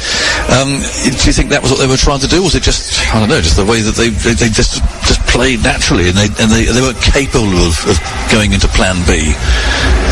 Um, 0.48 0.80
do 1.04 1.22
you 1.28 1.34
think 1.34 1.50
that 1.50 1.60
was 1.60 1.70
what 1.70 1.80
they 1.80 1.90
were 1.90 2.00
trying 2.00 2.20
to 2.20 2.30
do? 2.30 2.42
Was 2.42 2.54
it 2.54 2.62
just, 2.62 2.96
I 3.12 3.20
don't 3.20 3.28
know, 3.28 3.40
just 3.40 3.56
the 3.56 3.66
way 3.66 3.82
that 3.82 3.94
they, 3.94 4.08
they, 4.08 4.34
they 4.34 4.48
just, 4.48 4.80
just 5.04 5.20
played 5.28 5.62
naturally 5.62 6.08
and 6.08 6.16
they, 6.16 6.30
and 6.40 6.48
they, 6.50 6.64
they 6.64 6.80
weren't 6.80 7.02
capable 7.02 7.52
of, 7.68 7.76
of 7.84 7.96
going 8.32 8.52
into 8.52 8.68
plan 8.72 8.96
B? 9.04 9.34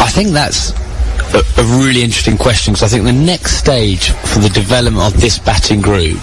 I 0.02 0.11
think 0.12 0.31
that's 0.31 0.74
a, 1.33 1.42
a 1.59 1.64
really 1.81 2.02
interesting 2.02 2.37
question 2.37 2.74
because 2.74 2.85
I 2.85 2.88
think 2.92 3.05
the 3.05 3.12
next 3.12 3.57
stage 3.57 4.11
for 4.11 4.40
the 4.40 4.50
development 4.50 5.14
of 5.14 5.20
this 5.20 5.38
batting 5.38 5.81
group 5.81 6.20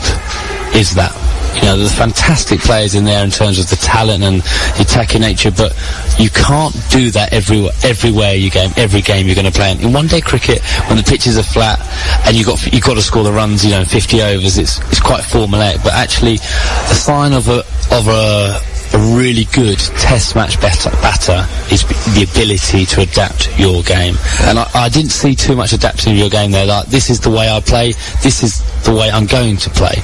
is 0.76 0.96
that. 0.96 1.33
You 1.56 1.62
know, 1.62 1.78
there's 1.78 1.94
fantastic 1.94 2.60
players 2.60 2.96
in 2.96 3.06
there 3.06 3.24
in 3.24 3.30
terms 3.30 3.60
of 3.60 3.70
the 3.70 3.76
talent 3.76 4.24
and 4.24 4.42
the 4.42 4.82
attacking 4.82 5.22
nature, 5.22 5.52
but 5.52 5.74
you 6.20 6.30
can't 6.30 6.74
do 6.90 7.12
that 7.12 7.32
every, 7.32 7.68
everywhere 7.84 8.34
you 8.34 8.50
game, 8.50 8.72
every 8.78 9.02
game 9.02 9.28
you're 9.28 9.36
going 9.36 9.52
to 9.52 9.58
play. 9.58 9.72
in. 9.72 9.82
In 9.82 9.94
one 9.94 10.08
day 10.08 10.22
cricket, 10.22 10.62
when 10.88 10.98
the 10.98 11.04
pitches 11.04 11.38
are 11.38 11.44
flat 11.44 11.80
and 12.26 12.36
you've 12.36 12.48
got, 12.48 12.66
you've 12.72 12.84
got 12.84 12.96
to 12.96 13.02
score 13.02 13.24
the 13.24 13.32
runs, 13.32 13.64
you 13.64 13.72
know, 13.72 13.82
in 13.82 13.86
50 13.86 14.22
overs, 14.22 14.58
it's, 14.58 14.80
it's 14.90 15.00
quite 15.02 15.22
formulaic, 15.22 15.84
but 15.84 15.94
actually 15.94 16.38
the 16.38 16.96
sign 16.96 17.34
of 17.34 17.48
a, 17.48 17.60
of 17.92 18.08
a, 18.08 18.60
a 18.94 19.16
really 19.18 19.46
good 19.46 19.80
test 20.00 20.36
match 20.36 20.60
batter, 20.62 21.48
is 21.74 21.84
the 22.14 22.28
ability 22.30 22.86
to 22.86 23.02
adapt 23.02 23.58
your 23.58 23.82
game. 23.84 24.16
And 24.42 24.60
I, 24.60 24.70
I 24.74 24.90
didn't 24.90 25.12
see 25.12 25.36
too 25.36 25.56
much 25.56 25.74
adapting 25.74 26.14
of 26.14 26.20
your 26.20 26.30
game 26.30 26.52
there. 26.52 26.66
Like, 26.66 26.88
this 26.88 27.10
is 27.10 27.20
the 27.20 27.30
way 27.30 27.50
I 27.50 27.60
play, 27.60 27.94
this 28.22 28.44
is 28.44 28.62
the 28.84 28.94
way 28.94 29.10
I'm 29.10 29.26
going 29.26 29.58
to 29.58 29.70
play. 29.70 29.96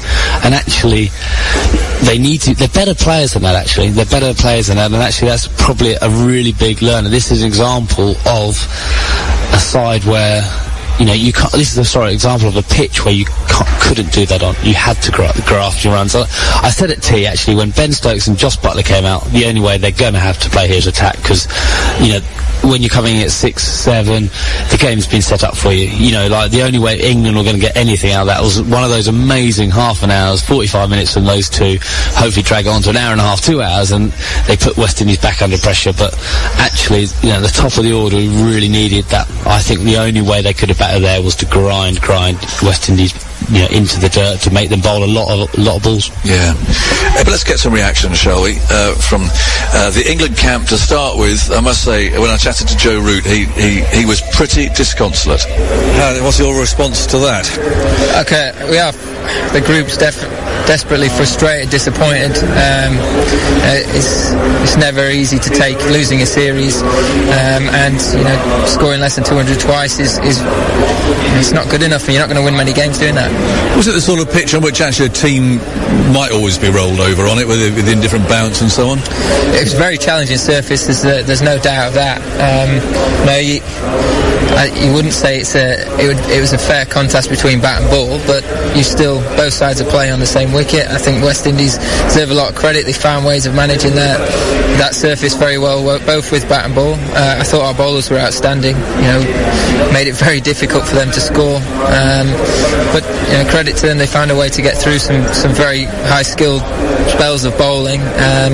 And 0.43 0.55
actually, 0.55 1.09
they 2.03 2.17
need 2.17 2.41
to, 2.41 2.55
they're 2.55 2.67
better 2.69 2.95
players 2.95 3.33
than 3.33 3.43
that 3.43 3.55
actually. 3.55 3.89
They're 3.89 4.05
better 4.05 4.33
players 4.33 4.67
than 4.67 4.77
that. 4.77 4.91
And 4.91 4.95
actually, 4.95 5.29
that's 5.29 5.47
probably 5.47 5.93
a 5.93 6.09
really 6.25 6.53
big 6.53 6.81
learner. 6.81 7.09
This 7.09 7.31
is 7.31 7.41
an 7.41 7.47
example 7.47 8.15
of 8.25 8.55
a 9.53 9.59
side 9.59 10.03
where 10.05 10.41
you 10.99 11.05
know, 11.05 11.13
you 11.13 11.31
can't, 11.31 11.51
this 11.53 11.71
is 11.71 11.77
a 11.77 11.85
sorry 11.85 12.13
example 12.13 12.49
of 12.49 12.57
a 12.57 12.63
pitch 12.63 13.05
where 13.05 13.13
you 13.13 13.25
couldn't 13.81 14.11
do 14.11 14.25
that 14.25 14.43
on. 14.43 14.53
You 14.63 14.73
had 14.73 15.01
to 15.03 15.11
gra- 15.11 15.31
graft 15.45 15.83
your 15.83 15.93
runs. 15.93 16.13
I, 16.13 16.21
I 16.61 16.69
said 16.69 16.91
at 16.91 17.01
T 17.01 17.25
actually 17.25 17.55
when 17.55 17.71
Ben 17.71 17.93
Stokes 17.93 18.27
and 18.27 18.37
Jos 18.37 18.57
Buttler 18.57 18.85
came 18.85 19.05
out, 19.05 19.23
the 19.31 19.45
only 19.45 19.61
way 19.61 19.77
they're 19.77 19.91
going 19.91 20.13
to 20.13 20.19
have 20.19 20.37
to 20.39 20.49
play 20.49 20.67
here 20.67 20.77
is 20.77 20.87
attack 20.87 21.15
because, 21.15 21.47
you 22.01 22.13
know, 22.13 22.19
when 22.63 22.81
you're 22.81 22.89
coming 22.89 23.15
in 23.15 23.23
at 23.23 23.31
six, 23.31 23.63
seven, 23.63 24.25
the 24.69 24.77
game's 24.79 25.07
been 25.07 25.21
set 25.21 25.43
up 25.43 25.55
for 25.55 25.71
you. 25.71 25.87
You 25.87 26.11
know, 26.11 26.27
like 26.27 26.51
the 26.51 26.63
only 26.63 26.79
way 26.79 26.99
England 26.99 27.37
were 27.37 27.43
going 27.43 27.55
to 27.55 27.61
get 27.61 27.75
anything 27.75 28.11
out 28.11 28.21
of 28.21 28.27
that 28.27 28.41
was 28.41 28.61
one 28.61 28.83
of 28.83 28.89
those 28.89 29.07
amazing 29.07 29.71
half 29.71 30.03
an 30.03 30.11
hours, 30.11 30.41
45 30.41 30.89
minutes 30.89 31.13
from 31.13 31.25
those 31.25 31.49
two, 31.49 31.77
hopefully 32.15 32.43
drag 32.43 32.67
on 32.67 32.81
to 32.83 32.89
an 32.89 32.97
hour 32.97 33.11
and 33.11 33.21
a 33.21 33.23
half, 33.23 33.41
two 33.41 33.61
hours, 33.61 33.91
and 33.91 34.11
they 34.47 34.57
put 34.57 34.77
West 34.77 35.01
Indies 35.01 35.19
back 35.19 35.41
under 35.41 35.57
pressure. 35.57 35.93
But 35.93 36.13
actually, 36.57 37.07
you 37.21 37.29
know, 37.29 37.41
the 37.41 37.47
top 37.53 37.77
of 37.77 37.83
the 37.83 37.93
order 37.93 38.17
really 38.17 38.69
needed 38.69 39.05
that. 39.05 39.29
I 39.45 39.59
think 39.59 39.81
the 39.81 39.97
only 39.97 40.21
way 40.21 40.41
they 40.41 40.53
could 40.53 40.69
have 40.69 40.79
battered 40.79 41.03
there 41.03 41.21
was 41.21 41.35
to 41.37 41.45
grind, 41.45 42.01
grind 42.01 42.37
West 42.61 42.89
Indies 42.89 43.13
you 43.51 43.59
know, 43.59 43.67
into 43.69 43.99
the 43.99 44.09
dirt 44.09 44.41
to 44.41 44.51
make 44.51 44.69
them 44.69 44.81
bowl 44.81 45.03
a 45.03 45.07
lot 45.07 45.29
of 45.29 45.57
a 45.57 45.61
lot 45.61 45.77
of 45.77 45.83
balls. 45.83 46.09
Yeah. 46.23 46.53
Uh, 46.55 47.23
but 47.23 47.31
let's 47.31 47.43
get 47.43 47.59
some 47.59 47.73
reaction, 47.73 48.13
shall 48.13 48.43
we, 48.43 48.57
uh, 48.69 48.95
from 48.95 49.23
uh, 49.73 49.89
the 49.91 50.05
England 50.09 50.37
camp 50.37 50.67
to 50.67 50.77
start 50.77 51.17
with. 51.17 51.51
I 51.51 51.59
must 51.59 51.83
say, 51.83 52.11
when 52.17 52.29
I 52.29 52.37
chatted 52.37 52.67
to 52.67 52.77
Joe 52.77 52.99
Root, 52.99 53.25
he, 53.25 53.45
he, 53.45 53.81
he 53.85 54.05
was 54.05 54.21
pretty 54.33 54.69
disconsolate. 54.69 55.43
what's 56.21 56.39
your 56.39 56.59
response 56.59 57.05
to 57.07 57.17
that? 57.19 57.49
Okay, 58.21 58.51
we 58.69 58.77
have 58.77 58.95
The 59.53 59.61
group's 59.61 59.97
def- 59.97 60.21
desperately 60.65 61.09
frustrated, 61.09 61.69
disappointed. 61.69 62.37
Um, 62.53 62.97
uh, 63.65 63.81
it's 63.97 64.31
it's 64.61 64.77
never 64.77 65.09
easy 65.09 65.39
to 65.39 65.49
take 65.49 65.77
losing 65.89 66.21
a 66.21 66.25
series, 66.25 66.81
um, 66.81 67.65
and 67.73 67.97
you 68.13 68.23
know 68.23 68.65
scoring 68.65 69.01
less 69.01 69.15
than 69.15 69.23
200 69.23 69.59
twice 69.59 69.99
is 69.99 70.17
is 70.19 70.41
it's 71.37 71.51
not 71.51 71.69
good 71.69 71.81
enough, 71.81 72.05
and 72.05 72.13
you're 72.13 72.21
not 72.21 72.29
going 72.29 72.41
to 72.41 72.45
win 72.45 72.55
many 72.55 72.73
games 72.73 72.99
doing 72.99 73.15
that. 73.15 73.31
Was 73.77 73.87
it 73.87 73.93
the 73.93 74.01
sort 74.01 74.19
of 74.19 74.29
pitch 74.29 74.53
on 74.53 74.61
which 74.61 74.81
actually 74.81 75.07
a 75.07 75.09
team 75.09 75.57
might 76.11 76.31
always 76.33 76.57
be 76.57 76.69
rolled 76.69 76.99
over 76.99 77.23
on 77.23 77.39
it, 77.39 77.47
with, 77.47 77.61
with 77.75 77.87
indifferent 77.87 78.27
bounce 78.27 78.61
and 78.61 78.69
so 78.69 78.89
on? 78.89 78.99
It 79.55 79.63
was 79.63 79.73
a 79.73 79.77
very 79.77 79.97
challenging 79.97 80.37
surface. 80.37 80.85
There's, 80.85 81.05
uh, 81.05 81.23
there's 81.25 81.41
no 81.41 81.57
doubt 81.57 81.87
of 81.87 81.93
that. 81.93 82.19
Um, 82.43 82.75
no, 83.25 83.37
you, 83.37 83.61
I, 84.59 84.65
you 84.75 84.93
wouldn't 84.93 85.13
say 85.13 85.39
it's 85.39 85.55
a 85.55 85.79
it, 86.01 86.07
would, 86.07 86.19
it 86.29 86.41
was 86.41 86.51
a 86.51 86.57
fair 86.57 86.85
contest 86.85 87.29
between 87.29 87.61
bat 87.61 87.81
and 87.81 87.89
ball, 87.89 88.19
but 88.27 88.43
you 88.75 88.83
still 88.83 89.21
both 89.37 89.53
sides 89.53 89.79
are 89.79 89.89
playing 89.89 90.11
on 90.11 90.19
the 90.19 90.25
same 90.25 90.51
wicket. 90.51 90.87
I 90.87 90.97
think 90.97 91.23
West 91.23 91.47
Indies 91.47 91.77
deserve 92.11 92.31
a 92.31 92.33
lot 92.33 92.49
of 92.49 92.55
credit. 92.55 92.85
They 92.85 92.93
found 92.93 93.25
ways 93.25 93.45
of 93.45 93.55
managing 93.55 93.95
that 93.95 94.19
that 94.79 94.95
surface 94.95 95.35
very 95.35 95.57
well, 95.57 95.99
both 96.05 96.31
with 96.31 96.49
bat 96.49 96.65
and 96.65 96.75
ball. 96.75 96.93
Uh, 97.15 97.37
I 97.39 97.43
thought 97.43 97.61
our 97.61 97.73
bowlers 97.73 98.09
were 98.09 98.17
outstanding. 98.17 98.75
You 98.75 99.07
know, 99.07 99.91
made 99.93 100.07
it 100.07 100.15
very 100.15 100.41
difficult 100.41 100.85
for 100.85 100.95
them 100.95 101.11
to 101.11 101.21
score. 101.21 101.57
Um, 101.87 102.27
but 102.91 103.03
you 103.29 103.37
know, 103.37 103.45
credit 103.49 103.77
to 103.77 103.87
them, 103.87 103.97
they 103.97 104.07
found 104.07 104.31
a 104.31 104.35
way 104.35 104.49
to 104.49 104.61
get 104.61 104.75
through 104.77 104.97
some 104.97 105.23
some 105.33 105.53
very 105.53 105.83
high 106.09 106.23
skilled 106.23 106.61
spells 107.09 107.45
of 107.45 107.57
bowling 107.57 108.01
um, 108.01 108.53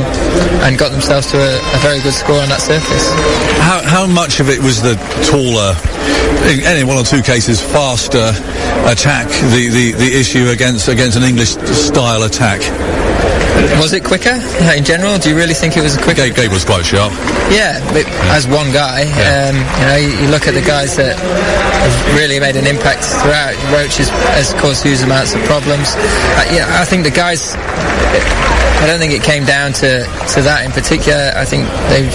and 0.67 0.77
got 0.77 0.91
themselves 0.91 1.31
to 1.31 1.37
a, 1.37 1.57
a 1.57 1.79
very 1.79 2.01
good 2.01 2.13
score 2.13 2.39
on 2.41 2.49
that 2.49 2.61
surface. 2.61 3.07
How, 3.63 3.81
how 3.83 4.07
much 4.07 4.39
of 4.39 4.49
it 4.49 4.59
was 4.59 4.81
the 4.81 4.95
taller, 5.31 5.75
in 6.51 6.65
any 6.65 6.83
one 6.83 6.97
or 6.97 7.03
two 7.03 7.21
cases, 7.21 7.61
faster 7.61 8.33
attack, 8.91 9.29
the, 9.51 9.69
the, 9.69 9.91
the 9.93 10.19
issue 10.19 10.49
against 10.49 10.87
against 10.87 11.17
an 11.17 11.23
English 11.23 11.49
style 11.49 12.23
attack? 12.23 12.61
Was 13.79 13.93
it 13.93 14.03
quicker 14.03 14.35
in 14.75 14.83
general? 14.83 15.17
Do 15.17 15.29
you 15.29 15.35
really 15.35 15.53
think 15.53 15.77
it 15.77 15.81
was 15.81 15.95
quicker? 15.97 16.27
Gabe, 16.27 16.35
Gabe 16.35 16.51
was 16.51 16.65
quite 16.65 16.85
sharp. 16.85 17.13
Yeah, 17.51 17.79
but 17.93 18.05
as 18.33 18.47
one 18.47 18.71
guy, 18.71 19.03
um, 19.25 19.55
you 19.55 19.85
know, 19.85 19.97
you, 19.97 20.25
you 20.25 20.27
look 20.31 20.47
at 20.47 20.53
the 20.53 20.65
guys 20.65 20.95
that 20.97 21.15
have 21.17 22.15
really 22.15 22.39
made 22.39 22.55
an 22.55 22.67
impact 22.67 23.03
throughout. 23.03 23.53
Roach 23.71 23.97
has, 23.97 24.09
has 24.35 24.53
caused 24.55 24.83
huge 24.83 25.01
amounts 25.01 25.35
of 25.35 25.41
problems. 25.43 25.93
Uh, 25.95 26.45
yeah, 26.51 26.67
I 26.81 26.85
think 26.85 27.03
the 27.03 27.11
guys. 27.11 27.55
I 28.75 28.87
don't 28.87 28.99
think 28.99 29.13
it 29.13 29.23
came 29.23 29.45
down 29.45 29.71
to, 29.81 30.03
to 30.35 30.41
that 30.43 30.61
in 30.65 30.71
particular. 30.71 31.31
I 31.33 31.45
think 31.45 31.65
they've 31.89 32.11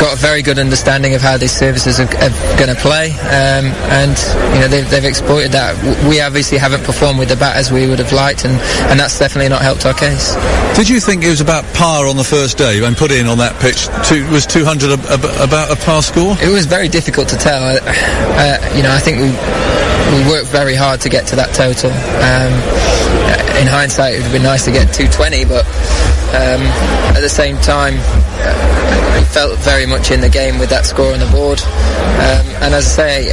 got 0.00 0.12
a 0.12 0.20
very 0.20 0.42
good 0.42 0.58
understanding 0.58 1.14
of 1.14 1.22
how 1.22 1.38
these 1.38 1.52
services 1.52 2.00
are, 2.00 2.10
are 2.20 2.34
going 2.58 2.68
to 2.68 2.76
play, 2.80 3.12
um, 3.32 3.70
and 3.94 4.16
you 4.52 4.60
know 4.60 4.68
they've, 4.68 4.88
they've 4.90 5.04
exploited 5.04 5.52
that. 5.52 5.72
We 6.08 6.20
obviously 6.20 6.58
haven't 6.58 6.84
performed 6.84 7.18
with 7.18 7.28
the 7.28 7.36
bat 7.36 7.56
as 7.56 7.72
we 7.72 7.86
would 7.86 7.98
have 8.00 8.12
liked, 8.12 8.44
and, 8.44 8.60
and 8.90 8.98
that's 9.00 9.18
definitely 9.18 9.48
not 9.48 9.62
helped 9.62 9.86
our 9.86 9.94
case. 9.94 10.34
Did 10.76 10.88
you 10.90 11.00
think 11.00 11.24
it 11.24 11.30
was 11.30 11.40
about 11.40 11.64
par 11.72 12.06
on 12.06 12.16
the 12.16 12.24
first 12.24 12.58
day 12.58 12.80
when 12.82 12.94
put 12.94 13.10
in 13.10 13.26
on 13.26 13.38
that 13.38 13.56
pitch? 13.60 13.88
Two, 14.06 14.28
was 14.30 14.44
200 14.44 14.90
a, 14.90 14.92
a, 14.92 15.44
about 15.44 15.72
a 15.72 15.76
par 15.76 16.02
score? 16.02 16.36
It 16.42 16.52
was 16.52 16.66
very 16.66 16.88
difficult 16.88 17.28
to 17.30 17.36
tell. 17.36 17.62
Uh, 17.64 18.58
you 18.76 18.82
know, 18.82 18.92
I 18.92 19.00
think 19.00 19.16
we 19.18 19.32
we 20.12 20.28
worked 20.28 20.48
very 20.48 20.74
hard 20.74 21.00
to 21.00 21.08
get 21.08 21.26
to 21.28 21.36
that 21.36 21.54
total. 21.54 21.90
Um, 22.20 22.52
in 23.56 23.66
hindsight, 23.66 24.14
it 24.14 24.16
would 24.18 24.24
have 24.24 24.32
been 24.32 24.42
nice 24.42 24.64
to 24.66 24.70
get 24.70 24.92
220, 24.92 25.44
but 25.46 25.64
um, 26.36 26.62
at 27.16 27.20
the 27.20 27.28
same 27.28 27.56
time, 27.58 27.94
uh, 27.96 29.16
we 29.16 29.24
felt 29.24 29.58
very 29.60 29.86
much 29.86 30.10
in 30.10 30.20
the 30.20 30.28
game 30.28 30.58
with 30.58 30.70
that 30.70 30.84
score 30.84 31.12
on 31.12 31.18
the 31.18 31.30
board. 31.32 31.60
Um, 32.20 32.46
and 32.62 32.74
as 32.74 32.86
I 32.98 33.32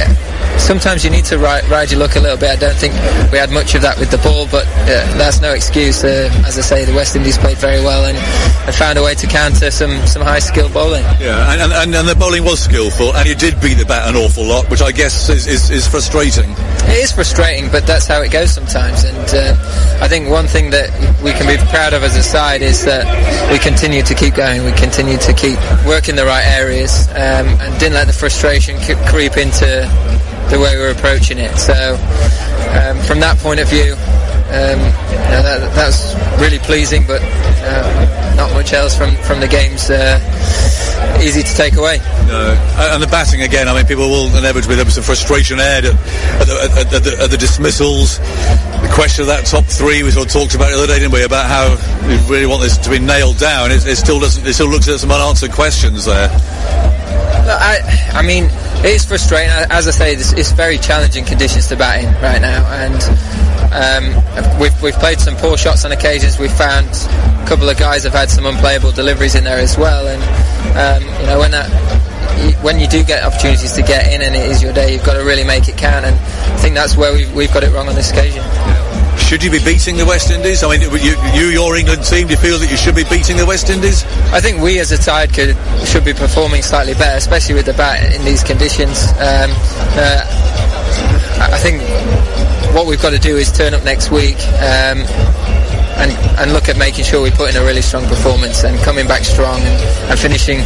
sometimes 0.58 1.04
you 1.04 1.10
need 1.10 1.24
to 1.26 1.38
ride, 1.38 1.64
ride 1.68 1.90
your 1.90 2.00
luck 2.00 2.16
a 2.16 2.20
little 2.20 2.36
bit. 2.36 2.50
I 2.50 2.56
don't 2.56 2.76
think 2.76 2.94
we 3.32 3.38
had 3.38 3.50
much 3.50 3.74
of 3.74 3.82
that 3.82 3.98
with 3.98 4.10
the 4.10 4.18
ball, 4.18 4.46
but 4.50 4.66
uh, 4.86 5.04
that's 5.18 5.40
no 5.40 5.52
excuse. 5.52 6.04
Uh, 6.04 6.30
as 6.46 6.58
I 6.58 6.62
say, 6.62 6.84
the 6.84 6.94
West 6.94 7.16
Indies 7.16 7.38
played 7.38 7.58
very 7.58 7.80
well 7.82 8.04
and, 8.04 8.16
and 8.18 8.74
found 8.74 8.98
a 8.98 9.02
way 9.02 9.14
to 9.14 9.26
counter 9.26 9.70
some, 9.70 10.06
some 10.06 10.22
high 10.22 10.38
skill 10.38 10.68
bowling. 10.70 11.02
Yeah, 11.20 11.52
and, 11.52 11.72
and, 11.72 11.94
and 11.94 12.08
the 12.08 12.14
bowling 12.14 12.44
was 12.44 12.60
skillful, 12.60 13.14
and 13.14 13.28
you 13.28 13.34
did 13.34 13.60
beat 13.60 13.74
the 13.74 13.84
bat 13.84 14.08
an 14.08 14.16
awful 14.16 14.44
lot, 14.44 14.70
which 14.70 14.82
I 14.82 14.92
guess 14.92 15.28
is, 15.28 15.46
is, 15.46 15.70
is 15.70 15.86
frustrating. 15.86 16.50
It 16.86 17.02
is 17.02 17.12
frustrating, 17.12 17.70
but 17.70 17.86
that's 17.86 18.06
how 18.06 18.22
it 18.22 18.30
goes 18.30 18.52
sometimes. 18.52 19.04
And 19.04 19.28
uh, 19.34 20.00
I 20.00 20.08
think 20.08 20.28
one 20.28 20.46
thing 20.46 20.70
that 20.70 20.90
we 21.22 21.32
can 21.32 21.46
be 21.46 21.56
proud 21.70 21.94
of 21.94 22.02
as 22.02 22.16
a 22.16 22.22
side 22.22 22.62
is 22.62 22.84
that 22.84 23.04
we 23.50 23.58
continue 23.58 24.02
to 24.02 24.14
keep 24.14 24.34
going. 24.34 24.64
We 24.64 24.72
continue 24.72 25.18
to 25.18 25.32
keep 25.32 25.58
working 25.86 26.16
the 26.16 26.24
right 26.24 26.44
areas 26.44 27.08
um, 27.10 27.48
and 27.60 27.78
didn't 27.80 27.94
let 27.94 28.06
the 28.06 28.12
frustration 28.12 28.78
creep 29.08 29.36
into 29.36 29.88
the 30.50 30.58
way 30.58 30.76
we're 30.76 30.92
approaching 30.92 31.38
it. 31.38 31.56
So 31.56 31.74
um, 31.74 33.00
from 33.04 33.20
that 33.20 33.38
point 33.38 33.60
of 33.60 33.68
view, 33.68 33.94
um, 34.54 34.78
you 35.10 35.18
know, 35.32 35.42
that, 35.42 35.72
that's 35.74 36.14
really 36.40 36.58
pleasing, 36.58 37.06
but 37.06 37.20
uh, 37.22 38.34
not 38.36 38.52
much 38.52 38.72
else 38.72 38.96
from, 38.96 39.16
from 39.24 39.40
the 39.40 39.48
games 39.48 39.90
uh, 39.90 40.20
easy 41.20 41.42
to 41.42 41.54
take 41.54 41.74
away. 41.76 41.98
No. 42.28 42.54
Uh, 42.76 42.94
And 42.94 43.02
the 43.02 43.06
batting 43.08 43.42
again, 43.42 43.68
I 43.68 43.74
mean, 43.74 43.86
people 43.86 44.08
will 44.08 44.28
inevitably, 44.36 44.76
there 44.76 44.84
was 44.84 44.94
some 44.94 45.02
frustration 45.02 45.58
aired 45.58 45.86
at, 45.86 45.94
at, 45.94 46.46
the, 46.46 46.54
at, 46.54 46.94
at, 46.94 47.02
the, 47.02 47.22
at 47.24 47.30
the 47.30 47.38
dismissals. 47.38 48.18
The 48.18 48.90
question 48.92 49.22
of 49.22 49.28
that 49.28 49.46
top 49.46 49.64
three, 49.64 50.02
we 50.02 50.10
sort 50.10 50.26
of 50.26 50.32
talked 50.32 50.54
about 50.54 50.70
the 50.70 50.76
other 50.76 50.86
day, 50.86 50.98
didn't 51.00 51.12
we, 51.12 51.24
about 51.24 51.48
how 51.48 51.74
we 52.06 52.14
really 52.30 52.46
want 52.46 52.62
this 52.62 52.76
to 52.78 52.90
be 52.90 52.98
nailed 52.98 53.38
down. 53.38 53.72
It, 53.72 53.86
it 53.86 53.96
still 53.96 54.20
doesn't, 54.20 54.46
it 54.46 54.52
still 54.52 54.68
looks 54.68 54.86
at 54.88 55.00
some 55.00 55.10
unanswered 55.10 55.52
questions 55.52 56.04
there. 56.04 56.28
Look, 56.28 57.60
I, 57.60 57.80
I 58.12 58.22
mean, 58.22 58.44
it 58.84 58.92
is 58.92 59.04
frustrating. 59.04 59.50
As 59.70 59.88
I 59.88 59.90
say, 59.90 60.12
it's 60.12 60.52
very 60.52 60.76
challenging 60.76 61.24
conditions 61.24 61.68
to 61.68 61.76
bat 61.76 62.04
in 62.04 62.12
right 62.22 62.40
now, 62.40 62.60
and 62.84 63.00
um, 63.72 64.60
we've 64.60 64.76
we've 64.82 64.94
played 64.94 65.18
some 65.18 65.36
poor 65.36 65.56
shots 65.56 65.84
on 65.84 65.92
occasions. 65.92 66.38
We've 66.38 66.52
found 66.52 66.88
a 66.88 67.46
couple 67.48 67.68
of 67.68 67.78
guys 67.78 68.04
have 68.04 68.12
had 68.12 68.28
some 68.30 68.44
unplayable 68.44 68.92
deliveries 68.92 69.34
in 69.34 69.44
there 69.44 69.58
as 69.58 69.78
well, 69.78 70.06
and 70.06 70.22
um, 70.76 71.20
you 71.20 71.26
know 71.26 71.38
when 71.38 71.50
that. 71.52 71.70
When 72.62 72.80
you 72.80 72.88
do 72.88 73.04
get 73.04 73.22
opportunities 73.22 73.72
to 73.72 73.82
get 73.82 74.12
in 74.12 74.20
and 74.20 74.34
it 74.34 74.50
is 74.50 74.62
your 74.62 74.72
day, 74.72 74.92
you've 74.92 75.04
got 75.04 75.14
to 75.14 75.24
really 75.24 75.44
make 75.44 75.68
it 75.68 75.78
count. 75.78 76.04
And 76.04 76.14
I 76.16 76.56
think 76.58 76.74
that's 76.74 76.96
where 76.96 77.12
we've, 77.12 77.32
we've 77.32 77.52
got 77.54 77.62
it 77.62 77.72
wrong 77.72 77.88
on 77.88 77.94
this 77.94 78.10
occasion. 78.10 78.42
Should 79.18 79.42
you 79.42 79.50
be 79.50 79.58
beating 79.64 79.96
the 79.96 80.06
West 80.06 80.30
Indies? 80.30 80.62
I 80.62 80.70
mean, 80.70 80.82
you, 80.82 81.16
you, 81.34 81.46
your 81.48 81.76
England 81.76 82.04
team, 82.04 82.26
do 82.26 82.34
you 82.34 82.38
feel 82.38 82.58
that 82.58 82.70
you 82.70 82.76
should 82.76 82.94
be 82.94 83.04
beating 83.04 83.36
the 83.36 83.46
West 83.46 83.70
Indies? 83.70 84.04
I 84.32 84.40
think 84.40 84.60
we 84.60 84.78
as 84.80 84.92
a 84.92 84.96
side 84.96 85.32
could 85.32 85.56
should 85.86 86.04
be 86.04 86.12
performing 86.12 86.62
slightly 86.62 86.94
better, 86.94 87.16
especially 87.16 87.54
with 87.54 87.66
the 87.66 87.74
bat 87.74 88.14
in 88.14 88.24
these 88.24 88.42
conditions. 88.42 89.08
Um, 89.18 89.50
uh, 89.96 90.24
I 91.52 91.58
think 91.58 91.82
what 92.74 92.86
we've 92.86 93.00
got 93.00 93.10
to 93.10 93.18
do 93.18 93.36
is 93.36 93.50
turn 93.50 93.74
up 93.74 93.84
next 93.84 94.10
week. 94.10 94.38
Um, 94.58 95.06
and, 95.96 96.10
and 96.38 96.52
look 96.52 96.68
at 96.68 96.76
making 96.76 97.04
sure 97.04 97.22
we 97.22 97.30
put 97.30 97.54
in 97.54 97.56
a 97.56 97.64
really 97.64 97.82
strong 97.82 98.04
performance 98.06 98.64
and 98.64 98.76
coming 98.80 99.06
back 99.06 99.24
strong 99.24 99.60
and, 99.60 100.10
and 100.10 100.18
finishing 100.18 100.58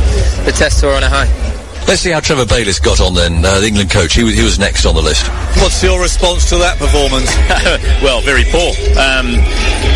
the 0.45 0.53
test 0.57 0.81
tour 0.81 0.95
on 0.95 1.03
a 1.03 1.09
high. 1.09 1.48
Let's 1.89 2.03
see 2.03 2.11
how 2.11 2.21
Trevor 2.21 2.45
Bayliss 2.45 2.81
got 2.81 3.01
on 3.01 3.15
then, 3.15 3.43
uh, 3.43 3.61
the 3.61 3.67
England 3.67 3.89
coach. 3.89 4.13
He 4.13 4.23
was, 4.23 4.37
he 4.37 4.45
was 4.45 4.59
next 4.59 4.85
on 4.85 4.95
the 4.95 5.01
list. 5.01 5.27
What's 5.57 5.83
your 5.83 5.97
response 6.03 6.45
to 6.51 6.61
that 6.61 6.77
performance? 6.77 7.33
well, 8.05 8.21
very 8.21 8.45
poor. 8.45 8.77
Um, 8.93 9.33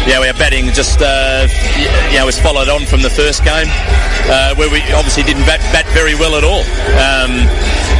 yeah, 0.08 0.24
our 0.24 0.32
batting 0.40 0.72
just, 0.72 1.04
uh, 1.04 1.44
you 2.08 2.16
know, 2.16 2.24
was 2.24 2.40
followed 2.40 2.72
on 2.72 2.88
from 2.88 3.02
the 3.02 3.12
first 3.12 3.44
game, 3.44 3.68
uh, 4.32 4.56
where 4.56 4.72
we 4.72 4.80
obviously 4.96 5.22
didn't 5.22 5.44
bat, 5.44 5.60
bat 5.68 5.84
very 5.92 6.16
well 6.16 6.32
at 6.40 6.48
all. 6.48 6.64
Um, 6.96 7.44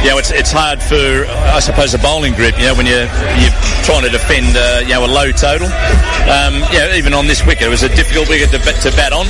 you 0.03 0.09
know, 0.11 0.17
it's, 0.19 0.31
it's 0.31 0.51
hard 0.51 0.83
for, 0.83 1.25
I 1.55 1.59
suppose, 1.59 1.93
a 1.93 1.99
bowling 1.99 2.33
group, 2.35 2.59
you 2.59 2.67
know, 2.67 2.75
when 2.75 2.85
you're, 2.85 3.07
you're 3.39 3.55
trying 3.87 4.03
to 4.03 4.11
defend, 4.11 4.55
uh, 4.55 4.83
you 4.83 4.93
know, 4.93 5.05
a 5.05 5.11
low 5.11 5.31
total. 5.31 5.71
Um, 6.27 6.59
you 6.71 6.79
know, 6.79 6.91
even 6.95 7.13
on 7.13 7.27
this 7.27 7.43
wicket, 7.45 7.67
it 7.67 7.73
was 7.73 7.83
a 7.83 7.91
difficult 7.95 8.27
wicket 8.27 8.51
to, 8.51 8.59
bat- 8.59 8.83
to 8.83 8.91
bat 8.99 9.11
on, 9.15 9.27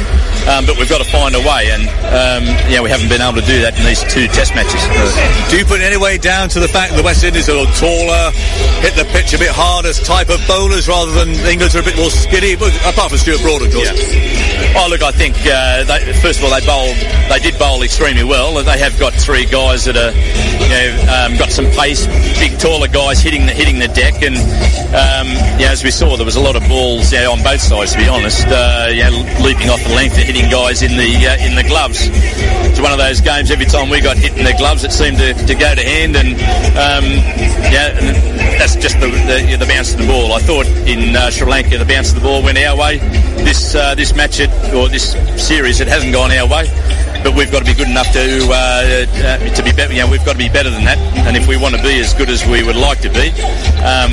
um, 0.49 0.65
but 0.65 0.77
we've 0.77 0.89
got 0.89 1.01
to 1.01 1.09
find 1.09 1.33
a 1.37 1.41
way, 1.41 1.69
and, 1.69 1.85
um, 2.09 2.43
you 2.69 2.77
know, 2.77 2.83
we 2.83 2.89
haven't 2.89 3.09
been 3.09 3.21
able 3.21 3.37
to 3.37 3.45
do 3.45 3.61
that 3.61 3.77
in 3.77 3.85
these 3.85 4.01
two 4.09 4.25
test 4.33 4.53
matches. 4.57 4.81
Do 5.49 5.57
you 5.57 5.65
put 5.65 5.81
it 5.81 5.85
any 5.85 5.97
way 5.97 6.17
down 6.17 6.49
to 6.53 6.59
the 6.59 6.67
fact 6.67 6.91
that 6.91 6.97
the 6.97 7.05
West 7.05 7.23
Indies 7.23 7.49
are 7.49 7.53
a 7.53 7.65
little 7.65 7.73
taller, 7.77 8.33
hit 8.81 8.97
the 8.97 9.05
pitch 9.13 9.33
a 9.33 9.39
bit 9.39 9.53
harder 9.53 9.93
type 9.93 10.29
of 10.29 10.41
bowlers 10.49 10.89
rather 10.89 11.13
than 11.13 11.29
England 11.45 11.73
are 11.73 11.81
a 11.81 11.85
bit 11.85 11.97
more 11.97 12.09
skinny, 12.09 12.55
but 12.57 12.73
apart 12.85 13.13
from 13.13 13.21
Stuart 13.21 13.41
Broad, 13.41 13.61
of 13.61 13.69
course. 13.73 13.89
Oh, 14.75 14.87
look, 14.89 15.01
I 15.05 15.11
think 15.13 15.37
uh, 15.45 15.85
they, 15.85 16.13
first 16.17 16.41
of 16.41 16.45
all 16.45 16.51
they 16.53 16.65
bowled, 16.65 16.97
they 17.29 17.37
did 17.39 17.57
bowl 17.61 17.81
extremely 17.83 18.23
well. 18.23 18.57
They 18.63 18.79
have 18.79 18.97
got 18.99 19.13
three 19.13 19.45
guys 19.45 19.85
that 19.85 19.97
are, 19.97 20.13
you 20.63 20.69
know, 20.69 20.87
um, 21.11 21.37
got 21.37 21.51
some 21.51 21.65
pace, 21.75 22.07
big 22.39 22.57
taller 22.59 22.87
guys 22.87 23.19
hitting 23.19 23.45
the 23.45 23.51
hitting 23.51 23.79
the 23.79 23.87
deck, 23.89 24.23
and 24.23 24.35
um, 24.95 25.27
yeah, 25.59 25.71
as 25.71 25.83
we 25.83 25.91
saw, 25.91 26.15
there 26.15 26.25
was 26.25 26.35
a 26.35 26.41
lot 26.41 26.55
of 26.55 26.63
balls 26.67 27.11
know, 27.11 27.31
on 27.31 27.43
both 27.43 27.61
sides. 27.61 27.91
To 27.93 27.97
be 27.97 28.07
honest, 28.07 28.47
uh, 28.47 28.87
know, 29.03 29.11
leaping 29.43 29.69
off 29.69 29.83
the 29.83 29.93
length 29.93 30.15
and 30.15 30.23
hitting 30.23 30.49
guys 30.49 30.81
in 30.81 30.95
the 30.95 31.11
uh, 31.27 31.45
in 31.45 31.55
the 31.55 31.63
gloves. 31.63 32.09
It's 32.09 32.79
one 32.79 32.91
of 32.91 32.97
those 32.97 33.21
games. 33.21 33.51
Every 33.51 33.65
time 33.65 33.89
we 33.89 34.01
got 34.01 34.17
hit 34.17 34.37
in 34.37 34.45
the 34.45 34.55
gloves, 34.57 34.83
it 34.83 34.91
seemed 34.91 35.17
to, 35.17 35.33
to 35.33 35.55
go 35.55 35.75
to 35.75 35.83
hand, 35.83 36.15
and 36.15 36.33
um, 36.79 37.05
yeah, 37.71 37.97
and 37.99 38.15
that's 38.59 38.75
just 38.75 38.99
the, 38.99 39.07
the 39.07 39.57
the 39.59 39.65
bounce 39.65 39.93
of 39.93 39.99
the 39.99 40.07
ball. 40.07 40.33
I 40.33 40.39
thought 40.39 40.65
in 40.87 41.15
uh, 41.15 41.29
Sri 41.29 41.47
Lanka 41.47 41.77
the 41.77 41.85
bounce 41.85 42.09
of 42.09 42.15
the 42.15 42.21
ball 42.21 42.41
went 42.43 42.57
our 42.57 42.77
way. 42.77 42.97
This 43.43 43.75
uh, 43.75 43.95
this 43.95 44.15
match 44.15 44.39
it, 44.39 44.49
or 44.73 44.87
this 44.87 45.13
series 45.35 45.81
it 45.81 45.87
hasn't 45.87 46.13
gone 46.13 46.31
our 46.31 46.47
way. 46.47 46.67
But 47.23 47.35
we've 47.35 47.51
got 47.51 47.59
to 47.59 47.65
be 47.65 47.73
good 47.73 47.87
enough 47.87 48.11
to 48.11 48.47
uh, 48.51 48.53
uh, 48.53 49.55
to 49.55 49.63
be 49.63 49.71
better. 49.71 49.93
You 49.93 50.03
know, 50.03 50.11
we've 50.11 50.25
got 50.25 50.33
to 50.33 50.43
be 50.43 50.49
better 50.49 50.69
than 50.69 50.83
that. 50.83 50.97
And 51.25 51.37
if 51.37 51.47
we 51.47 51.57
want 51.57 51.75
to 51.75 51.81
be 51.81 51.99
as 51.99 52.13
good 52.13 52.29
as 52.29 52.45
we 52.45 52.63
would 52.63 52.75
like 52.75 52.99
to 53.01 53.09
be, 53.09 53.31
um, 53.81 54.11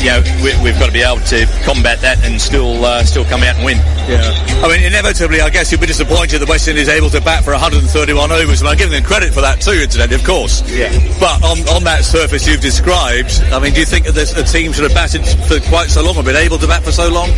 you 0.00 0.12
know, 0.12 0.20
we, 0.44 0.52
we've 0.62 0.78
got 0.78 0.86
to 0.86 0.92
be 0.92 1.02
able 1.02 1.24
to 1.32 1.48
combat 1.64 2.00
that 2.00 2.22
and 2.24 2.40
still 2.40 2.84
uh, 2.84 3.02
still 3.04 3.24
come 3.24 3.42
out 3.42 3.56
and 3.56 3.64
win. 3.64 3.78
Yeah. 4.08 4.20
I 4.64 4.68
mean, 4.68 4.84
inevitably, 4.84 5.40
I 5.40 5.50
guess 5.50 5.72
you'll 5.72 5.80
be 5.80 5.86
disappointed 5.86 6.38
the 6.38 6.46
West 6.46 6.68
Indies 6.68 6.88
able 6.88 7.10
to 7.10 7.20
bat 7.20 7.44
for 7.44 7.52
131 7.52 8.32
overs, 8.32 8.60
and 8.60 8.68
I'm 8.68 8.76
giving 8.76 8.92
them 8.92 9.04
credit 9.04 9.32
for 9.32 9.40
that 9.40 9.60
too, 9.60 9.72
incidentally, 9.72 10.16
of 10.16 10.24
course. 10.24 10.62
Yeah. 10.68 10.92
But 11.18 11.42
on, 11.44 11.60
on 11.68 11.84
that 11.84 12.04
surface 12.04 12.46
you've 12.46 12.60
described, 12.60 13.40
I 13.52 13.58
mean, 13.58 13.72
do 13.72 13.80
you 13.80 13.86
think 13.86 14.06
that 14.06 14.36
a 14.36 14.44
team 14.44 14.72
should 14.72 14.84
have 14.84 14.94
batted 14.94 15.24
for 15.48 15.60
quite 15.68 15.88
so 15.88 16.02
long, 16.02 16.16
or 16.16 16.22
been 16.22 16.36
able 16.36 16.58
to 16.58 16.66
bat 16.66 16.82
for 16.82 16.92
so 16.92 17.08
long? 17.08 17.30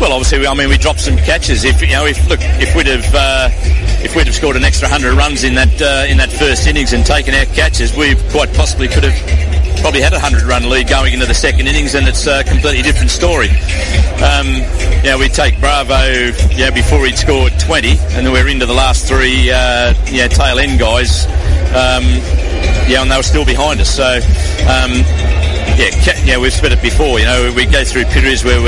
Well, 0.00 0.12
obviously, 0.12 0.46
I 0.46 0.54
mean, 0.54 0.68
we 0.68 0.76
dropped 0.76 1.00
some 1.00 1.16
catches. 1.16 1.64
If 1.64 1.80
you 1.80 1.88
know, 1.88 2.04
if 2.04 2.28
look, 2.28 2.40
if 2.42 2.74
we'd 2.74 2.86
have 2.86 3.14
uh, 3.14 3.48
if 4.04 4.14
we'd 4.16 4.26
have 4.26 4.34
scored 4.34 4.56
an 4.56 4.64
extra 4.64 4.88
hundred 4.88 5.14
runs 5.14 5.44
in 5.44 5.54
that 5.54 5.80
uh, 5.80 6.10
in 6.10 6.18
that 6.18 6.30
first 6.30 6.66
innings 6.66 6.92
and 6.92 7.06
taken 7.06 7.34
our 7.34 7.46
catches, 7.46 7.96
we 7.96 8.14
quite 8.30 8.52
possibly 8.54 8.88
could 8.88 9.04
have 9.04 9.14
probably 9.80 10.00
had 10.00 10.12
a 10.12 10.18
hundred 10.18 10.42
run 10.42 10.68
lead 10.68 10.88
going 10.88 11.12
into 11.12 11.26
the 11.26 11.34
second 11.34 11.68
innings, 11.68 11.94
and 11.94 12.08
it's 12.08 12.26
a 12.26 12.42
completely 12.44 12.82
different 12.82 13.10
story. 13.10 13.48
Um, 14.20 14.64
you 15.04 15.10
know, 15.10 15.18
we 15.18 15.28
take 15.28 15.60
Bravo, 15.60 16.32
know, 16.64 16.70
before 16.72 17.04
he'd 17.06 17.18
scored 17.18 17.52
20, 17.60 17.90
and 18.16 18.26
then 18.26 18.32
we're 18.32 18.48
into 18.48 18.66
the 18.66 18.74
last 18.74 19.06
three, 19.06 19.50
uh, 19.50 19.94
know, 20.18 20.28
tail 20.28 20.58
end 20.58 20.78
guys. 20.78 21.26
Um, 21.76 22.04
yeah, 22.88 23.02
and 23.02 23.10
they 23.10 23.16
were 23.16 23.22
still 23.22 23.44
behind 23.44 23.80
us. 23.80 23.94
So, 23.94 24.20
um, 24.68 25.04
yeah, 25.76 25.90
ca- 26.04 26.20
yeah, 26.24 26.38
we've 26.38 26.52
said 26.52 26.72
it 26.72 26.82
before. 26.82 27.18
You 27.18 27.26
know, 27.26 27.52
we 27.54 27.66
go 27.66 27.84
through 27.84 28.04
periods 28.06 28.44
where 28.44 28.60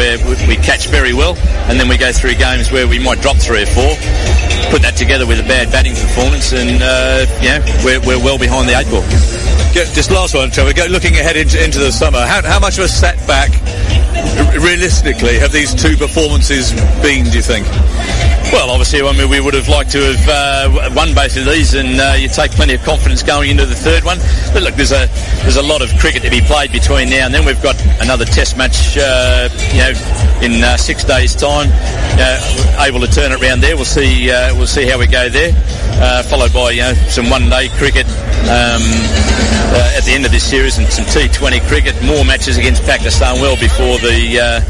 we 0.48 0.56
catch 0.56 0.88
very 0.88 1.12
well, 1.14 1.36
and 1.70 1.78
then 1.78 1.88
we 1.88 1.96
go 1.96 2.12
through 2.12 2.34
games 2.34 2.70
where 2.70 2.86
we 2.88 2.98
might 2.98 3.20
drop 3.20 3.36
three 3.36 3.62
or 3.62 3.66
four. 3.66 3.94
Put 4.70 4.82
that 4.82 4.94
together 4.96 5.26
with 5.26 5.38
a 5.38 5.46
bad 5.46 5.70
batting 5.70 5.94
performance, 5.94 6.52
and 6.52 6.82
uh, 6.82 7.26
yeah, 7.40 7.62
we're, 7.84 8.00
we're 8.00 8.18
well 8.22 8.38
behind 8.38 8.68
the 8.68 8.74
eight 8.74 8.90
ball. 8.90 9.04
Just 9.72 10.10
last 10.10 10.34
one, 10.34 10.50
Trevor. 10.50 10.72
Looking 10.88 11.14
ahead 11.14 11.36
into, 11.36 11.62
into 11.62 11.78
the 11.78 11.92
summer, 11.92 12.24
how, 12.24 12.42
how 12.42 12.58
much 12.58 12.78
of 12.78 12.84
a 12.84 12.88
setback, 12.88 13.50
realistically, 14.60 15.38
have 15.38 15.52
these 15.52 15.74
two 15.74 15.96
performances 15.96 16.72
been? 17.02 17.24
Do 17.24 17.36
you 17.36 17.42
think? 17.42 17.66
Well, 18.52 18.70
obviously, 18.70 19.02
I 19.02 19.12
mean, 19.12 19.28
we 19.28 19.40
would 19.40 19.54
have 19.54 19.68
liked 19.68 19.90
to 19.92 20.00
have 20.00 20.28
uh, 20.28 20.90
won 20.94 21.14
both 21.14 21.36
of 21.36 21.46
these, 21.46 21.74
and 21.74 22.00
uh, 22.00 22.14
you 22.16 22.28
take 22.28 22.52
plenty 22.52 22.74
of 22.74 22.82
confidence 22.82 23.22
going 23.22 23.50
into 23.50 23.66
the 23.66 23.74
third 23.74 24.04
one. 24.04 24.18
But 24.52 24.62
look, 24.62 24.74
there's 24.74 24.92
a 24.92 25.08
there's 25.42 25.56
a 25.56 25.62
lot 25.62 25.82
of 25.82 25.90
cricket 25.98 26.22
to 26.22 26.30
be 26.30 26.40
played 26.40 26.70
between 26.72 27.10
now 27.10 27.26
and 27.26 27.34
then. 27.34 27.44
We've 27.44 27.62
got 27.62 27.76
another 28.00 28.24
Test 28.24 28.56
match, 28.56 28.96
uh, 28.96 29.48
you 29.72 29.82
know, 29.82 29.92
in 30.42 30.62
uh, 30.62 30.76
six 30.76 31.04
days' 31.04 31.34
time. 31.34 31.68
Uh, 32.18 32.84
able 32.86 33.00
to 33.00 33.08
turn 33.08 33.32
it 33.32 33.42
around 33.42 33.60
there. 33.60 33.76
We'll 33.76 33.84
see. 33.84 34.30
Uh, 34.30 34.54
we'll 34.54 34.66
see 34.66 34.86
how 34.86 34.98
we 34.98 35.06
go 35.06 35.28
there. 35.28 35.52
Uh, 35.98 36.22
followed 36.24 36.52
by 36.52 36.70
you 36.70 36.82
know 36.82 36.92
some 37.08 37.30
one-day 37.30 37.68
cricket 37.80 38.06
um, 38.52 38.84
uh, 39.72 39.96
at 39.96 40.04
the 40.04 40.12
end 40.12 40.26
of 40.26 40.30
this 40.30 40.44
series 40.44 40.76
and 40.78 40.86
some 40.88 41.04
T20 41.06 41.60
cricket. 41.68 41.94
More 42.04 42.24
matches 42.24 42.58
against 42.58 42.82
Pakistan 42.84 43.40
well 43.40 43.56
before 43.56 43.98
the 43.98 44.38
uh, 44.38 44.60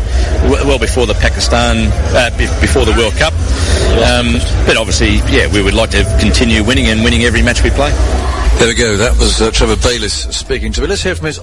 well 0.65 0.79
before 0.79 1.07
the 1.07 1.15
Pakistan 1.15 1.91
uh, 2.15 2.31
before 2.61 2.85
the 2.85 2.95
World 2.97 3.15
Cup. 3.15 3.35
Um, 4.07 4.39
but 4.67 4.77
obviously, 4.77 5.17
yeah, 5.35 5.53
we 5.53 5.63
would 5.63 5.75
like 5.75 5.91
to 5.91 6.05
continue 6.21 6.63
winning 6.63 6.87
and 6.87 7.03
winning 7.03 7.25
every 7.25 7.43
match 7.43 7.63
we 7.63 7.71
play. 7.71 7.91
There 8.59 8.69
we 8.69 8.75
go. 8.75 8.97
That 8.97 9.19
was 9.19 9.43
uh, 9.43 9.51
Trevor 9.51 9.77
Bayliss 9.77 10.15
speaking 10.37 10.73
to 10.73 10.81
me. 10.81 10.87
Let's 10.87 11.03
hear 11.03 11.15
from 11.15 11.27
his. 11.27 11.41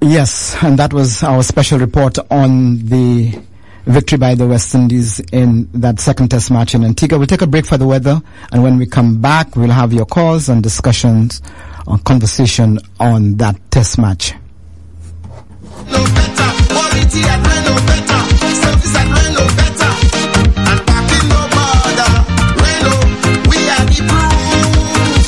Yes, 0.00 0.56
and 0.62 0.78
that 0.78 0.92
was 0.92 1.22
our 1.22 1.42
special 1.42 1.78
report 1.78 2.18
on 2.30 2.78
the 2.86 3.38
victory 3.86 4.18
by 4.18 4.34
the 4.34 4.46
West 4.46 4.74
Indies 4.74 5.20
in 5.32 5.68
that 5.72 6.00
second 6.00 6.28
test 6.30 6.50
match 6.50 6.74
in 6.74 6.84
Antigua. 6.84 7.18
We'll 7.18 7.26
take 7.26 7.42
a 7.42 7.46
break 7.46 7.66
for 7.66 7.76
the 7.78 7.86
weather, 7.86 8.20
and 8.52 8.62
when 8.62 8.78
we 8.78 8.86
come 8.86 9.20
back, 9.20 9.56
we'll 9.56 9.70
have 9.70 9.92
your 9.92 10.06
calls 10.06 10.48
and 10.48 10.62
discussions 10.62 11.42
or 11.86 11.98
conversation 11.98 12.78
on 13.00 13.36
that 13.36 13.58
test 13.70 13.98
match. 13.98 14.34
Quality 15.82 17.20
at 17.26 17.40
Reno 17.42 17.74
better. 17.86 18.20
Service 18.62 18.94
at 18.96 19.08
Reno 19.10 19.44
better. 19.58 19.92
And 20.56 20.80
parking 20.86 21.26
no 21.28 21.40
border. 21.52 22.12
Reno, 22.62 22.94
oh, 22.94 23.50
we 23.50 23.58
are 23.68 23.84
the 23.84 23.98
proof. 24.08 25.26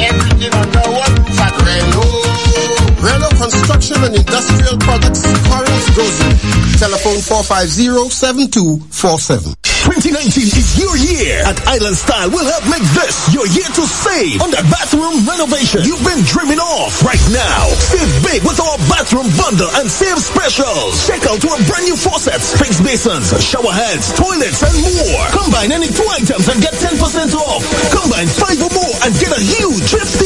Everything 0.00 0.52
under 0.54 0.86
one 0.88 1.14
roof 1.20 1.40
at 1.40 1.54
Reno. 1.62 2.00
Oh. 2.00 3.04
Reno 3.04 3.28
oh, 3.28 3.36
Construction 3.38 3.98
and 4.04 4.14
Industrial 4.16 4.76
Products, 4.78 5.22
Corinth 5.46 5.94
Gros 5.94 6.20
Islet. 6.22 6.67
Telephone 6.78 7.18
450-7247. 7.18 9.58
2019 9.88 10.52
is 10.52 10.76
your 10.76 10.92
year, 11.00 11.40
At 11.48 11.56
Island 11.64 11.96
Style 11.96 12.28
we'll 12.28 12.44
help 12.44 12.60
make 12.68 12.84
this 12.92 13.32
your 13.32 13.48
year 13.50 13.66
to 13.72 13.82
save 13.88 14.36
on 14.42 14.50
that 14.52 14.66
bathroom 14.68 15.24
renovation 15.24 15.80
you've 15.86 16.02
been 16.04 16.20
dreaming 16.28 16.60
of. 16.60 16.92
Right 17.02 17.22
now, 17.32 17.72
save 17.88 18.04
big 18.22 18.44
with 18.44 18.60
our 18.60 18.76
bathroom 18.90 19.26
bundle 19.40 19.70
and 19.80 19.88
save 19.88 20.20
specials. 20.20 21.06
Check 21.08 21.24
out 21.30 21.40
our 21.40 21.58
brand 21.66 21.88
new 21.88 21.96
faucets, 21.96 22.52
fixed 22.58 22.84
basins, 22.84 23.32
shower 23.40 23.72
heads, 23.72 24.12
toilets, 24.12 24.60
and 24.60 24.76
more. 24.82 25.22
Combine 25.32 25.72
any 25.72 25.88
two 25.88 26.04
items 26.14 26.46
and 26.52 26.60
get 26.60 26.74
10% 26.78 27.00
off. 27.38 27.64
Combine 27.94 28.28
five 28.28 28.60
or 28.60 28.68
more 28.74 28.92
and 29.08 29.14
get 29.16 29.32
a 29.32 29.40
huge 29.40 29.88
15% 29.88 30.17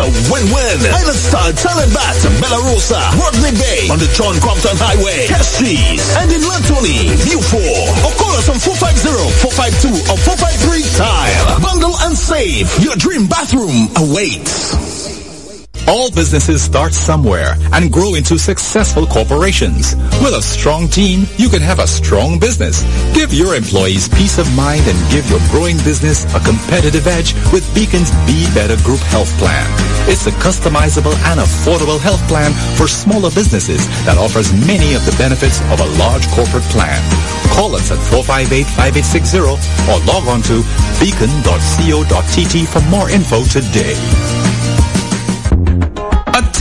a 0.00 0.08
win-win. 0.32 0.78
Island 0.88 1.20
Style 1.20 1.52
Talent 1.52 1.92
Bat, 1.92 2.16
Bella 2.40 2.60
Rosa, 2.72 3.00
Rodney 3.20 3.52
Bay, 3.52 3.88
on 3.92 4.00
the 4.00 4.08
John 4.16 4.34
Compton 4.40 4.76
Highway, 4.80 5.28
Castries, 5.28 6.00
and 6.16 6.32
in 6.32 6.40
Lantoni, 6.40 7.12
Vieux 7.28 7.40
Fort. 7.40 7.88
Or 8.08 8.12
call 8.16 8.32
us 8.40 8.48
on 8.48 8.56
450-452 8.56 10.08
or 10.08 10.16
453 10.16 10.82
Tile. 10.96 11.60
Bundle 11.60 11.94
and 12.08 12.16
save. 12.16 12.66
Your 12.80 12.96
dream 12.96 13.26
bathroom 13.26 13.88
awaits. 13.96 14.99
All 15.90 16.08
businesses 16.08 16.62
start 16.62 16.94
somewhere 16.94 17.56
and 17.72 17.90
grow 17.90 18.14
into 18.14 18.38
successful 18.38 19.08
corporations. 19.08 19.96
With 20.22 20.38
a 20.38 20.40
strong 20.40 20.86
team, 20.86 21.26
you 21.36 21.48
can 21.48 21.60
have 21.60 21.80
a 21.80 21.86
strong 21.88 22.38
business. 22.38 22.86
Give 23.12 23.34
your 23.34 23.56
employees 23.56 24.08
peace 24.08 24.38
of 24.38 24.46
mind 24.54 24.86
and 24.86 24.94
give 25.10 25.28
your 25.28 25.40
growing 25.50 25.76
business 25.78 26.22
a 26.32 26.38
competitive 26.46 27.08
edge 27.08 27.34
with 27.50 27.66
Beacon's 27.74 28.14
Be 28.22 28.46
Better 28.54 28.78
Group 28.86 29.00
Health 29.10 29.34
Plan. 29.42 29.66
It's 30.06 30.28
a 30.28 30.30
customizable 30.38 31.18
and 31.34 31.40
affordable 31.42 31.98
health 31.98 32.22
plan 32.28 32.54
for 32.78 32.86
smaller 32.86 33.34
businesses 33.34 33.82
that 34.06 34.14
offers 34.16 34.54
many 34.70 34.94
of 34.94 35.04
the 35.04 35.14
benefits 35.18 35.58
of 35.74 35.82
a 35.82 35.90
large 35.98 36.22
corporate 36.30 36.70
plan. 36.70 37.02
Call 37.50 37.74
us 37.74 37.90
at 37.90 37.98
458-5860 38.14 39.58
or 39.90 39.98
log 40.06 40.22
on 40.30 40.38
to 40.54 40.62
beacon.co.tt 41.02 42.54
for 42.70 42.80
more 42.94 43.10
info 43.10 43.42
today. 43.50 44.39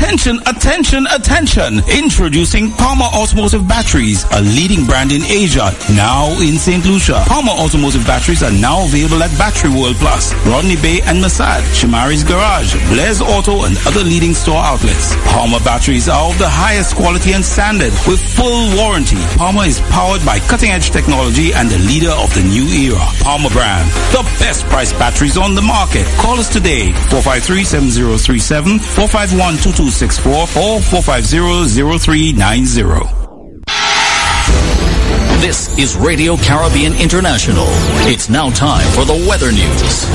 Attention, 0.09 0.39
attention, 0.47 1.05
attention. 1.13 1.71
Introducing 1.87 2.71
Palmer 2.71 3.05
Automotive 3.13 3.67
Batteries, 3.67 4.25
a 4.33 4.41
leading 4.41 4.87
brand 4.87 5.11
in 5.11 5.21
Asia, 5.21 5.69
now 5.93 6.33
in 6.41 6.57
St. 6.57 6.83
Lucia. 6.83 7.21
Palmer 7.27 7.51
Automotive 7.51 8.07
Batteries 8.07 8.41
are 8.41 8.51
now 8.51 8.85
available 8.85 9.21
at 9.21 9.29
Battery 9.37 9.69
World 9.69 9.97
Plus, 9.97 10.33
Rodney 10.47 10.77
Bay 10.81 10.99
and 11.05 11.21
Masad, 11.21 11.61
Shamari's 11.77 12.23
Garage, 12.23 12.73
Blair's 12.89 13.21
Auto, 13.21 13.65
and 13.65 13.77
other 13.85 14.01
leading 14.01 14.33
store 14.33 14.57
outlets. 14.57 15.13
Palmer 15.29 15.59
batteries 15.59 16.09
are 16.09 16.31
of 16.31 16.37
the 16.39 16.49
highest 16.49 16.95
quality 16.95 17.33
and 17.33 17.45
standard 17.45 17.93
with 18.09 18.17
full 18.33 18.65
warranty. 18.81 19.21
Palmer 19.37 19.65
is 19.65 19.79
powered 19.93 20.25
by 20.25 20.39
cutting-edge 20.49 20.89
technology 20.89 21.53
and 21.53 21.69
the 21.69 21.77
leader 21.85 22.09
of 22.17 22.33
the 22.33 22.41
new 22.49 22.65
era. 22.65 23.05
Palmer 23.21 23.51
brand, 23.53 23.85
the 24.09 24.25
best 24.41 24.65
priced 24.73 24.97
batteries 24.97 25.37
on 25.37 25.53
the 25.53 25.61
market. 25.61 26.07
Call 26.17 26.39
us 26.39 26.49
today, 26.49 26.93
453-7037, 27.13 28.81
451-226. 28.97 29.98
664 29.99 30.47
450 30.47 31.59
this 35.41 35.77
is 35.77 35.95
Radio 35.95 36.35
Caribbean 36.37 36.93
International. 36.93 37.65
It's 38.07 38.29
now 38.29 38.49
time 38.49 38.87
for 38.91 39.03
the 39.05 39.13
weather 39.27 39.51
news. 39.51 40.05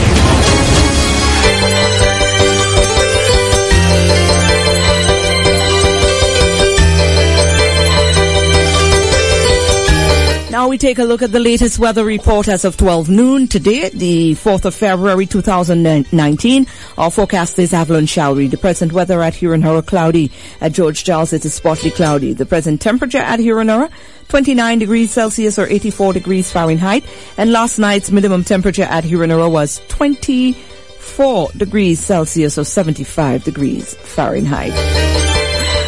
Now 10.55 10.69
we 10.69 10.79
take 10.79 11.01
a 11.01 11.05
look 11.05 11.21
at 11.21 11.33
the 11.33 11.41
latest 11.41 11.81
weather 11.81 12.05
report 12.05 12.47
as 12.47 12.65
of 12.65 12.77
12 12.77 13.11
noon 13.11 13.49
today, 13.49 13.89
the 13.89 14.37
4th 14.37 14.65
of 14.67 14.73
February 14.77 15.27
2019. 15.27 16.69
Our 16.97 17.11
forecast 17.11 17.59
is 17.59 17.75
avalanche 17.75 18.11
showery. 18.11 18.47
The 18.47 18.57
present 18.57 18.93
weather 18.93 19.21
at 19.21 19.35
Hewanorra 19.35 19.85
cloudy. 19.85 20.31
At 20.61 20.71
George 20.71 21.03
Giles 21.03 21.33
it 21.33 21.45
is 21.45 21.59
partly 21.59 21.91
cloudy. 21.91 22.35
The 22.35 22.47
present 22.47 22.81
temperature 22.81 23.19
at 23.19 23.41
Hewanorra 23.41 23.91
29 24.29 24.79
degrees 24.79 25.11
Celsius 25.11 25.59
or 25.59 25.67
84 25.67 26.13
degrees 26.13 26.53
Fahrenheit. 26.53 27.05
And 27.37 27.51
last 27.51 27.81
night's 27.81 28.13
minimum 28.13 28.45
temperature 28.45 28.85
at 28.85 29.03
Hewanorra 29.03 29.51
was 29.51 29.83
24 29.89 31.51
degrees 31.57 31.99
Celsius 31.99 32.59
or 32.59 32.65
75 32.65 33.43
degrees 33.43 33.95
Fahrenheit. 33.95 35.34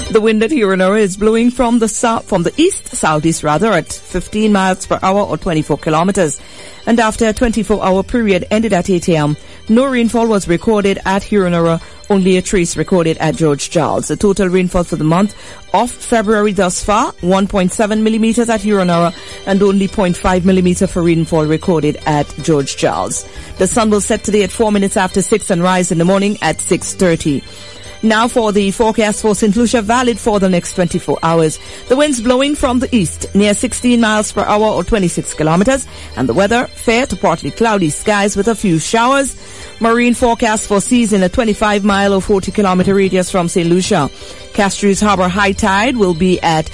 The 0.08 0.20
wind 0.20 0.40
at 0.44 0.50
Hewanorra 0.50 1.00
is 1.00 1.16
blowing 1.16 1.50
from 1.50 1.80
the 1.80 1.88
south, 1.88 2.28
from 2.28 2.44
the 2.44 2.52
east, 2.56 2.86
southeast 2.86 3.42
rather, 3.42 3.72
at 3.72 3.92
15 3.92 4.52
miles 4.52 4.86
per 4.86 5.00
hour 5.02 5.20
or 5.20 5.36
24 5.36 5.78
kilometers. 5.78 6.40
And 6.86 7.00
after 7.00 7.26
a 7.26 7.34
24-hour 7.34 8.04
period 8.04 8.46
ended 8.52 8.72
at 8.72 8.88
8 8.88 9.08
a.m., 9.08 9.36
no 9.68 9.84
rainfall 9.84 10.28
was 10.28 10.46
recorded 10.46 11.00
at 11.04 11.22
Hewanorra, 11.22 11.82
only 12.08 12.36
a 12.36 12.42
trace 12.42 12.76
recorded 12.76 13.18
at 13.18 13.34
George 13.34 13.68
Giles. 13.68 14.06
The 14.06 14.16
total 14.16 14.48
rainfall 14.48 14.84
for 14.84 14.94
the 14.94 15.02
month 15.02 15.34
of 15.74 15.90
February 15.90 16.52
thus 16.52 16.84
far, 16.84 17.10
1.7 17.14 18.00
millimeters 18.00 18.48
at 18.48 18.60
Hewanorra 18.60 19.12
and 19.48 19.60
only 19.60 19.88
0.5 19.88 20.44
millimeter 20.44 20.86
for 20.86 21.02
rainfall 21.02 21.46
recorded 21.46 21.96
at 22.06 22.32
George 22.42 22.76
Giles. 22.76 23.28
The 23.58 23.66
sun 23.66 23.90
will 23.90 24.00
set 24.00 24.22
today 24.22 24.44
at 24.44 24.52
4 24.52 24.70
minutes 24.70 24.96
after 24.96 25.20
6 25.20 25.50
and 25.50 25.64
rise 25.64 25.90
in 25.90 25.98
the 25.98 26.04
morning 26.04 26.38
at 26.42 26.58
6.30. 26.58 27.75
Now 28.02 28.28
for 28.28 28.52
the 28.52 28.70
forecast 28.70 29.22
for 29.22 29.34
St. 29.34 29.56
Lucia, 29.56 29.82
valid 29.82 30.18
for 30.18 30.38
the 30.38 30.48
next 30.48 30.74
24 30.74 31.18
hours. 31.22 31.58
The 31.88 31.96
winds 31.96 32.20
blowing 32.20 32.54
from 32.54 32.78
the 32.78 32.94
east, 32.94 33.34
near 33.34 33.54
16 33.54 34.00
miles 34.00 34.32
per 34.32 34.42
hour 34.42 34.66
or 34.66 34.84
26 34.84 35.34
kilometers, 35.34 35.86
and 36.16 36.28
the 36.28 36.34
weather 36.34 36.66
fair 36.66 37.06
to 37.06 37.16
partly 37.16 37.50
cloudy 37.50 37.90
skies 37.90 38.36
with 38.36 38.48
a 38.48 38.54
few 38.54 38.78
showers. 38.78 39.36
Marine 39.80 40.14
forecast 40.14 40.68
for 40.68 40.80
seas 40.80 41.12
in 41.12 41.22
a 41.22 41.28
25 41.28 41.84
mile 41.84 42.12
or 42.14 42.22
40 42.22 42.52
kilometer 42.52 42.94
radius 42.94 43.30
from 43.30 43.48
St. 43.48 43.68
Lucia. 43.68 44.10
Castries 44.52 45.00
Harbor 45.00 45.28
high 45.28 45.52
tide 45.52 45.96
will 45.96 46.14
be 46.14 46.40
at 46.40 46.70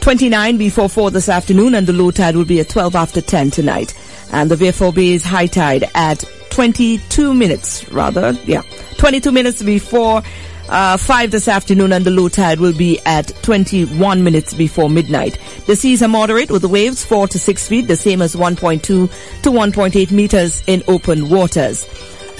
29 0.00 0.56
before 0.56 0.88
4 0.88 1.10
this 1.10 1.28
afternoon, 1.28 1.74
and 1.74 1.86
the 1.86 1.92
low 1.92 2.10
tide 2.10 2.36
will 2.36 2.44
be 2.44 2.60
at 2.60 2.68
12 2.68 2.94
after 2.96 3.20
10 3.20 3.50
tonight. 3.50 3.94
And 4.32 4.50
the 4.50 4.56
Vieux 4.56 4.92
is 4.96 5.24
high 5.24 5.46
tide 5.46 5.88
at 5.94 6.24
22 6.50 7.34
minutes, 7.34 7.88
rather, 7.92 8.32
yeah, 8.44 8.62
22 8.98 9.32
minutes 9.32 9.62
before 9.62 10.22
uh, 10.70 10.96
5 10.96 11.30
this 11.30 11.48
afternoon 11.48 11.92
and 11.92 12.04
the 12.04 12.10
low 12.10 12.28
tide 12.28 12.60
will 12.60 12.72
be 12.72 12.98
at 13.04 13.28
21 13.42 14.22
minutes 14.22 14.54
before 14.54 14.88
midnight. 14.88 15.38
The 15.66 15.76
seas 15.76 16.02
are 16.02 16.08
moderate 16.08 16.50
with 16.50 16.62
the 16.62 16.68
waves 16.68 17.04
4 17.04 17.28
to 17.28 17.38
6 17.38 17.68
feet, 17.68 17.88
the 17.88 17.96
same 17.96 18.22
as 18.22 18.36
1.2 18.36 18.80
to 18.82 19.08
1.8 19.42 20.12
meters 20.12 20.62
in 20.66 20.82
open 20.86 21.28
waters. 21.28 21.84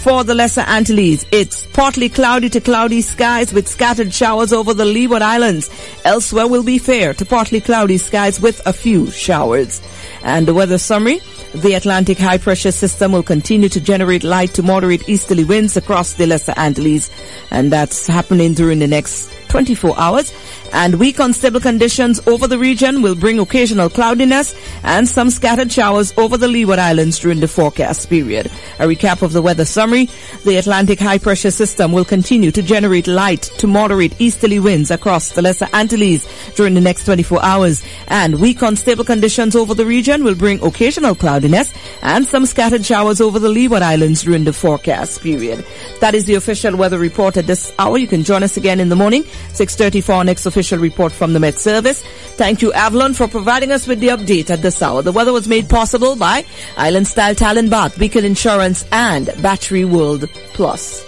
For 0.01 0.25
the 0.25 0.35
Lesser 0.35 0.63
Antilles, 0.63 1.27
it's 1.31 1.67
partly 1.67 2.09
cloudy 2.09 2.49
to 2.51 2.61
cloudy 2.61 3.03
skies 3.03 3.53
with 3.53 3.69
scattered 3.69 4.15
showers 4.15 4.51
over 4.51 4.73
the 4.73 4.87
Leeward 4.87 5.21
Islands. 5.21 5.69
Elsewhere 6.07 6.47
will 6.47 6.63
be 6.63 6.79
fair 6.79 7.13
to 7.13 7.27
partly 7.27 7.61
cloudy 7.61 7.99
skies 7.99 8.41
with 8.41 8.67
a 8.67 8.73
few 8.73 9.11
showers. 9.11 9.83
And 10.23 10.49
the 10.49 10.55
weather 10.55 10.79
summary, 10.79 11.21
the 11.55 11.75
Atlantic 11.75 12.19
high 12.19 12.39
pressure 12.39 12.73
system 12.73 13.13
will 13.13 13.23
continue 13.23 13.69
to 13.69 13.81
generate 13.81 14.23
light 14.25 14.55
to 14.55 14.63
moderate 14.63 15.09
easterly 15.09 15.45
winds 15.45 15.77
across 15.77 16.15
the 16.15 16.27
Lesser 16.27 16.55
Antilles. 16.57 17.11
And 17.51 17.73
that's 17.73 18.07
happening 18.07 18.55
during 18.55 18.79
the 18.79 18.87
next 18.87 19.31
24 19.49 19.99
hours. 19.99 20.33
And 20.73 21.01
weak 21.01 21.19
unstable 21.19 21.61
conditions 21.61 22.21
over 22.27 22.47
the 22.47 22.59
region 22.59 23.03
will 23.03 23.15
bring 23.17 23.39
occasional 23.41 23.91
cloudiness 23.91 24.55
and 24.85 25.09
some 25.09 25.31
scattered 25.31 25.73
showers 25.73 26.13
over 26.17 26.37
the 26.37 26.47
Leeward 26.47 26.79
Islands 26.79 27.19
during 27.19 27.41
the 27.41 27.49
forecast 27.49 28.09
period. 28.09 28.47
A 28.79 28.87
recap 28.87 29.23
of 29.23 29.33
the 29.33 29.43
weather 29.43 29.65
summary. 29.65 30.09
The 30.45 30.57
Atlantic 30.57 31.01
high 31.01 31.19
pressure 31.19 31.51
system 31.51 31.91
will 31.91 32.05
continue 32.05 32.53
to 32.53 32.63
generate 32.63 33.09
light 33.09 33.43
to 33.59 33.67
moderate 33.67 34.21
easterly 34.21 34.61
winds 34.61 34.93
across 34.93 35.33
the 35.33 35.43
Lesser 35.43 35.67
Antilles 35.73 36.29
during 36.55 36.75
the 36.75 36.81
next 36.81 37.05
24 37.05 37.45
hours. 37.45 37.83
And 38.07 38.41
weak 38.41 38.63
unstable 38.63 39.05
conditions 39.05 39.57
over 39.57 39.75
the 39.75 39.87
region 39.87 40.23
will 40.23 40.37
bring 40.37 40.63
occasional 40.63 41.17
cloudiness 41.17 41.73
and 42.03 42.25
some 42.25 42.47
scattered 42.47 42.87
showers 42.87 43.21
over 43.21 43.39
the 43.39 43.49
Leeward 43.49 43.83
Islands 43.83 44.23
during 44.23 44.45
the 44.45 44.53
forecast 44.53 45.21
period. 45.21 45.65
That 46.01 46.15
is 46.15 46.27
the 46.27 46.37
official 46.37 46.77
weather 46.77 46.99
report 46.99 47.37
at 47.37 47.49
this 47.49 47.73
hour. 47.79 47.99
You 47.99 48.07
can 48.07 48.23
join 48.23 48.45
us 48.45 48.57
again 48.57 48.79
in 48.79 48.89
the 48.89 48.97
morning, 48.97 49.25
6.30 49.25 50.05
for 50.05 50.13
our 50.13 50.25
next 50.25 50.47
official 50.47 50.60
report 50.69 51.13
from 51.13 51.33
the 51.33 51.41
Met 51.41 51.59
Service. 51.59 52.03
Thank 52.37 52.63
you, 52.63 52.73
Avalon, 52.73 53.15
for 53.15 53.29
providing 53.29 53.73
us 53.73 53.87
with 53.87 54.01
the 54.01 54.09
update 54.09 54.51
at 54.51 54.63
this 54.63 54.83
hour. 54.83 55.03
The 55.03 55.13
weather 55.13 55.33
was 55.33 55.49
made 55.49 55.69
possible 55.69 56.17
by 56.17 56.45
Island 56.77 57.07
Style 57.07 57.35
Talent 57.35 57.71
Bath, 57.71 57.99
Beacon 57.99 58.25
Insurance, 58.25 58.85
and 58.93 59.27
Battery 59.43 59.85
World 59.85 60.29
Plus. 60.53 61.05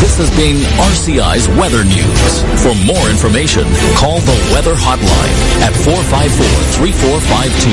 This 0.00 0.18
has 0.18 0.30
been 0.36 0.56
RCI's 0.76 1.48
Weather 1.56 1.84
News. 1.84 2.42
For 2.62 2.74
more 2.84 3.08
information, 3.08 3.62
call 3.96 4.18
the 4.20 4.36
Weather 4.52 4.74
Hotline 4.74 5.34
at 5.62 5.72
454-3452. 5.86 7.70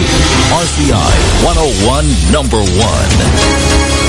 RCI 0.53 1.11
101 1.43 2.31
number 2.31 2.61
1. 2.61 4.00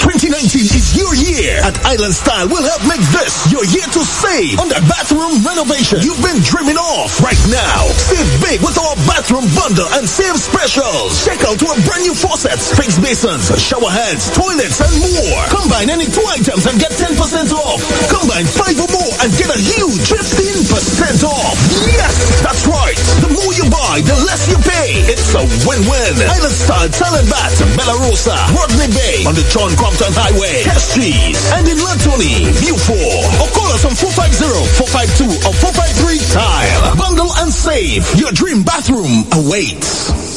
2019 0.00 0.64
is 0.64 0.96
your 0.96 1.12
year. 1.12 1.60
At 1.60 1.76
Island 1.84 2.16
Style, 2.16 2.48
we'll 2.48 2.64
help 2.64 2.80
make 2.88 3.04
this 3.12 3.44
your 3.52 3.60
year 3.68 3.84
to 3.84 4.00
save 4.00 4.56
on 4.56 4.72
that 4.72 4.80
bathroom 4.88 5.44
renovation 5.44 6.00
you've 6.00 6.24
been 6.24 6.40
dreaming 6.40 6.80
of. 6.80 7.12
Right 7.20 7.36
now, 7.52 7.84
save 8.08 8.24
big 8.40 8.64
with 8.64 8.80
our 8.80 8.96
bathroom 9.04 9.44
bundle 9.52 9.84
and 10.00 10.08
save 10.08 10.40
specials. 10.40 11.20
Check 11.20 11.44
out 11.44 11.60
our 11.60 11.76
brand 11.84 12.08
new 12.08 12.16
faucets, 12.16 12.72
fixed 12.72 12.96
basins, 13.04 13.52
shower 13.60 13.92
heads, 13.92 14.32
toilets, 14.32 14.80
and 14.80 14.94
more. 15.04 15.40
Combine 15.52 15.92
any 15.92 16.08
two 16.08 16.24
items 16.32 16.64
and 16.64 16.80
get 16.80 16.96
10% 16.96 17.52
off. 17.52 17.84
Combine 18.08 18.48
five 18.48 18.80
or 18.80 18.88
more 18.88 19.12
and 19.20 19.28
get 19.36 19.52
a 19.52 19.60
huge 19.60 20.08
15% 20.08 21.28
off. 21.28 21.56
Yes, 22.00 22.40
that's 22.40 22.64
right. 22.64 22.96
The 23.20 23.28
more 23.28 23.52
you 23.52 23.68
buy, 23.68 24.00
the 24.00 24.16
less 24.24 24.48
you 24.48 24.56
pay. 24.64 25.04
It's 25.04 25.36
a 25.36 25.44
win-win. 25.68 26.16
Island 26.16 26.56
Style 26.56 26.88
Talent 26.88 27.28
Bat, 27.28 27.52
Bella 27.76 28.00
Rosa, 28.00 28.32
Rodney 28.56 28.88
Bay 28.88 29.28
on 29.28 29.36
the 29.36 29.44
John 29.52 29.68
Compton 29.76 30.08
Highway, 30.16 30.64
Castries, 30.64 31.36
and 31.52 31.68
in 31.68 31.76
Lantoni, 31.76 32.48
Vieux 32.56 32.80
Fort. 32.80 33.24
Or 33.44 33.48
call 33.52 33.68
us 33.76 33.84
on 33.84 33.92
450-452 33.92 35.44
or 35.44 35.52
453-TILE. 35.60 36.96
Bundle 36.96 37.28
and 37.44 37.52
save. 37.52 38.08
Your 38.16 38.32
dream 38.32 38.62
bathroom 38.62 39.28
awaits. 39.36 40.29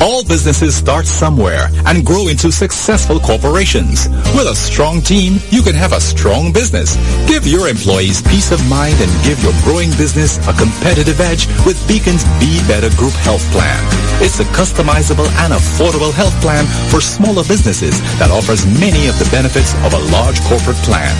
All 0.00 0.22
businesses 0.24 0.76
start 0.76 1.06
somewhere 1.06 1.68
and 1.86 2.04
grow 2.04 2.28
into 2.28 2.52
successful 2.52 3.18
corporations. 3.18 4.08
With 4.36 4.46
a 4.46 4.54
strong 4.54 5.00
team, 5.00 5.40
you 5.50 5.62
can 5.62 5.74
have 5.74 5.92
a 5.92 6.00
strong 6.00 6.52
business. 6.52 6.96
Give 7.26 7.46
your 7.46 7.68
employees 7.68 8.20
peace 8.20 8.52
of 8.52 8.60
mind 8.68 9.00
and 9.00 9.10
give 9.24 9.42
your 9.42 9.56
growing 9.64 9.88
business 9.96 10.36
a 10.48 10.52
competitive 10.52 11.20
edge 11.20 11.48
with 11.64 11.80
Beacon's 11.88 12.24
Be 12.36 12.60
Better 12.68 12.92
Group 12.96 13.16
Health 13.24 13.44
Plan. 13.52 13.80
It's 14.20 14.38
a 14.40 14.44
customizable 14.52 15.28
and 15.44 15.52
affordable 15.52 16.12
health 16.12 16.36
plan 16.44 16.66
for 16.92 17.00
smaller 17.00 17.44
businesses 17.44 17.96
that 18.20 18.30
offers 18.30 18.66
many 18.80 19.08
of 19.08 19.18
the 19.18 19.28
benefits 19.32 19.72
of 19.80 19.96
a 19.96 20.04
large 20.12 20.40
corporate 20.44 20.80
plan. 20.84 21.12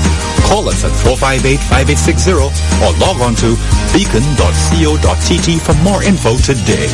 Call 0.44 0.68
us 0.68 0.84
at 0.84 0.92
458-5860 1.00 2.52
or 2.84 2.92
log 3.00 3.20
on 3.24 3.34
to 3.40 3.56
beacon.co.tt 3.96 5.48
for 5.64 5.74
more 5.82 6.04
info 6.04 6.36
today. 6.44 6.88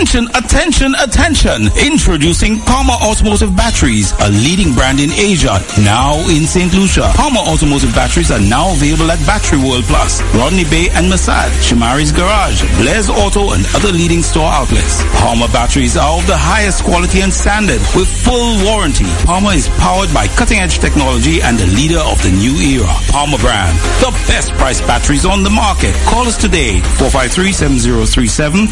Attention, 0.00 0.28
attention, 0.32 0.94
attention. 0.96 1.60
Introducing 1.76 2.58
Palmer 2.60 2.96
Automotive 3.04 3.54
Batteries, 3.54 4.16
a 4.24 4.30
leading 4.32 4.72
brand 4.72 4.98
in 4.98 5.12
Asia, 5.12 5.60
now 5.84 6.16
in 6.24 6.48
St. 6.48 6.72
Lucia. 6.72 7.12
Palmer 7.12 7.44
Automotive 7.44 7.92
Batteries 7.94 8.30
are 8.30 8.40
now 8.40 8.72
available 8.72 9.12
at 9.12 9.20
Battery 9.28 9.60
World 9.60 9.84
Plus, 9.84 10.24
Rodney 10.32 10.64
Bay 10.64 10.88
and 10.96 11.12
Masad, 11.12 11.52
Shamari's 11.60 12.12
Garage, 12.12 12.64
Blair's 12.80 13.10
Auto 13.12 13.52
and 13.52 13.60
other 13.76 13.92
leading 13.92 14.22
store 14.22 14.48
outlets. 14.48 15.04
Palmer 15.20 15.52
batteries 15.52 15.98
are 15.98 16.16
of 16.16 16.26
the 16.26 16.36
highest 16.36 16.82
quality 16.82 17.20
and 17.20 17.28
standard 17.28 17.84
with 17.92 18.08
full 18.08 18.56
warranty. 18.64 19.04
Palmer 19.28 19.52
is 19.52 19.68
powered 19.76 20.08
by 20.16 20.24
cutting 20.32 20.64
edge 20.64 20.78
technology 20.80 21.44
and 21.44 21.58
the 21.60 21.68
leader 21.76 22.00
of 22.08 22.16
the 22.24 22.32
new 22.32 22.56
era. 22.56 22.88
Palmer 23.12 23.36
brand, 23.36 23.76
the 24.00 24.08
best 24.24 24.48
price 24.56 24.80
batteries 24.80 25.28
on 25.28 25.42
the 25.44 25.52
market. 25.52 25.92
Call 26.08 26.24
us 26.24 26.40
today, 26.40 26.80
453-7037, 26.96 28.64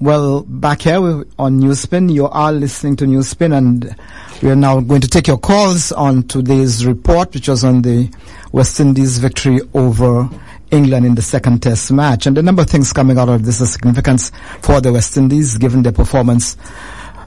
Well, 0.00 0.44
back 0.44 0.80
here 0.80 0.96
on 1.38 1.60
Newspin, 1.60 2.10
you 2.10 2.26
are 2.26 2.52
listening 2.52 2.96
to 2.96 3.04
Newspin, 3.04 3.54
and 3.54 3.94
we 4.42 4.48
are 4.48 4.56
now 4.56 4.80
going 4.80 5.02
to 5.02 5.08
take 5.08 5.26
your 5.26 5.36
calls 5.36 5.92
on 5.92 6.22
today's 6.22 6.86
report, 6.86 7.34
which 7.34 7.48
was 7.48 7.64
on 7.64 7.82
the 7.82 8.10
West 8.50 8.80
Indies 8.80 9.18
victory 9.18 9.60
over 9.74 10.26
England 10.70 11.04
in 11.04 11.16
the 11.16 11.22
second 11.22 11.62
Test 11.62 11.92
match. 11.92 12.26
And 12.26 12.38
a 12.38 12.42
number 12.42 12.62
of 12.62 12.70
things 12.70 12.94
coming 12.94 13.18
out 13.18 13.28
of 13.28 13.44
this 13.44 13.60
of 13.60 13.68
significance 13.68 14.32
for 14.62 14.80
the 14.80 14.90
West 14.90 15.18
Indies, 15.18 15.58
given 15.58 15.82
their 15.82 15.92
performance, 15.92 16.56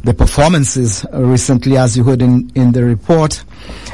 their 0.04 0.14
performances 0.14 1.06
recently, 1.14 1.78
as 1.78 1.96
you 1.96 2.04
heard 2.04 2.22
in, 2.22 2.52
in 2.56 2.74
the 2.74 2.84
report. 2.84 3.36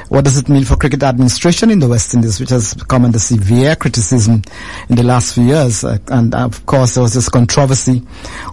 What 0.09 0.23
does 0.23 0.37
it 0.39 0.49
mean 0.49 0.65
for 0.65 0.75
cricket 0.75 1.03
administration 1.03 1.69
in 1.69 1.79
the 1.79 1.87
West 1.87 2.15
Indies, 2.15 2.39
which 2.39 2.49
has 2.49 2.73
come 2.73 3.05
under 3.05 3.19
severe 3.19 3.75
criticism 3.75 4.41
in 4.89 4.95
the 4.95 5.03
last 5.03 5.35
few 5.35 5.43
years? 5.43 5.83
Uh, 5.83 5.99
and 6.07 6.33
of 6.33 6.65
course, 6.65 6.95
there 6.95 7.03
was 7.03 7.13
this 7.13 7.29
controversy 7.29 8.01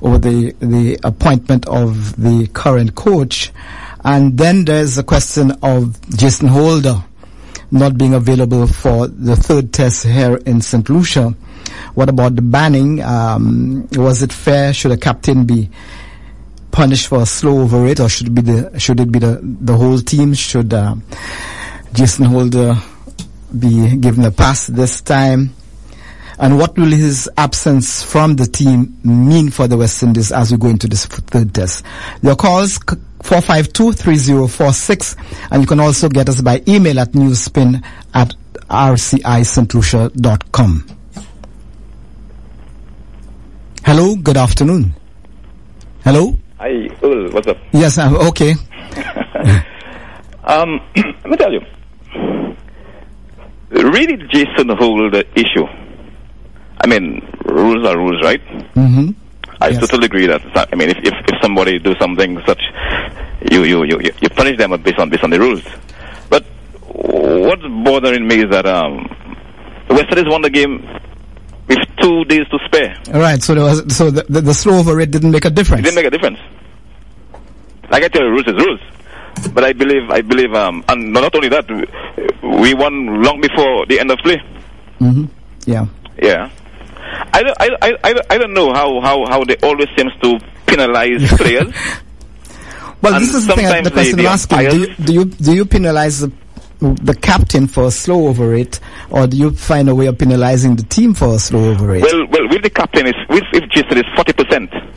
over 0.02 0.18
the, 0.18 0.52
the 0.60 0.98
appointment 1.02 1.66
of 1.66 2.14
the 2.22 2.46
current 2.48 2.94
coach. 2.94 3.52
And 4.04 4.36
then 4.36 4.66
there's 4.66 4.96
the 4.96 5.02
question 5.02 5.52
of 5.62 5.98
Jason 6.10 6.48
Holder 6.48 7.02
not 7.70 7.96
being 7.96 8.14
available 8.14 8.66
for 8.66 9.08
the 9.08 9.34
third 9.34 9.72
test 9.72 10.04
here 10.06 10.36
in 10.44 10.60
St. 10.60 10.88
Lucia. 10.90 11.34
What 11.94 12.10
about 12.10 12.36
the 12.36 12.42
banning? 12.42 13.02
Um, 13.02 13.88
was 13.92 14.22
it 14.22 14.32
fair? 14.32 14.74
Should 14.74 14.92
a 14.92 14.96
captain 14.96 15.46
be 15.46 15.70
punished 16.76 17.08
for 17.08 17.22
a 17.22 17.26
slow 17.26 17.62
over 17.62 17.82
rate, 17.82 17.98
or 18.00 18.08
should 18.08 18.28
it 18.28 18.34
be 18.34 18.42
the 18.42 18.78
should 18.78 19.00
it 19.00 19.10
be 19.10 19.18
the 19.18 19.40
the 19.42 19.74
whole 19.74 19.98
team? 19.98 20.34
Should 20.34 20.74
uh, 20.74 20.94
Jason 21.94 22.26
Holder 22.26 22.76
be 23.58 23.96
given 23.96 24.26
a 24.26 24.30
pass 24.30 24.66
this 24.66 25.00
time? 25.00 25.54
And 26.38 26.58
what 26.58 26.76
will 26.76 26.90
his 26.90 27.30
absence 27.38 28.02
from 28.02 28.36
the 28.36 28.44
team 28.44 28.98
mean 29.02 29.48
for 29.48 29.66
the 29.66 29.78
West 29.78 30.02
Indies 30.02 30.32
as 30.32 30.52
we 30.52 30.58
go 30.58 30.68
into 30.68 30.86
this 30.86 31.06
third 31.06 31.54
test? 31.54 31.82
Your 32.20 32.36
calls 32.36 32.76
452-3046 32.76 35.16
and 35.50 35.62
you 35.62 35.66
can 35.66 35.80
also 35.80 36.10
get 36.10 36.28
us 36.28 36.42
by 36.42 36.62
email 36.68 37.00
at 37.00 37.12
newspin 37.12 37.82
at 38.12 38.34
rcistlucia.com. 38.68 40.86
Hello, 43.82 44.14
good 44.16 44.36
afternoon. 44.36 44.94
Hello? 46.04 46.36
Hi, 46.58 46.88
Ul, 47.02 47.30
what's 47.32 47.46
up? 47.48 47.58
Yes, 47.72 47.98
I'm 47.98 48.16
okay. 48.28 48.54
Um, 50.46 50.80
let 50.96 51.26
me 51.26 51.36
tell 51.36 51.52
you, 51.52 51.60
really 53.70 54.16
Jason 54.30 54.68
Holder 54.78 55.24
issue. 55.34 55.66
I 56.80 56.86
mean, 56.86 57.20
rules 57.44 57.84
are 57.84 57.96
rules, 57.98 58.22
right? 58.22 58.40
Mm-hmm. 58.76 59.10
I 59.60 59.72
totally 59.72 60.06
agree 60.06 60.26
that. 60.28 60.42
I 60.72 60.76
mean, 60.76 60.90
if, 60.90 60.98
if 60.98 61.14
if 61.14 61.42
somebody 61.42 61.80
do 61.80 61.94
something 62.00 62.38
such, 62.46 62.62
you 63.50 63.64
you 63.64 63.82
you 63.84 63.98
you 64.00 64.12
you 64.20 64.28
punish 64.30 64.56
them 64.56 64.70
based 64.82 65.00
on 65.00 65.10
based 65.10 65.24
on 65.24 65.30
the 65.30 65.40
rules. 65.40 65.64
But 66.30 66.44
what's 66.92 67.62
bothering 67.62 68.28
me 68.28 68.44
is 68.44 68.50
that 68.50 68.66
um, 68.66 69.04
West 69.90 70.06
Indies 70.10 70.26
won 70.28 70.42
the 70.42 70.50
game 70.50 70.86
with 71.68 71.78
two 72.00 72.24
days 72.24 72.46
to 72.50 72.58
spare. 72.66 72.96
All 73.14 73.20
right, 73.20 73.42
so 73.42 73.54
there 73.54 73.64
was 73.64 73.82
so 73.96 74.10
the, 74.10 74.24
the, 74.28 74.40
the 74.40 74.54
slow 74.54 74.78
over 74.78 74.94
rate 74.96 75.10
didn't 75.10 75.30
make 75.30 75.44
a 75.44 75.48
It 75.48 75.54
difference. 75.54 75.82
didn't 75.84 75.96
make 75.96 76.06
a 76.06 76.10
difference. 76.10 76.38
Like 77.90 78.02
I 78.04 78.08
tell 78.08 78.22
you, 78.22 78.30
rules 78.30 78.46
is 78.46 78.54
rules. 78.54 78.80
But 79.52 79.64
I 79.64 79.72
believe, 79.74 80.08
I 80.10 80.22
believe, 80.22 80.52
um, 80.54 80.82
and 80.88 81.12
not 81.12 81.34
only 81.34 81.48
that, 81.48 81.68
we 82.42 82.72
won 82.74 83.22
long 83.22 83.40
before 83.40 83.84
the 83.86 84.00
end 84.00 84.10
of 84.10 84.18
play. 84.20 84.40
Mm-hmm. 85.00 85.24
Yeah. 85.66 85.86
Yeah. 86.20 86.50
I 87.34 87.42
don't, 87.42 87.56
I, 87.60 87.98
I, 88.02 88.14
I, 88.30 88.38
don't 88.38 88.54
know 88.54 88.72
how, 88.72 89.00
how, 89.00 89.26
how 89.26 89.44
they 89.44 89.56
always 89.62 89.88
seems 89.96 90.12
to 90.22 90.38
penalize 90.66 91.28
players. 91.36 91.74
Well, 93.02 93.14
And 93.14 93.22
this 93.22 93.34
is 93.34 93.46
the 93.46 93.54
thing. 93.54 93.84
The 93.84 93.90
question 93.90 94.20
I'm 94.20 94.26
asking: 94.26 94.58
do 94.70 94.78
you, 94.78 94.94
do 94.94 95.12
you 95.12 95.24
do 95.26 95.54
you 95.54 95.64
penalize 95.66 96.20
the, 96.20 96.32
the 96.80 97.16
captain 97.20 97.66
for 97.66 97.84
a 97.84 97.90
slow 97.90 98.28
over 98.28 98.48
rate, 98.48 98.80
or 99.10 99.26
do 99.26 99.36
you 99.36 99.50
find 99.50 99.88
a 99.88 99.94
way 99.94 100.06
of 100.06 100.18
penalizing 100.18 100.76
the 100.76 100.82
team 100.84 101.14
for 101.14 101.34
a 101.34 101.38
slow 101.38 101.70
over 101.70 101.86
rate? 101.86 102.02
Well, 102.02 102.26
well, 102.28 102.48
with 102.48 102.62
the 102.62 102.70
captain 102.70 103.06
is, 103.06 103.14
with, 103.28 103.44
if 103.52 103.68
Jason 103.70 103.98
is 103.98 104.04
40% 104.16 104.92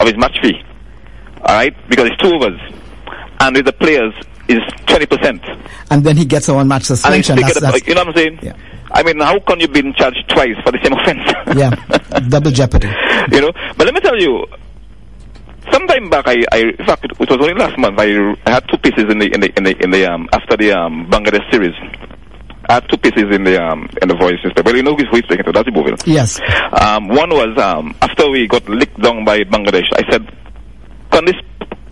of 0.00 0.06
his 0.06 0.16
match 0.16 0.36
fee. 0.42 0.62
Alright? 1.40 1.74
Because 1.88 2.08
it's 2.10 2.16
two 2.22 2.28
overs. 2.34 2.60
And 3.40 3.56
with 3.56 3.66
the 3.66 3.72
players 3.72 4.14
is 4.48 4.60
20%. 4.86 5.68
and 5.90 6.04
then 6.04 6.16
he 6.16 6.24
gets 6.24 6.48
a 6.48 6.54
one 6.54 6.68
match 6.68 6.84
suspension. 6.84 7.36
That's, 7.36 7.60
that's, 7.60 7.86
you 7.86 7.94
know 7.94 8.02
what 8.02 8.08
I'm 8.08 8.14
saying? 8.16 8.38
Yeah. 8.42 8.56
I 8.92 9.02
mean, 9.02 9.18
how 9.18 9.38
can 9.40 9.60
you 9.60 9.68
be 9.68 9.80
charged 9.94 10.22
twice 10.28 10.56
for 10.62 10.70
the 10.72 10.78
same 10.82 10.92
offense? 10.92 11.58
yeah, 11.58 12.20
double 12.28 12.50
jeopardy. 12.50 12.88
you 13.32 13.40
know. 13.40 13.50
But 13.76 13.86
let 13.86 13.94
me 13.94 14.00
tell 14.00 14.16
you, 14.20 14.46
sometime 15.74 16.08
back, 16.08 16.26
I, 16.28 16.36
I 16.52 16.58
in 16.78 16.86
fact, 16.86 17.04
it, 17.04 17.18
was 17.18 17.28
only 17.30 17.54
last 17.54 17.76
month. 17.78 17.98
I, 17.98 18.06
I 18.46 18.50
had 18.50 18.64
two 18.68 18.78
pieces 18.78 19.06
in 19.10 19.18
the 19.18 19.28
in 19.34 19.40
the 19.40 19.50
in 19.56 19.64
the 19.64 19.74
in 19.82 19.90
the 19.90 20.06
um 20.06 20.28
after 20.32 20.56
the 20.56 20.72
um 20.72 21.06
Bangladesh 21.10 21.50
series. 21.50 21.74
I 22.68 22.74
had 22.74 22.88
two 22.88 22.96
pieces 22.96 23.34
in 23.34 23.44
the 23.44 23.62
um 23.62 23.88
in 24.00 24.08
the 24.08 24.14
voice 24.14 24.38
newspaper. 24.44 24.62
Well, 24.66 24.76
you 24.76 24.82
know 24.82 24.94
who's 24.94 25.08
who 25.10 25.16
is 25.16 25.24
speaking 25.24 25.44
to? 25.44 25.52
That's 25.52 25.68
Boville. 25.70 25.98
Yes. 26.06 26.40
Um, 26.72 27.08
one 27.08 27.30
was 27.30 27.58
um 27.58 27.94
after 28.00 28.30
we 28.30 28.46
got 28.46 28.68
licked 28.68 29.00
down 29.02 29.24
by 29.24 29.40
Bangladesh. 29.44 29.88
I 29.94 30.02
said, 30.10 30.22
can 31.10 31.24
this 31.26 31.36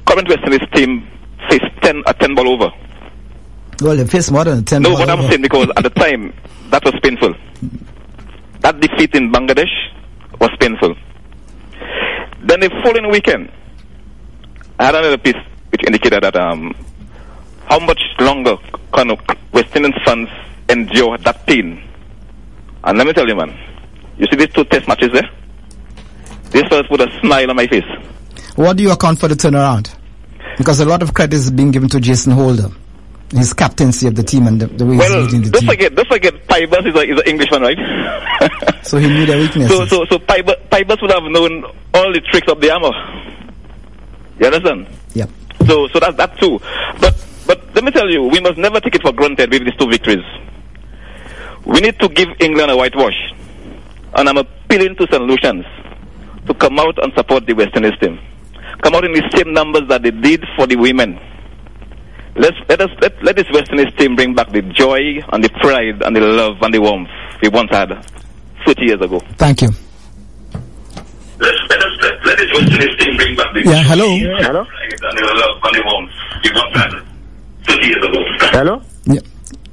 current 0.06 0.28
West 0.28 0.44
Indies 0.46 0.68
team 0.72 1.08
face 1.50 1.66
ten 1.82 2.02
a 2.06 2.14
ten 2.14 2.34
ball 2.34 2.48
over? 2.48 2.70
Well, 3.80 3.96
they 3.96 4.06
face 4.06 4.30
more 4.30 4.44
than 4.44 4.64
ten. 4.64 4.82
No, 4.82 4.92
what 4.92 5.10
I'm 5.10 5.26
saying 5.28 5.42
because 5.42 5.68
at 5.76 5.82
the 5.82 5.90
time 5.90 6.32
that 6.70 6.84
was 6.84 6.94
painful. 7.02 7.34
That 8.60 8.78
defeat 8.80 9.12
in 9.16 9.32
Bangladesh 9.32 9.74
was 10.40 10.50
painful. 10.60 10.94
Then 12.44 12.60
the 12.60 12.70
following 12.84 13.10
weekend, 13.10 13.50
I 14.78 14.86
had 14.86 14.94
another 14.94 15.18
piece 15.18 15.36
which 15.70 15.82
indicated 15.86 16.22
that 16.22 16.36
um, 16.36 16.74
how 17.66 17.78
much 17.78 18.00
longer 18.20 18.56
can 18.94 19.10
West 19.52 19.74
Indian 19.76 19.92
fans 20.04 20.28
endure 20.68 21.16
that 21.18 21.46
pain. 21.46 21.82
And 22.84 22.98
let 22.98 23.06
me 23.06 23.12
tell 23.12 23.26
you, 23.28 23.36
man, 23.36 23.56
you 24.18 24.26
see 24.30 24.36
these 24.36 24.52
two 24.52 24.64
test 24.64 24.88
matches 24.88 25.10
there? 25.12 25.28
This 26.50 26.66
fellas 26.68 26.86
put 26.88 27.00
a 27.00 27.10
smile 27.20 27.48
on 27.50 27.56
my 27.56 27.66
face. 27.66 27.84
What 28.56 28.76
do 28.76 28.82
you 28.82 28.90
account 28.90 29.18
for 29.20 29.28
the 29.28 29.34
turnaround? 29.34 29.94
Because 30.58 30.80
a 30.80 30.84
lot 30.84 31.02
of 31.02 31.14
credit 31.14 31.34
is 31.36 31.50
being 31.50 31.70
given 31.70 31.88
to 31.88 32.00
Jason 32.00 32.32
Holder, 32.32 32.68
his 33.30 33.54
captaincy 33.54 34.06
of 34.06 34.14
the 34.14 34.22
team 34.22 34.46
and 34.46 34.60
the, 34.60 34.66
the 34.66 34.84
way 34.84 34.96
Well, 34.98 35.22
he's 35.22 35.32
leading 35.32 35.42
the 35.44 35.50
don't 35.50 35.60
team. 35.62 35.70
forget, 35.70 35.94
don't 35.94 36.08
forget, 36.08 36.34
Pybus 36.46 36.86
is 36.86 36.94
a 36.94 37.00
is 37.10 37.20
an 37.20 37.26
Englishman, 37.26 37.62
right? 37.62 38.82
So 38.84 38.98
he 38.98 39.06
knew 39.08 39.24
their 39.24 39.38
weaknesses. 39.38 39.70
So, 39.78 39.86
so, 39.86 40.04
so 40.10 40.18
Pybus, 40.18 40.68
Pybus 40.68 41.00
would 41.00 41.10
have 41.12 41.22
known 41.30 41.64
all 41.94 42.12
the 42.12 42.20
tricks 42.30 42.48
of 42.52 42.60
the 42.60 42.70
armor. 42.70 42.90
You 44.38 44.46
understand? 44.46 44.86
Yep. 45.14 45.30
So, 45.66 45.88
so 45.88 46.00
that's 46.00 46.16
that 46.16 46.38
too. 46.38 46.58
But, 47.00 47.14
but 47.46 47.74
let 47.74 47.84
me 47.84 47.90
tell 47.90 48.10
you, 48.10 48.24
we 48.24 48.40
must 48.40 48.58
never 48.58 48.80
take 48.80 48.94
it 48.94 49.02
for 49.02 49.12
granted 49.12 49.50
with 49.50 49.64
these 49.64 49.76
two 49.76 49.88
victories. 49.88 50.24
We 51.64 51.80
need 51.80 51.98
to 52.00 52.08
give 52.08 52.28
England 52.40 52.70
a 52.70 52.76
whitewash, 52.76 53.32
and 54.16 54.28
I'm 54.28 54.38
appealing 54.38 54.96
to 54.96 55.06
St. 55.10 55.22
Lucians 55.22 55.64
to 56.46 56.54
come 56.54 56.78
out 56.78 56.98
and 57.02 57.12
support 57.14 57.46
the 57.46 57.52
West 57.54 57.70
Indies 57.76 57.96
team. 58.00 58.18
Come 58.82 58.94
out 58.96 59.04
in 59.04 59.12
the 59.12 59.22
same 59.36 59.52
numbers 59.52 59.82
that 59.88 60.02
they 60.02 60.10
did 60.10 60.44
for 60.56 60.66
the 60.66 60.76
women. 60.76 61.18
Let's 62.34 62.56
let 62.68 62.80
us 62.80 62.90
let, 63.00 63.22
let 63.22 63.36
this 63.36 63.46
West 63.52 63.70
Indies 63.70 63.94
team 63.94 64.16
bring 64.16 64.34
back 64.34 64.50
the 64.50 64.62
joy 64.62 65.20
and 65.32 65.44
the 65.44 65.50
pride 65.60 66.02
and 66.02 66.16
the 66.16 66.20
love 66.20 66.56
and 66.62 66.72
the 66.74 66.80
warmth 66.80 67.10
we 67.42 67.48
once 67.50 67.70
had 67.70 67.90
30 68.66 68.82
years 68.84 69.00
ago. 69.00 69.20
Thank 69.36 69.62
you. 69.62 69.68
Let, 71.42 71.54
let 71.70 71.80
us 71.82 71.94
let, 72.02 72.14
let 72.26 72.36
this 72.38 72.50
West 72.54 72.72
Indies 72.72 73.16
bring 73.16 73.36
back 73.36 73.50
the 73.54 73.60
Yeah, 73.64 73.82
hello. 73.82 74.06
Hello? 74.46 74.62
and 74.64 75.18
the 75.18 75.34
love 75.42 75.58
and 75.64 75.74
the 75.76 75.82
warmth 75.84 76.12
we 76.44 76.50
once 76.54 76.76
had 76.76 76.92
30 77.66 77.86
years 77.86 78.04
ago. 78.04 78.20
Hello? 78.56 78.82
Yeah. 79.06 79.20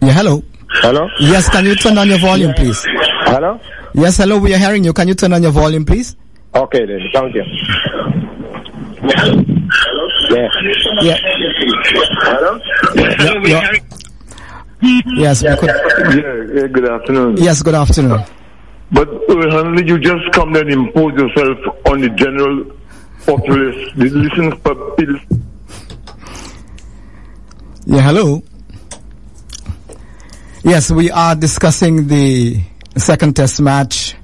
yeah, 0.02 0.12
hello. 0.14 0.44
Hello? 0.82 1.08
Yes, 1.20 1.50
can 1.50 1.66
you 1.66 1.76
turn 1.76 1.98
on 1.98 2.08
your 2.08 2.20
volume, 2.20 2.54
please? 2.54 2.84
Hello? 3.30 3.60
Yes, 3.94 4.18
hello, 4.18 4.38
we 4.40 4.54
are 4.54 4.58
hearing 4.58 4.84
you. 4.84 4.94
Can 4.94 5.08
you 5.08 5.14
turn 5.16 5.34
on 5.34 5.42
your 5.44 5.52
volume, 5.52 5.86
please? 5.86 6.16
Okay 6.56 6.86
then, 6.86 7.00
thank 7.14 7.36
you. 7.36 7.44
Yeah. 10.30 10.48
Yeah. 11.02 11.18
Hello? 12.24 12.60
Yeah. 13.46 13.72
Yes, 15.18 15.44
we 15.44 15.56
could, 15.58 15.70
Yeah, 15.70 16.62
yeah, 16.62 16.68
good 16.68 16.90
afternoon. 16.90 17.38
yes, 17.38 17.62
good 17.62 17.76
afternoon. 17.76 18.24
But 18.92 19.08
Hanley, 19.28 19.88
you 19.88 20.00
just 20.00 20.32
come 20.34 20.56
and 20.56 20.70
impose 20.72 21.14
yourself 21.14 21.58
on 21.86 22.02
the 22.02 22.10
general 22.10 22.66
populace, 23.26 23.92
the 23.96 24.10
listening. 24.10 24.60
Yeah, 27.86 28.02
hello. 28.02 28.44
Yes, 30.64 30.92
we 30.92 31.12
are 31.12 31.36
discussing 31.36 32.08
the 32.08 32.62
second 32.98 33.36
test 33.36 33.62
match, 33.62 34.16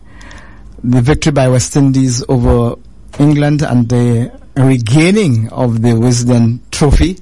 the 0.84 1.02
victory 1.02 1.32
by 1.32 1.48
West 1.48 1.76
Indies 1.76 2.24
over 2.28 2.76
England 3.20 3.62
and 3.62 3.88
the 3.88 4.32
regaining 4.56 5.50
of 5.50 5.82
the 5.82 5.90
Wisden 5.90 6.60
Trophy 6.72 7.18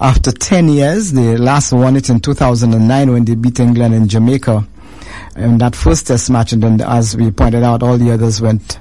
after 0.00 0.32
10 0.32 0.68
years. 0.68 1.12
They 1.12 1.36
last 1.36 1.72
won 1.72 1.96
it 1.96 2.10
in 2.10 2.20
2009 2.20 3.12
when 3.12 3.24
they 3.24 3.34
beat 3.34 3.58
England 3.60 3.94
in 3.94 4.06
Jamaica 4.08 4.66
in 5.36 5.58
that 5.58 5.74
first 5.74 6.06
test 6.06 6.30
match 6.30 6.52
and 6.52 6.62
then 6.62 6.80
as 6.80 7.16
we 7.16 7.30
pointed 7.30 7.62
out, 7.62 7.82
all 7.82 7.98
the 7.98 8.10
others 8.12 8.40
went 8.40 8.78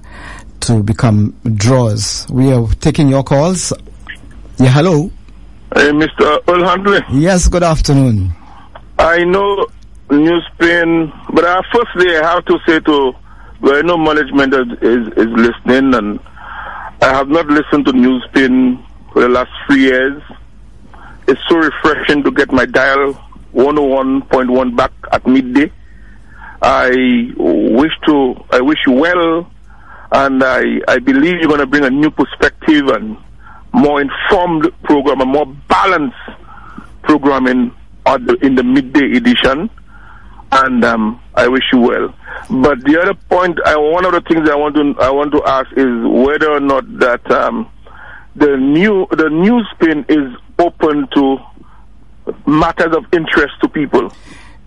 to 0.61 0.81
become 0.83 1.35
draws. 1.55 2.27
We 2.29 2.51
are 2.51 2.67
taking 2.79 3.09
your 3.09 3.23
calls. 3.23 3.73
Yeah, 4.57 4.69
hello. 4.69 5.11
Hey, 5.75 5.89
Mr. 5.91 6.39
Earl 6.47 7.01
Yes, 7.11 7.47
good 7.47 7.63
afternoon. 7.63 8.31
I 8.99 9.23
know 9.23 9.65
New 10.11 10.39
Spain, 10.53 11.11
but 11.33 11.43
uh, 11.43 11.61
firstly, 11.73 12.15
I 12.15 12.33
have 12.33 12.45
to 12.45 12.59
say 12.67 12.79
to 12.81 13.11
where 13.59 13.81
no 13.81 13.97
management 13.97 14.53
is, 14.53 14.67
is, 14.81 15.07
is 15.17 15.27
listening, 15.35 15.95
and 15.95 16.19
I 17.01 17.07
have 17.13 17.27
not 17.27 17.47
listened 17.47 17.85
to 17.87 17.93
New 17.93 18.19
Spain 18.29 18.85
for 19.11 19.23
the 19.23 19.29
last 19.29 19.49
three 19.65 19.81
years. 19.81 20.21
It's 21.27 21.41
so 21.49 21.57
refreshing 21.57 22.23
to 22.23 22.31
get 22.31 22.51
my 22.51 22.65
dial 22.65 23.13
101.1 23.53 24.75
back 24.75 24.91
at 25.11 25.25
midday. 25.25 25.71
I 26.63 26.89
wish 27.37 27.91
to, 28.05 28.35
I 28.49 28.61
wish 28.61 28.79
you 28.87 28.93
well, 28.93 29.51
and 30.13 30.41
I, 30.41 30.79
I 30.87 30.99
believe 30.99 31.35
you're 31.39 31.49
going 31.49 31.59
to 31.59 31.67
bring 31.67 31.83
a 31.83 31.89
new 31.89 32.09
perspective 32.09 32.87
and 32.87 33.17
more 33.73 33.99
informed 33.99 34.71
program, 34.83 35.19
a 35.19 35.25
more 35.25 35.45
balanced 35.67 36.15
programming 37.01 37.75
at 38.05 38.25
the, 38.25 38.35
in 38.45 38.55
the 38.55 38.63
midday 38.63 39.17
edition. 39.17 39.69
And 40.53 40.85
um, 40.85 41.21
I 41.35 41.49
wish 41.49 41.63
you 41.73 41.79
well. 41.79 42.15
But 42.49 42.81
the 42.85 42.97
other 43.01 43.15
point, 43.15 43.59
I, 43.65 43.75
one 43.75 44.05
of 44.05 44.13
the 44.13 44.21
things 44.21 44.47
I 44.49 44.55
want 44.55 44.75
to 44.75 44.95
I 45.01 45.09
want 45.09 45.31
to 45.33 45.43
ask 45.45 45.69
is 45.71 45.87
whether 46.05 46.51
or 46.51 46.59
not 46.59 46.99
that 46.99 47.29
um, 47.31 47.69
the 48.35 48.55
new 48.55 49.07
the 49.11 49.29
new 49.29 49.63
spin 49.73 50.05
is 50.07 50.31
open 50.59 51.07
to 51.15 51.37
matters 52.45 52.95
of 52.95 53.05
interest 53.13 53.53
to 53.61 53.67
people. 53.67 54.13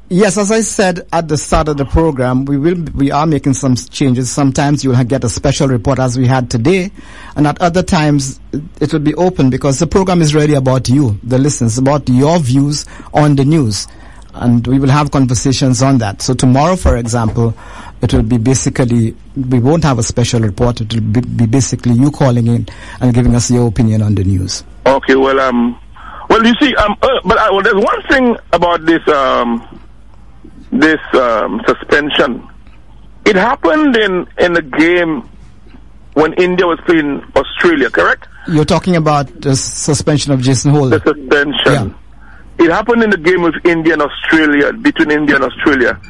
Yes, 0.08 0.38
as 0.38 0.52
I 0.52 0.60
said 0.60 1.04
at 1.12 1.26
the 1.26 1.36
start 1.36 1.66
of 1.66 1.78
the 1.78 1.84
program, 1.84 2.44
we 2.44 2.56
will 2.56 2.80
we 2.94 3.10
are 3.10 3.26
making 3.26 3.54
some 3.54 3.74
changes. 3.74 4.30
Sometimes 4.30 4.84
you'll 4.84 5.02
get 5.02 5.24
a 5.24 5.28
special 5.28 5.66
report 5.66 5.98
as 5.98 6.16
we 6.16 6.28
had 6.28 6.48
today, 6.48 6.92
and 7.34 7.44
at 7.44 7.60
other 7.60 7.82
times 7.82 8.38
it 8.80 8.92
will 8.92 9.00
be 9.00 9.14
open 9.16 9.50
because 9.50 9.80
the 9.80 9.86
program 9.88 10.22
is 10.22 10.32
really 10.32 10.54
about 10.54 10.88
you, 10.88 11.18
the 11.24 11.38
listeners, 11.38 11.76
about 11.76 12.08
your 12.08 12.38
views 12.38 12.86
on 13.12 13.34
the 13.34 13.44
news, 13.44 13.88
and 14.34 14.64
we 14.68 14.78
will 14.78 14.90
have 14.90 15.10
conversations 15.10 15.82
on 15.82 15.98
that. 15.98 16.22
So 16.22 16.34
tomorrow, 16.34 16.76
for 16.76 16.96
example, 16.96 17.52
it 18.00 18.14
will 18.14 18.22
be 18.22 18.38
basically 18.38 19.16
we 19.34 19.58
won't 19.58 19.82
have 19.82 19.98
a 19.98 20.04
special 20.04 20.38
report. 20.40 20.80
It 20.82 20.94
will 20.94 21.00
be, 21.00 21.46
basically 21.46 21.94
you 21.94 22.12
calling 22.12 22.46
in 22.46 22.68
and 23.00 23.12
giving 23.12 23.34
us 23.34 23.50
your 23.50 23.66
opinion 23.66 24.02
on 24.02 24.14
the 24.14 24.22
news. 24.22 24.62
Okay, 24.86 25.16
well, 25.16 25.40
um, 25.40 25.76
well, 26.30 26.46
you 26.46 26.54
see, 26.60 26.76
um, 26.76 26.96
uh, 27.02 27.08
but 27.24 27.38
I, 27.38 27.50
well, 27.50 27.62
there's 27.62 27.74
one 27.74 28.02
thing 28.04 28.36
about 28.52 28.86
this, 28.86 29.06
um, 29.08 29.80
this 30.80 31.00
um, 31.14 31.60
suspension. 31.66 32.48
It 33.24 33.36
happened 33.36 33.96
in 33.96 34.26
in 34.38 34.52
the 34.52 34.62
game 34.62 35.28
when 36.14 36.32
India 36.34 36.66
was 36.66 36.78
playing 36.86 37.22
Australia, 37.34 37.90
correct? 37.90 38.28
You're 38.48 38.64
talking 38.64 38.96
about 38.96 39.26
the 39.40 39.54
suspension 39.56 40.32
of 40.32 40.40
Jason 40.40 40.70
Holder. 40.72 40.98
The 40.98 41.14
suspension. 41.14 41.94
It 42.58 42.70
happened 42.70 43.02
in 43.02 43.10
the 43.10 43.18
game 43.18 43.42
with 43.42 43.54
India 43.64 43.92
and 43.92 44.02
Australia, 44.02 44.72
between 44.72 45.10
India 45.10 45.34
and 45.36 45.44
Australia. 45.44 46.00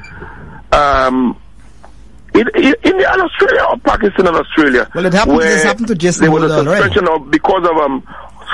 Um, 0.71 1.37
it, 2.35 2.47
it, 2.55 2.79
India 2.85 3.11
and 3.11 3.23
Australia 3.23 3.63
or 3.71 3.79
Pakistan 3.79 4.27
and 4.29 4.37
Australia. 4.37 4.89
Well, 4.95 5.07
it 5.07 5.13
happened. 5.15 5.41
This 5.41 5.65
happened 5.65 5.89
to 5.89 5.95
Jason 5.95 6.23
there 6.23 6.31
was 6.31 6.45
a 6.45 6.55
Holder 6.55 6.71
already. 6.71 6.85
suspension 6.85 7.09
of 7.15 7.31
because 7.31 7.65
of 7.65 7.77
um 7.79 8.03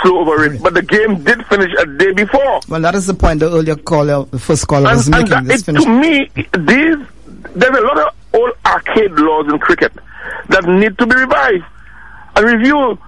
slow 0.03 0.21
over 0.21 0.37
rate, 0.49 0.61
but 0.63 0.75
the 0.75 0.83
game 0.83 1.23
did 1.25 1.45
finish 1.47 1.73
a 1.81 1.87
day 1.87 2.13
before. 2.13 2.61
Well, 2.69 2.81
that 2.81 2.95
is 2.95 3.07
the 3.07 3.15
point 3.15 3.41
the 3.41 3.47
earlier 3.47 3.77
caller, 3.77 4.25
the 4.27 4.39
first 4.39 4.67
caller 4.69 4.91
was 4.95 5.07
And, 5.07 5.15
and 5.17 5.25
making. 5.31 5.45
that, 5.47 5.53
This 5.53 5.69
it, 5.69 5.81
to 5.83 5.89
me, 5.89 6.31
these 6.35 7.07
there's 7.55 7.77
a 7.77 7.81
lot 7.83 7.99
of 7.99 8.15
old 8.35 8.53
arcade 8.67 9.13
laws 9.13 9.47
in 9.53 9.59
cricket 9.59 9.93
that 10.49 10.65
need 10.65 10.97
to 10.99 11.07
be 11.07 11.15
revised 11.17 11.65
and 12.37 12.47
reviewed. 12.47 12.99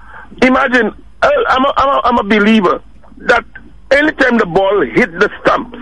Imagine, 0.42 0.92
I'm 1.22 1.64
a, 1.64 1.72
I'm 1.76 1.88
a, 1.88 2.00
I'm 2.04 2.18
a 2.18 2.22
believer 2.24 2.82
that 3.18 3.44
anytime 3.90 4.36
the 4.38 4.46
ball 4.46 4.80
hit 4.82 5.12
the 5.12 5.30
stumps, 5.40 5.78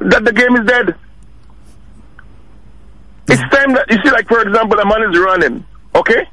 that 0.00 0.24
the 0.24 0.32
game 0.32 0.56
is 0.56 0.66
dead. 0.66 0.94
It's 3.28 3.40
time 3.54 3.72
that 3.74 3.86
you 3.90 3.98
see, 4.04 4.10
like 4.10 4.28
for 4.28 4.40
example, 4.42 4.78
a 4.78 4.84
man 4.84 5.02
is 5.10 5.18
running, 5.18 5.64
okay? 5.94 6.28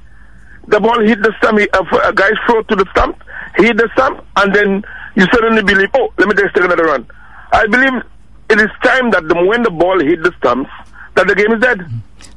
The 0.72 0.80
ball 0.80 1.00
hit 1.06 1.22
the 1.22 1.34
stump, 1.38 1.60
he, 1.60 1.68
a, 1.74 2.14
guy's 2.14 2.32
throw 2.48 2.62
to 2.64 2.76
the 2.76 2.86
stump, 2.92 3.22
hit 3.58 3.76
the 3.78 3.90
stump, 3.94 4.26
and 4.38 4.56
then 4.56 4.84
you 5.16 5.26
suddenly 5.34 5.62
believe, 5.62 5.90
oh, 5.94 6.08
let 6.18 6.28
me 6.30 6.34
just 6.34 6.56
take 6.56 6.64
another 6.64 6.86
run. 6.86 7.06
I 7.52 7.68
believe 7.68 7.94
it 8.50 8.60
is 8.60 8.70
time 8.84 9.12
that 9.12 9.28
the, 9.28 9.36
when 9.46 9.64
the 9.64 9.70
ball 9.70 10.00
hit 10.00 10.24
the 10.24 10.32
stumps, 10.38 10.70
that 11.16 11.28
the 11.28 11.36
game 11.36 11.52
is 11.52 11.62
dead. 11.62 11.82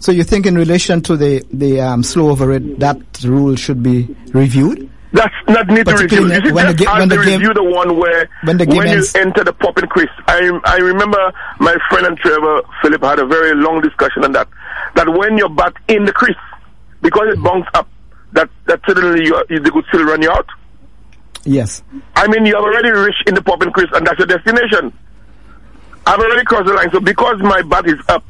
So 0.01 0.11
you 0.11 0.24
think 0.24 0.47
in 0.47 0.57
relation 0.57 1.01
to 1.03 1.16
the 1.16 1.45
the 1.53 1.80
um, 1.80 2.03
slow 2.03 2.30
over 2.30 2.49
rate, 2.49 2.80
that 2.80 2.99
rule 3.22 3.55
should 3.57 3.82
be 3.82 4.14
reviewed? 4.32 4.91
That's 5.12 5.32
not 5.47 5.68
need 5.68 5.87
to 5.87 5.97
review. 5.97 6.26
You 6.26 6.41
see, 6.45 6.53
when 6.53 6.66
the 6.66 6.74
ga- 6.74 6.99
when 6.99 7.09
the 7.09 7.16
game- 7.16 7.41
review 7.41 7.55
the 7.55 7.62
one 7.62 7.97
where 7.97 8.28
when 8.43 8.59
the 8.59 8.66
game 8.66 8.78
when 8.78 8.89
ends- 8.89 9.14
you 9.14 9.20
enter 9.20 9.45
the 9.45 9.53
popping 9.53 9.87
crease. 9.89 10.11
I 10.26 10.51
I 10.64 10.76
remember 10.78 11.32
my 11.61 11.76
friend 11.89 12.07
and 12.09 12.18
Trevor 12.18 12.62
Philip 12.82 13.03
had 13.05 13.20
a 13.20 13.26
very 13.26 13.55
long 13.55 13.80
discussion 13.80 14.24
on 14.24 14.32
that. 14.32 14.49
That 14.97 15.09
when 15.09 15.39
you're 15.39 15.49
back 15.55 15.74
in 15.87 16.05
the 16.05 16.12
crease, 16.12 16.37
because 17.01 17.28
it 17.32 17.41
bounced 17.43 17.70
up, 17.74 17.89
that 18.35 18.49
that 18.66 18.80
suddenly 18.87 19.24
you, 19.24 19.43
they 19.49 19.70
could 19.70 19.85
still 19.89 20.05
run 20.05 20.22
you 20.22 20.30
out. 20.30 20.47
Yes. 21.45 21.82
I 22.16 22.26
mean, 22.28 22.47
you 22.47 22.55
have 22.55 22.64
already 22.64 22.91
reached 22.91 23.24
in 23.26 23.35
the 23.35 23.43
pop 23.43 23.61
and 23.62 23.72
and 23.76 24.07
that's 24.07 24.18
your 24.18 24.26
destination. 24.26 24.93
I've 26.07 26.18
already 26.18 26.45
crossed 26.45 26.66
the 26.66 26.74
line, 26.74 26.91
so 26.91 27.01
because 27.01 27.41
my 27.41 27.62
bat 27.62 27.87
is 27.87 27.99
up, 28.09 28.24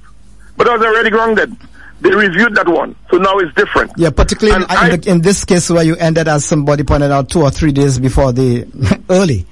but 0.57 0.68
I 0.68 0.76
was 0.76 0.86
already 0.86 1.11
grounded. 1.11 1.57
They 2.00 2.11
reviewed 2.11 2.55
that 2.57 2.68
one, 2.68 2.94
so 3.11 3.16
now 3.18 3.38
it's 3.38 3.55
different. 3.55 3.92
Yeah, 3.96 4.11
particularly 4.11 4.62
in, 4.64 5.00
the, 5.00 5.11
in 5.11 5.20
this 5.22 5.44
case 5.44 5.70
where 5.70 5.82
you 5.84 5.96
ended, 5.96 6.28
as 6.28 6.44
somebody 6.44 6.82
pointed 6.84 7.11
out, 7.11 7.30
two 7.30 7.42
or 7.42 7.50
three 7.50 7.72
days 7.72 7.98
before 7.98 8.32
the 8.32 8.66
early. 9.11 9.46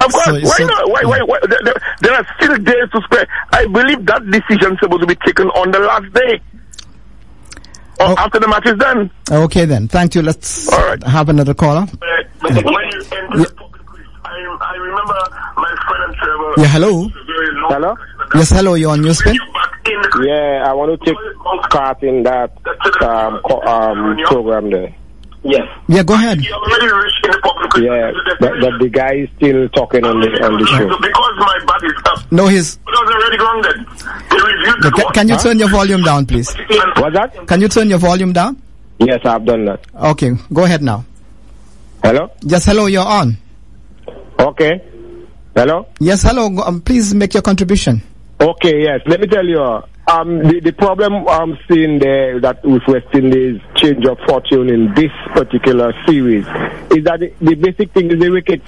Of 0.00 0.12
course, 0.12 0.24
So- 0.26 0.32
why 0.34 0.40
so- 0.58 0.66
not? 0.66 0.90
Why, 0.90 1.00
why, 1.04 1.18
why? 1.22 1.38
There, 1.48 1.58
there- 1.64 1.82
there 2.02 2.12
are 2.14 2.26
still 2.36 2.56
days 2.58 2.88
to 2.92 3.00
spare. 3.04 3.26
I 3.52 3.66
believe 3.66 4.04
that 4.06 4.22
decision 4.30 4.74
is 4.74 4.78
supposed 4.80 5.00
to 5.00 5.06
be 5.06 5.14
taken 5.16 5.48
on 5.48 5.70
the 5.72 5.78
last 5.80 6.12
day. 6.12 6.40
Or 8.02 8.10
Oh. 8.10 8.14
after 8.18 8.40
the 8.40 8.48
match 8.48 8.66
is 8.66 8.74
done. 8.78 9.10
Okay 9.30 9.64
then, 9.64 9.88
thank 9.88 10.14
you. 10.14 10.22
Let's 10.22 10.68
All 10.72 10.80
right. 10.86 11.02
have 11.04 11.28
another 11.28 11.54
caller. 11.54 11.86
When 11.86 12.50
you 12.50 12.58
enter 12.58 13.38
the 13.38 13.54
popping 13.56 13.84
crease, 13.86 14.06
I, 14.24 14.30
I 14.60 14.74
remember 14.76 15.14
my 15.56 15.74
friend 15.86 16.14
Trevor. 16.16 16.52
Yeah, 16.58 16.66
hello. 16.68 17.08
Hello? 17.68 17.94
Yes, 18.34 18.50
hello. 18.50 18.74
You're 18.74 18.90
on 18.90 19.00
Newspin. 19.02 19.36
Yeah, 20.24 20.64
I 20.66 20.72
want 20.72 20.98
to 21.00 21.04
take 21.06 21.16
part 21.70 22.02
in 22.02 22.22
that 22.24 22.52
um, 23.02 23.40
um, 23.66 24.16
program 24.26 24.70
there. 24.70 24.94
Yes. 25.44 25.62
Yeah, 25.88 26.02
go 26.04 26.14
ahead. 26.14 26.38
Yeah, 26.44 28.12
but, 28.38 28.52
but 28.60 28.78
the 28.78 28.88
guy 28.92 29.14
is 29.14 29.28
still 29.36 29.68
talking 29.70 30.04
on 30.04 30.20
the 30.20 30.28
on 30.44 30.58
the 30.58 30.66
show. 30.66 30.86
Because 30.86 31.34
my 31.38 31.58
bat 31.66 31.82
is 31.82 31.92
up, 32.06 32.32
No, 32.32 32.46
he's. 32.46 32.76
but 32.76 32.92
was 32.92 33.10
already 33.10 33.36
grounded. 33.38 33.76
They 34.30 34.36
reviewed 34.36 34.84
Yeah, 34.84 34.90
ca- 35.04 35.10
can 35.12 35.28
you 35.28 35.38
turn 35.38 35.58
your 35.58 35.68
volume 35.70 36.02
down, 36.02 36.26
please? 36.26 36.54
What's 36.96 37.14
that? 37.14 37.46
Can 37.48 37.60
you 37.60 37.68
turn 37.68 37.88
your 37.88 37.98
volume 37.98 38.32
down? 38.32 38.60
Yes, 39.00 39.20
I've 39.24 39.44
done 39.44 39.64
that. 39.64 39.80
Okay, 39.94 40.30
go 40.52 40.64
ahead 40.64 40.82
now. 40.82 41.04
Hello? 42.04 42.30
Yes, 42.42 42.64
hello. 42.66 42.86
You're 42.86 43.06
on. 43.06 43.36
Okay. 44.38 44.80
Hello? 45.56 45.86
Yes, 46.00 46.22
hello. 46.22 46.46
Um, 46.64 46.80
please 46.80 47.14
make 47.14 47.34
your 47.34 47.42
contribution. 47.42 48.00
Okay, 48.40 48.82
yes. 48.82 49.00
Let 49.06 49.20
me 49.20 49.26
tell 49.26 49.44
you, 49.46 49.60
uh, 49.60 49.82
um, 50.08 50.38
the, 50.38 50.60
the 50.60 50.72
problem 50.72 51.26
I'm 51.28 51.56
seeing 51.68 51.98
there 51.98 52.40
that 52.40 52.64
with 52.64 52.82
West 52.88 53.06
Indies 53.14 53.60
change 53.76 54.04
of 54.04 54.18
fortune 54.26 54.68
in 54.68 54.92
this 54.94 55.12
particular 55.32 55.92
series 56.06 56.44
is 56.90 57.04
that 57.04 57.20
the, 57.20 57.32
the 57.40 57.54
basic 57.54 57.92
thing 57.92 58.10
is 58.10 58.18
the 58.18 58.30
wickets. 58.30 58.66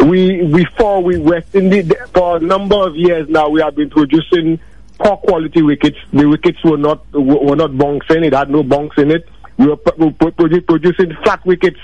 We 0.00 0.46
before 0.46 1.02
we 1.02 1.18
West 1.18 1.54
Indies 1.54 1.90
for 2.12 2.36
a 2.36 2.40
number 2.40 2.76
of 2.76 2.94
years 2.94 3.28
now 3.28 3.48
we 3.48 3.60
have 3.62 3.74
been 3.74 3.90
producing 3.90 4.60
poor 4.98 5.16
quality 5.16 5.62
wickets. 5.62 5.98
The 6.12 6.28
wickets 6.28 6.62
were 6.62 6.76
not 6.76 7.10
were 7.12 7.56
not 7.56 7.70
bonks 7.70 8.14
in 8.14 8.22
it. 8.22 8.32
Had 8.34 8.50
no 8.50 8.62
bonks 8.62 8.98
in 8.98 9.10
it. 9.10 9.28
We 9.56 9.66
were 9.66 9.76
pro- 9.76 10.10
pro- 10.10 10.60
producing 10.60 11.16
flat 11.24 11.44
wickets 11.44 11.80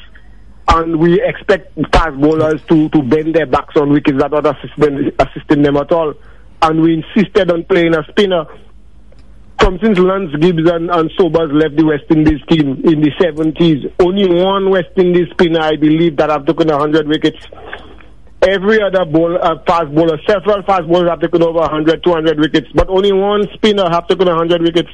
and 0.69 0.97
we 0.97 1.21
expect 1.23 1.73
fast 1.93 2.17
bowlers 2.21 2.63
to, 2.69 2.89
to 2.91 3.03
bend 3.03 3.35
their 3.35 3.47
backs 3.47 3.77
on 3.77 3.91
wickets 3.91 4.19
that 4.19 4.33
are 4.33 4.43
not 4.43 4.57
assisting, 4.57 5.13
assisting 5.19 5.63
them 5.63 5.77
at 5.77 5.93
all. 5.93 6.15
And 6.65 6.81
we 6.81 6.95
insisted 6.95 7.51
on 7.51 7.65
playing 7.65 7.95
a 7.95 8.03
spinner. 8.09 8.47
From 9.61 9.79
since 9.83 9.99
Lance 9.99 10.35
Gibbs 10.41 10.69
and, 10.69 10.91
and 10.91 11.11
Sobers 11.17 11.51
left 11.53 11.77
the 11.77 11.85
West 11.85 12.05
Indies 12.11 12.41
team 12.49 12.81
in 12.85 13.01
the 13.01 13.13
70s, 13.21 13.93
only 14.01 14.27
one 14.33 14.71
West 14.71 14.97
Indies 14.97 15.29
spinner, 15.33 15.61
I 15.61 15.77
believe, 15.77 16.17
that 16.17 16.31
have 16.31 16.47
taken 16.47 16.69
100 16.69 17.07
wickets. 17.07 17.39
Every 18.43 18.81
other 18.83 19.05
ball, 19.05 19.39
uh, 19.41 19.63
fast 19.67 19.95
bowler, 19.95 20.19
several 20.27 20.63
fast 20.65 20.89
bowlers 20.89 21.11
have 21.11 21.21
taken 21.21 21.43
over 21.43 21.61
100, 21.61 22.03
200 22.03 22.41
wickets, 22.41 22.69
but 22.75 22.89
only 22.89 23.13
one 23.13 23.45
spinner 23.55 23.89
have 23.91 24.09
taken 24.09 24.27
100 24.27 24.63
wickets 24.63 24.91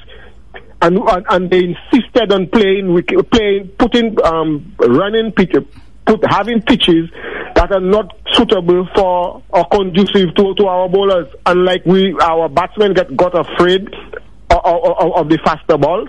and 0.83 0.99
and, 0.99 1.27
and 1.31 1.51
they 1.51 1.75
insisted 1.75 2.33
on 2.33 2.49
playing, 2.49 3.03
playing, 3.31 3.69
putting, 3.79 4.17
um, 4.25 4.75
running 4.79 5.33
pitch, 5.33 5.55
put 6.07 6.21
having 6.31 6.63
pitches 6.63 7.09
that 7.61 7.73
are 7.73 7.81
not 7.81 8.17
suitable 8.33 8.89
for 8.95 9.43
or 9.51 9.65
conducive 9.69 10.35
to, 10.35 10.55
to 10.55 10.67
our 10.67 10.89
bowlers. 10.89 11.29
And 11.45 11.67
like 11.67 11.85
we, 11.85 12.17
our 12.23 12.49
batsmen 12.49 12.95
get 12.95 13.15
got 13.15 13.39
afraid 13.39 13.87
of, 14.49 14.65
of, 14.65 15.13
of 15.15 15.29
the 15.29 15.39
faster 15.45 15.77
balls 15.77 16.09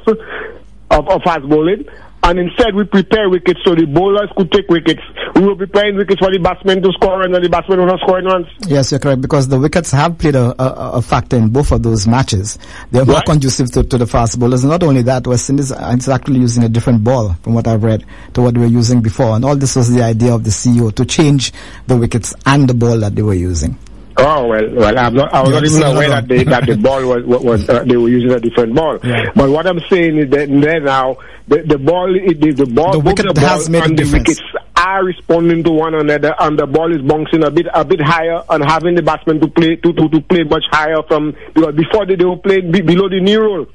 of, 0.91 1.09
of 1.09 1.21
fast 1.23 1.41
bowling. 1.49 1.85
And 2.23 2.37
instead, 2.39 2.75
we 2.75 2.83
prepare 2.83 3.29
wickets 3.29 3.59
so 3.65 3.73
the 3.73 3.85
bowlers 3.85 4.29
could 4.37 4.51
take 4.51 4.67
wickets. 4.69 5.01
We 5.35 5.41
were 5.41 5.55
preparing 5.55 5.95
wickets 5.97 6.19
for 6.19 6.29
the 6.31 6.37
batsmen 6.37 6.81
to 6.83 6.91
score, 6.91 7.23
and 7.23 7.33
then 7.33 7.41
the 7.41 7.49
batsmen 7.49 7.79
were 7.79 7.87
not 7.87 7.99
scoring 8.01 8.25
runs. 8.25 8.45
Yes, 8.67 8.91
you're 8.91 8.99
correct 8.99 9.21
because 9.21 9.47
the 9.47 9.59
wickets 9.59 9.91
have 9.91 10.17
played 10.19 10.35
a, 10.35 10.53
a, 10.61 10.91
a 10.97 11.01
factor 11.01 11.35
in 11.37 11.49
both 11.49 11.71
of 11.71 11.81
those 11.81 12.07
matches. 12.07 12.59
They're 12.91 13.05
more 13.05 13.15
Right. 13.15 13.25
conducive 13.25 13.71
to, 13.71 13.83
to 13.83 13.97
the 13.97 14.05
fast 14.05 14.39
bowlers. 14.39 14.63
Not 14.63 14.83
only 14.83 15.01
that, 15.03 15.25
West 15.25 15.49
Indies 15.49 15.71
is 15.71 16.09
actually 16.09 16.39
using 16.41 16.63
a 16.63 16.69
different 16.69 17.03
ball 17.03 17.33
from 17.41 17.55
what 17.55 17.67
I've 17.67 17.83
read 17.83 18.05
to 18.35 18.41
what 18.43 18.53
they 18.53 18.59
were 18.59 18.65
using 18.67 19.01
before. 19.01 19.35
And 19.35 19.43
all 19.43 19.55
this 19.55 19.75
was 19.75 19.91
the 19.91 20.03
idea 20.03 20.33
of 20.33 20.43
the 20.43 20.51
CEO 20.51 20.93
to 20.95 21.05
change 21.05 21.51
the 21.87 21.97
wickets 21.97 22.35
and 22.45 22.69
the 22.69 22.73
ball 22.75 22.99
that 22.99 23.15
they 23.15 23.23
were 23.23 23.33
using. 23.33 23.77
Oh 24.23 24.47
well, 24.47 24.69
well, 24.75 24.97
I'm 24.97 25.13
not, 25.15 25.33
I 25.33 25.41
was 25.41 25.51
not 25.51 25.65
even 25.65 25.83
aware 25.83 26.09
that 26.09 26.27
they, 26.27 26.43
that 26.43 26.65
the 26.67 26.77
ball 26.77 27.01
was 27.07 27.23
was, 27.25 27.43
was 27.43 27.69
uh, 27.69 27.83
they 27.83 27.97
were 27.97 28.09
using 28.09 28.31
a 28.31 28.39
different 28.39 28.75
ball. 28.75 28.99
But 28.99 29.49
what 29.49 29.65
I'm 29.65 29.79
saying 29.89 30.17
is 30.17 30.29
that 30.29 30.47
there 30.49 30.79
now 30.79 31.17
the, 31.47 31.63
the 31.63 31.77
ball 31.77 32.15
it, 32.15 32.39
the, 32.39 32.51
the 32.51 32.65
ball 32.65 32.93
The 32.93 32.99
wicket 32.99 33.25
the 33.27 33.33
ball 33.33 33.49
has 33.49 33.69
made 33.69 33.81
a 33.81 33.85
and 33.85 33.97
the 33.97 34.03
difference. 34.03 34.27
wickets 34.29 34.41
are 34.75 35.03
responding 35.03 35.63
to 35.63 35.71
one 35.71 35.95
another, 35.95 36.35
and 36.39 36.57
the 36.59 36.67
ball 36.67 36.93
is 36.95 37.01
bouncing 37.01 37.43
a 37.43 37.51
bit 37.51 37.67
a 37.73 37.83
bit 37.83 38.01
higher, 38.01 38.43
and 38.49 38.63
having 38.63 38.95
the 38.95 39.01
batsman 39.01 39.39
to 39.39 39.47
play 39.47 39.75
to 39.77 39.93
to, 39.93 40.09
to 40.09 40.21
play 40.21 40.43
much 40.43 40.65
higher 40.71 41.01
from 41.07 41.35
because 41.53 41.75
before 41.75 42.05
they, 42.05 42.15
they 42.15 42.25
were 42.25 42.37
playing 42.37 42.71
be, 42.71 42.81
below 42.81 43.09
the 43.09 43.19
knee 43.19 43.35
roll. 43.35 43.65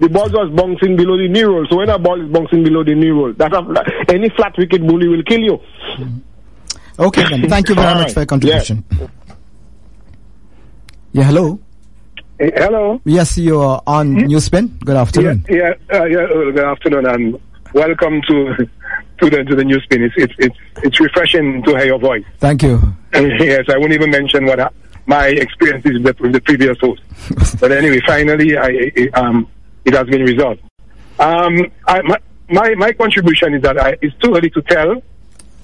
The 0.00 0.08
ball 0.08 0.28
was 0.30 0.52
bouncing 0.54 0.94
below 0.96 1.16
the 1.18 1.26
knee 1.28 1.42
roll. 1.42 1.66
So 1.68 1.76
when 1.78 1.90
a 1.90 1.98
ball 1.98 2.20
is 2.24 2.30
bouncing 2.30 2.62
below 2.62 2.84
the 2.84 2.94
knee 2.94 3.10
roll, 3.10 3.32
that's 3.32 3.52
a, 3.52 4.12
any 4.12 4.28
flat 4.30 4.54
wicket 4.56 4.86
bully 4.86 5.08
will 5.08 5.24
kill 5.24 5.40
you. 5.40 5.58
Okay, 7.00 7.24
then. 7.28 7.48
Thank 7.48 7.68
you 7.68 7.74
very 7.74 7.94
much 7.94 8.12
for 8.12 8.20
your 8.20 8.26
contribution. 8.26 8.84
Yeah, 8.92 9.06
hello. 11.22 11.58
hello. 12.38 13.00
Yes, 13.04 13.36
you 13.38 13.60
are 13.60 13.82
on 13.86 14.14
Newspin. 14.28 14.78
Good 14.84 14.96
afternoon. 14.96 15.44
Yeah, 15.48 15.74
uh, 15.92 16.04
yeah. 16.04 16.20
uh, 16.20 16.50
Good 16.52 16.58
afternoon, 16.58 17.06
and 17.06 17.40
welcome 17.72 18.22
to 18.28 18.68
to 19.20 19.30
the 19.30 19.44
to 19.44 19.56
the 19.56 19.64
new 19.64 19.80
spin. 19.80 20.02
It's 20.02 20.14
it's 20.16 20.34
it's 20.38 20.56
it's 20.84 21.00
refreshing 21.00 21.62
to 21.64 21.76
hear 21.76 21.86
your 21.86 21.98
voice. 21.98 22.24
Thank 22.38 22.62
you. 22.62 22.80
And 23.12 23.32
yes, 23.40 23.64
I 23.68 23.78
won't 23.78 23.92
even 23.92 24.10
mention 24.10 24.46
what 24.46 24.60
I, 24.60 24.70
my 25.06 25.26
experience 25.26 25.84
is 25.86 26.00
with 26.00 26.16
the, 26.16 26.22
with 26.22 26.32
the 26.32 26.40
previous 26.40 26.78
host. 26.80 27.02
but 27.60 27.72
anyway, 27.72 28.00
finally, 28.06 28.56
I, 28.56 28.92
I 29.14 29.20
um 29.20 29.48
it 29.84 29.94
has 29.94 30.06
been 30.06 30.22
resolved. 30.22 30.60
Um, 31.18 31.70
I, 31.86 32.02
my 32.02 32.18
my 32.50 32.74
my 32.74 32.92
contribution 32.92 33.54
is 33.54 33.62
that 33.62 33.78
I, 33.78 33.96
it's 34.00 34.16
too 34.18 34.34
early 34.34 34.50
to 34.50 34.62
tell 34.62 35.02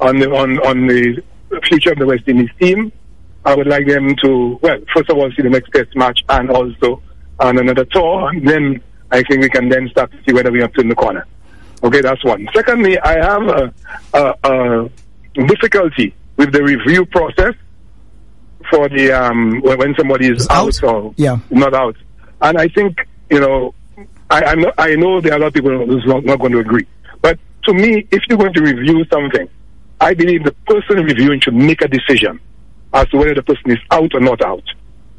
on 0.00 0.18
the 0.18 0.30
on 0.34 0.58
on 0.66 0.86
the 0.86 1.22
future 1.68 1.92
of 1.92 1.98
the 1.98 2.06
West 2.06 2.24
Indies 2.26 2.50
team. 2.58 2.92
I 3.44 3.54
would 3.54 3.66
like 3.66 3.86
them 3.86 4.14
to 4.22 4.58
well, 4.62 4.78
first 4.94 5.10
of 5.10 5.18
all, 5.18 5.30
see 5.36 5.42
the 5.42 5.50
next 5.50 5.70
Test 5.72 5.94
match 5.94 6.20
and 6.28 6.50
also 6.50 7.02
on 7.40 7.58
another 7.58 7.84
tour, 7.84 8.28
and 8.30 8.46
then 8.48 8.82
I 9.10 9.22
think 9.22 9.42
we 9.42 9.50
can 9.50 9.68
then 9.68 9.88
start 9.90 10.10
to 10.12 10.18
see 10.26 10.32
whether 10.32 10.50
we 10.50 10.60
have 10.60 10.72
turned 10.74 10.90
the 10.90 10.94
corner. 10.94 11.26
Okay, 11.82 12.00
that's 12.00 12.24
one. 12.24 12.48
Secondly, 12.54 12.98
I 13.00 13.18
have 13.22 13.42
a, 13.48 13.74
a, 14.14 14.34
a 14.44 14.88
difficulty 15.46 16.14
with 16.36 16.52
the 16.52 16.62
review 16.62 17.04
process 17.06 17.54
for 18.70 18.88
the 18.88 19.12
um 19.12 19.60
when 19.60 19.78
when 19.78 19.94
somebody 19.96 20.28
is 20.28 20.46
out, 20.50 20.82
or 20.82 21.12
Yeah. 21.16 21.38
not 21.50 21.74
out, 21.74 21.96
and 22.40 22.56
I 22.58 22.68
think 22.68 23.06
you 23.30 23.40
know 23.40 23.74
I 24.30 24.54
not, 24.54 24.74
I 24.78 24.94
know 24.94 25.20
there 25.20 25.32
are 25.34 25.36
a 25.36 25.38
lot 25.40 25.46
of 25.48 25.54
people 25.54 25.86
who's 25.86 26.06
not, 26.06 26.24
not 26.24 26.38
going 26.40 26.52
to 26.52 26.60
agree, 26.60 26.86
but 27.20 27.38
to 27.64 27.74
me, 27.74 28.06
if 28.10 28.22
you're 28.28 28.38
going 28.38 28.54
to 28.54 28.62
review 28.62 29.04
something, 29.12 29.48
I 30.00 30.14
believe 30.14 30.44
the 30.44 30.52
person 30.66 31.04
reviewing 31.04 31.40
should 31.40 31.54
make 31.54 31.82
a 31.82 31.88
decision 31.88 32.40
as 32.94 33.08
to 33.08 33.18
whether 33.18 33.34
the 33.34 33.42
person 33.42 33.70
is 33.70 33.78
out 33.90 34.14
or 34.14 34.20
not 34.20 34.40
out. 34.42 34.62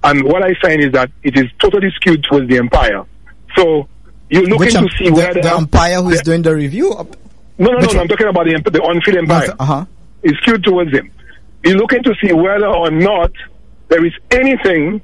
And 0.03 0.23
what 0.23 0.43
I 0.43 0.53
find 0.61 0.81
is 0.81 0.91
that 0.93 1.11
it 1.23 1.37
is 1.37 1.45
totally 1.59 1.89
skewed 1.95 2.23
towards 2.23 2.47
the 2.47 2.57
empire. 2.57 3.03
So 3.55 3.87
you're 4.29 4.43
looking 4.43 4.71
to 4.71 4.89
see 4.97 5.09
the, 5.09 5.15
whether 5.15 5.41
the 5.41 5.53
empire 5.53 6.01
who 6.01 6.09
is 6.09 6.21
doing 6.21 6.41
the 6.41 6.55
review? 6.55 6.89
no, 7.57 7.71
no, 7.71 7.79
no, 7.79 7.91
no. 7.91 8.01
I'm 8.01 8.07
talking 8.07 8.27
about 8.27 8.45
the, 8.45 8.69
the 8.71 8.81
on-field 8.81 9.17
umpire. 9.17 9.53
Uh-huh. 9.59 9.85
It's 10.23 10.37
skewed 10.39 10.63
towards 10.63 10.91
him. 10.91 11.11
You're 11.63 11.77
looking 11.77 12.03
to 12.03 12.13
see 12.23 12.33
whether 12.33 12.67
or 12.67 12.91
not 12.91 13.31
there 13.89 14.05
is 14.05 14.13
anything 14.31 15.01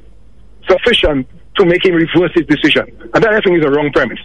sufficient 0.70 1.28
to 1.56 1.66
make 1.66 1.86
him 1.86 1.96
reverse 1.96 2.32
his 2.34 2.46
decision. 2.46 2.86
And 3.14 3.24
that 3.24 3.34
I 3.34 3.42
think 3.42 3.60
is 3.60 3.66
a 3.66 3.70
wrong 3.70 3.92
premise. 3.92 4.20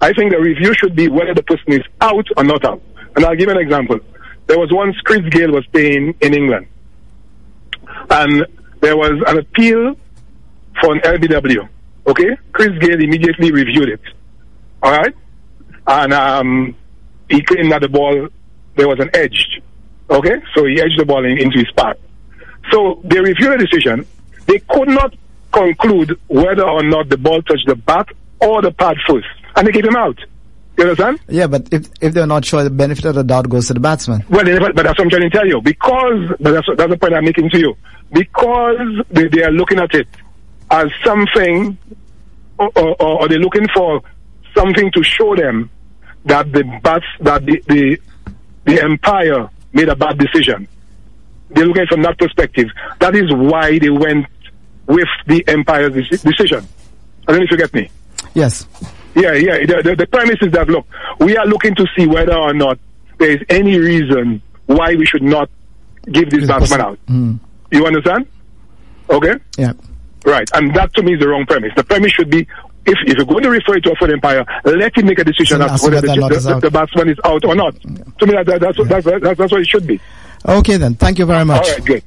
I 0.00 0.12
think 0.12 0.32
the 0.32 0.40
review 0.40 0.74
should 0.74 0.96
be 0.96 1.08
whether 1.08 1.34
the 1.34 1.42
person 1.42 1.72
is 1.72 1.82
out 2.00 2.26
or 2.36 2.44
not 2.44 2.64
out. 2.64 2.82
And 3.16 3.24
I'll 3.24 3.36
give 3.36 3.48
an 3.48 3.58
example. 3.58 4.00
There 4.46 4.58
was 4.58 4.72
once 4.72 4.96
Chris 5.04 5.20
Gayle 5.30 5.52
was 5.52 5.66
playing 5.66 6.14
in 6.20 6.34
England. 6.34 6.66
And 8.08 8.46
there 8.80 8.96
was 8.96 9.22
an 9.26 9.38
appeal 9.38 9.96
for 10.80 10.94
an 10.94 11.00
LBW. 11.00 11.68
Okay? 12.06 12.36
Chris 12.52 12.70
Gayle 12.78 13.00
immediately 13.00 13.52
reviewed 13.52 13.88
it. 13.90 14.00
All 14.82 14.92
right? 14.92 15.14
And 15.86 16.12
um, 16.12 16.76
he 17.28 17.42
claimed 17.42 17.72
that 17.72 17.82
the 17.82 17.88
ball, 17.88 18.28
there 18.76 18.88
was 18.88 19.00
an 19.00 19.10
edge. 19.14 19.60
Okay? 20.08 20.36
So 20.54 20.64
he 20.64 20.80
edged 20.80 20.98
the 20.98 21.04
ball 21.04 21.24
in, 21.24 21.38
into 21.38 21.58
his 21.58 21.70
path. 21.76 21.96
So 22.70 23.00
they 23.04 23.20
reviewed 23.20 23.52
the 23.60 23.66
decision. 23.66 24.06
They 24.46 24.58
could 24.60 24.88
not 24.88 25.14
conclude 25.52 26.18
whether 26.28 26.64
or 26.68 26.82
not 26.82 27.08
the 27.08 27.16
ball 27.16 27.42
touched 27.42 27.66
the 27.66 27.76
bat 27.76 28.08
or 28.40 28.62
the 28.62 28.72
pad 28.72 28.96
first. 29.06 29.26
And 29.56 29.66
they 29.66 29.72
gave 29.72 29.84
him 29.84 29.96
out. 29.96 30.18
You 30.80 30.86
understand? 30.86 31.20
Yeah, 31.28 31.46
but 31.46 31.68
if 31.70 31.90
if 32.00 32.14
they're 32.14 32.26
not 32.26 32.42
sure, 32.42 32.64
the 32.64 32.70
benefit 32.70 33.04
of 33.04 33.14
the 33.14 33.22
doubt 33.22 33.50
goes 33.50 33.66
to 33.66 33.74
the 33.74 33.80
batsman. 33.80 34.24
Well, 34.30 34.44
but 34.72 34.76
that's 34.76 34.98
what 34.98 35.00
I'm 35.00 35.10
trying 35.10 35.28
to 35.28 35.30
tell 35.30 35.46
you. 35.46 35.60
Because, 35.60 36.30
but 36.40 36.52
that's, 36.52 36.66
that's 36.74 36.90
the 36.90 36.96
point 36.96 37.12
I'm 37.12 37.24
making 37.26 37.50
to 37.50 37.58
you. 37.58 37.76
Because 38.10 38.78
they, 39.10 39.28
they 39.28 39.42
are 39.42 39.50
looking 39.50 39.78
at 39.78 39.94
it 39.94 40.08
as 40.70 40.86
something, 41.04 41.76
or, 42.56 42.70
or, 42.76 43.02
or 43.02 43.28
they're 43.28 43.38
looking 43.38 43.66
for 43.74 44.00
something 44.56 44.90
to 44.92 45.02
show 45.02 45.36
them 45.36 45.68
that 46.24 46.50
the 46.50 46.64
bats, 46.82 47.04
that 47.20 47.44
the, 47.44 47.62
the, 47.68 47.98
the 48.64 48.82
empire 48.82 49.50
made 49.74 49.90
a 49.90 49.96
bad 49.96 50.16
decision. 50.16 50.66
They're 51.50 51.66
looking 51.66 51.88
from 51.88 52.00
that 52.04 52.18
perspective. 52.18 52.68
That 53.00 53.14
is 53.14 53.30
why 53.34 53.78
they 53.78 53.90
went 53.90 54.28
with 54.86 55.08
the 55.26 55.44
empire's 55.46 55.92
deci- 55.92 56.22
decision. 56.22 56.66
I 57.28 57.32
don't 57.32 57.40
know 57.40 57.44
if 57.44 57.50
you 57.50 57.58
get 57.58 57.74
me. 57.74 57.90
Yes. 58.32 58.66
Yeah, 59.14 59.32
yeah. 59.32 59.58
The, 59.66 59.82
the, 59.84 59.96
the 59.96 60.06
premise 60.06 60.36
is 60.40 60.52
that 60.52 60.68
look, 60.68 60.86
we 61.18 61.36
are 61.36 61.46
looking 61.46 61.74
to 61.74 61.86
see 61.96 62.06
whether 62.06 62.36
or 62.36 62.52
not 62.54 62.78
there 63.18 63.30
is 63.30 63.40
any 63.48 63.78
reason 63.78 64.40
why 64.66 64.94
we 64.94 65.04
should 65.04 65.22
not 65.22 65.50
give 66.10 66.30
this 66.30 66.46
batsman 66.46 66.80
out. 66.80 66.98
Mm. 67.06 67.38
You 67.70 67.86
understand? 67.86 68.26
Okay. 69.08 69.34
Yeah. 69.58 69.72
Right, 70.24 70.48
and 70.54 70.74
that 70.76 70.92
to 70.94 71.02
me 71.02 71.14
is 71.14 71.20
the 71.20 71.28
wrong 71.28 71.46
premise. 71.46 71.72
The 71.76 71.82
premise 71.84 72.12
should 72.12 72.30
be 72.30 72.40
if, 72.86 72.96
if 73.06 73.16
you're 73.16 73.26
going 73.26 73.42
to 73.42 73.50
refer 73.50 73.76
it 73.76 73.84
to 73.84 73.92
a 73.92 73.96
foot 73.96 74.10
empire, 74.10 74.44
let 74.64 74.96
him 74.96 75.06
make 75.06 75.18
a 75.18 75.24
decision 75.24 75.58
So 75.58 75.66
as 75.66 75.80
to 75.82 75.90
whether 75.90 76.00
the, 76.02 76.08
whether 76.08 76.22
or 76.36 76.40
the, 76.40 76.54
the, 76.54 76.60
the 76.60 76.70
batsman 76.70 77.08
is 77.08 77.18
out 77.24 77.44
or 77.44 77.54
not. 77.54 77.74
To 77.80 78.26
me, 78.26 78.32
that, 78.34 78.46
that, 78.46 78.60
that's, 78.60 78.78
what- 78.78 78.88
that's, 78.88 79.04
that's, 79.06 79.22
that's 79.38 79.52
what 79.52 79.60
it 79.60 79.66
should 79.66 79.86
be. 79.86 80.00
Okay 80.46 80.76
then. 80.76 80.94
Thank 80.94 81.18
you 81.18 81.26
very 81.26 81.44
much. 81.44 81.66
All 81.66 81.72
right, 81.74 81.84
good. 81.84 82.02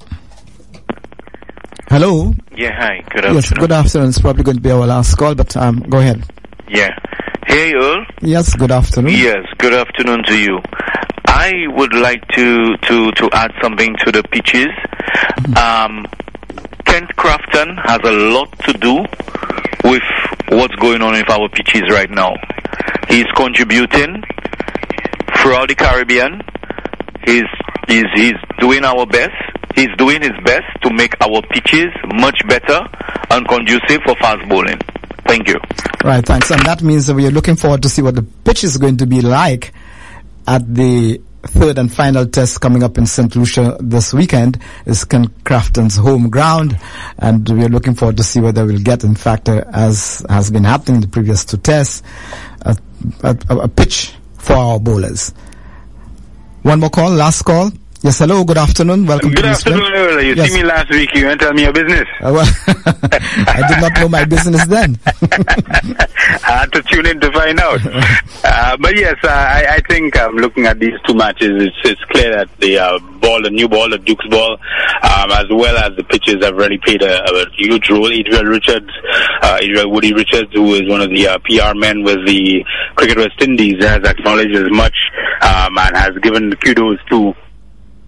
Hello. 1.90 2.34
Yeah, 2.56 2.72
hi. 2.76 3.04
Good 3.12 3.24
Yes. 3.24 3.36
afternoon. 3.46 3.62
Good 3.62 3.72
afternoon. 3.72 4.10
It's 4.10 4.20
probably 4.22 4.44
going 4.44 4.58
to 4.58 4.64
be 4.64 4.72
our 4.72 4.86
last 4.88 5.16
call, 5.18 5.36
but 5.36 5.56
um, 5.58 5.80
go 5.82 6.00
ahead. 6.00 6.24
Yeah. 6.68 6.96
Hey, 7.46 7.74
Earl. 7.74 8.06
Yes. 8.22 8.56
Good 8.56 8.72
afternoon. 8.72 9.12
Yes, 9.14 9.46
good 9.58 9.74
afternoon 9.74 10.24
to 10.26 10.38
you. 10.38 10.60
I 11.28 11.54
would 11.76 11.94
like 11.94 12.26
to, 12.30 12.78
to, 12.78 13.12
to 13.12 13.30
add 13.34 13.52
something 13.62 13.96
to 14.06 14.12
the 14.12 14.24
pitches. 14.32 14.68
Um, 15.58 16.06
Kent 16.86 17.10
Crafton 17.18 17.80
has 17.84 18.00
a 18.04 18.12
lot 18.12 18.58
to 18.60 18.74
do 18.74 19.04
with 19.84 20.04
what's 20.50 20.76
going 20.76 21.02
on 21.02 21.14
with 21.14 21.30
our 21.30 21.50
pitches 21.50 21.84
right 21.90 22.10
now. 22.10 22.34
He's 23.10 23.26
contributing 23.36 24.24
throughout 25.38 25.68
the 25.68 25.76
Caribbean. 25.76 26.42
He's, 27.26 27.44
he's, 27.88 28.06
he's 28.16 28.36
doing 28.60 28.86
our 28.86 29.06
best. 29.06 29.34
He's 29.76 29.90
doing 29.98 30.22
his 30.22 30.38
best 30.46 30.66
to 30.84 30.94
make 30.94 31.14
our 31.22 31.42
pitches 31.50 31.88
much 32.16 32.40
better 32.48 32.80
and 33.32 33.48
conducive 33.48 34.02
for 34.06 34.16
fast 34.22 34.48
bowling. 34.48 34.80
Thank 35.28 35.48
you. 35.48 35.60
Right. 36.04 36.26
Thanks. 36.26 36.52
And 36.52 36.62
that 36.66 36.82
means 36.82 37.08
that 37.08 37.16
we 37.16 37.26
are 37.26 37.32
looking 37.32 37.56
forward 37.56 37.82
to 37.84 37.90
see 37.90 38.02
what 38.02 38.16
the 38.16 38.24
pitch 38.24 38.64
is 38.64 38.78
going 38.78 38.98
to 38.98 39.06
be 39.06 39.22
like 39.22 39.74
at 40.48 40.74
the 40.74 41.22
third 41.44 41.78
and 41.78 41.92
final 41.94 42.26
test 42.26 42.62
coming 42.62 42.84
up 42.84 42.98
in 42.98 43.06
St. 43.06 43.36
Lucia 43.36 43.78
this 43.80 44.14
weekend 44.14 44.60
is 44.86 45.04
Ken 45.04 45.28
Crafton's 45.44 45.98
home 45.98 46.30
ground, 46.30 46.78
and 47.20 47.48
we 47.50 47.66
are 47.66 47.70
looking 47.70 47.96
forward 47.96 48.18
to 48.18 48.24
see 48.24 48.40
whether 48.40 48.66
we'll 48.66 48.80
get, 48.82 49.04
in 49.04 49.16
fact, 49.16 49.50
uh, 49.50 49.64
as 49.74 50.26
has 50.30 50.50
been 50.52 50.64
happening 50.64 50.96
in 50.96 51.02
the 51.02 51.08
previous 51.08 51.44
two 51.44 51.58
tests, 51.58 52.02
a, 52.62 52.78
a, 53.24 53.38
a 53.50 53.68
pitch 53.68 54.14
for 54.38 54.54
our 54.54 54.80
bowlers. 54.80 55.34
One 56.62 56.80
more 56.80 56.90
call, 56.90 57.12
last 57.12 57.42
call. 57.44 57.72
Yes, 58.06 58.20
hello, 58.20 58.44
good 58.44 58.58
afternoon. 58.58 59.06
Welcome 59.06 59.30
Good 59.32 59.44
to 59.44 59.48
afternoon, 59.48 59.94
Earl. 59.96 60.22
You 60.22 60.34
Yes. 60.36 60.52
see 60.52 60.58
me 60.58 60.64
last 60.68 60.90
week, 60.90 61.10
you 61.16 61.26
went 61.26 61.40
tell 61.40 61.54
me 61.54 61.62
your 61.64 61.72
business. 61.72 62.06
Uh, 62.22 62.34
well, 62.34 62.46
I 63.48 63.64
did 63.66 63.80
not 63.80 63.94
know 63.98 64.10
my 64.10 64.26
business 64.26 64.66
then. 64.66 65.00
I 65.06 66.52
had 66.52 66.74
to 66.74 66.82
tune 66.84 67.06
in 67.06 67.22
to 67.22 67.32
find 67.32 67.58
out. 67.62 67.80
uh, 68.44 68.76
but 68.82 68.98
yes, 68.98 69.16
uh, 69.24 69.30
I, 69.30 69.76
I 69.76 69.80
think 69.88 70.18
um, 70.20 70.36
looking 70.36 70.66
at 70.66 70.80
these 70.80 71.00
two 71.08 71.14
matches, 71.14 71.52
it's, 71.64 71.78
it's 71.86 72.04
clear 72.12 72.36
that 72.36 72.50
the 72.60 72.78
uh, 72.78 73.00
ball, 73.22 73.42
the 73.42 73.50
new 73.50 73.70
ball, 73.70 73.90
the 73.90 73.98
Duke's 74.00 74.28
ball, 74.28 74.52
um, 75.04 75.32
as 75.32 75.46
well 75.50 75.78
as 75.78 75.96
the 75.96 76.04
pitches 76.04 76.44
have 76.44 76.56
really 76.58 76.80
played 76.84 77.04
a, 77.04 77.24
a 77.24 77.46
huge 77.56 77.90
role. 77.90 78.12
Adriel 78.12 78.44
Richards, 78.44 78.90
uh, 79.44 79.60
Adriel 79.62 79.90
Woody 79.90 80.14
Richards, 80.14 80.52
who 80.54 80.74
is 80.74 80.90
one 80.90 81.00
of 81.00 81.10
the 81.10 81.26
uh, 81.26 81.38
PR 81.46 81.74
men 81.74 82.04
with 82.04 82.20
the 82.28 82.66
Cricket 82.96 83.18
West 83.18 83.42
Indies, 83.42 83.82
has 83.82 84.00
acknowledged 84.04 84.56
as 84.58 84.70
much 84.72 84.96
um, 85.42 85.78
and 85.78 85.96
has 85.96 86.12
given 86.22 86.52
kudos 86.66 87.00
to 87.10 87.34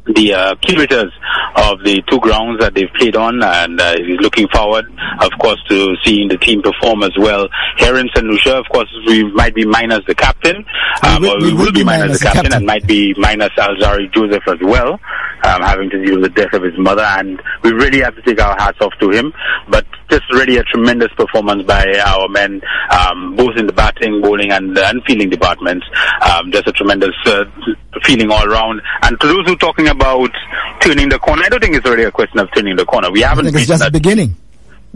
the 0.07 0.33
uh, 0.33 0.55
curators 0.61 1.11
of 1.57 1.79
the 1.83 2.01
two 2.09 2.19
grounds 2.19 2.59
that 2.59 2.73
they've 2.75 2.91
played 2.97 3.15
on, 3.15 3.41
and 3.41 3.79
uh, 3.79 3.95
he's 3.97 4.19
looking 4.19 4.47
forward, 4.53 4.85
of 5.21 5.31
course, 5.39 5.59
to 5.69 5.95
seeing 6.03 6.27
the 6.27 6.37
team 6.37 6.61
perform 6.61 7.01
as 7.03 7.11
well 7.17 7.47
here 7.77 7.97
in 7.97 8.07
St. 8.13 8.25
Lucia. 8.25 8.57
Of 8.57 8.65
course, 8.71 8.89
we 9.07 9.23
might 9.33 9.55
be 9.55 9.65
minus 9.65 10.01
the 10.07 10.15
captain, 10.15 10.63
um, 11.03 11.21
will- 11.21 11.37
we 11.39 11.45
we, 11.47 11.53
will 11.53 11.65
will 11.65 11.71
be 11.71 11.83
minus, 11.83 12.01
minus 12.05 12.19
the 12.19 12.25
the 12.25 12.25
captain, 12.25 12.43
captain. 12.43 12.57
and 12.57 12.65
might 12.65 12.85
be 12.87 13.13
minus 13.17 13.49
Alzarri 13.57 14.13
Joseph 14.13 14.43
as 14.47 14.59
well, 14.61 14.93
um, 15.43 15.61
having 15.61 15.89
to 15.89 16.05
deal 16.05 16.19
with 16.19 16.33
the 16.33 16.41
death 16.41 16.53
of 16.53 16.63
his 16.63 16.77
mother, 16.77 17.03
and 17.03 17.41
we 17.63 17.71
really 17.71 18.01
have 18.01 18.15
to 18.15 18.21
take 18.21 18.39
our 18.41 18.55
hats 18.57 18.77
off 18.81 18.93
to 18.99 19.09
him. 19.09 19.33
But 19.69 19.85
just 20.09 20.23
really 20.31 20.57
a 20.57 20.63
tremendous 20.63 21.11
performance 21.17 21.63
by 21.63 21.85
our 22.05 22.27
men, 22.29 22.61
um, 22.91 23.35
both 23.35 23.57
in 23.57 23.67
the 23.67 23.73
batting, 23.73 24.21
bowling, 24.21 24.51
and, 24.51 24.77
and 24.77 25.03
fielding 25.05 25.29
departments. 25.29 25.85
Um, 26.21 26.51
just 26.51 26.67
a 26.67 26.71
tremendous 26.71 27.15
uh, 27.25 27.45
feeling 28.03 28.31
all 28.31 28.45
round. 28.47 28.81
And 29.03 29.19
to 29.19 29.27
those 29.27 29.45
who 29.45 29.53
are 29.53 29.57
talking 29.57 29.87
about 29.87 30.31
turning 30.81 31.09
the 31.09 31.19
corner, 31.19 31.43
I 31.43 31.49
don't 31.49 31.61
think 31.61 31.75
it's 31.75 31.85
really 31.87 32.03
a 32.03 32.11
question 32.11 32.39
of 32.39 32.49
turning 32.53 32.75
the 32.75 32.85
corner. 32.85 33.11
We 33.11 33.21
haven't 33.21 33.47
it's 33.47 33.67
just 33.67 33.81
that 33.81 33.93
beginning. 33.93 34.35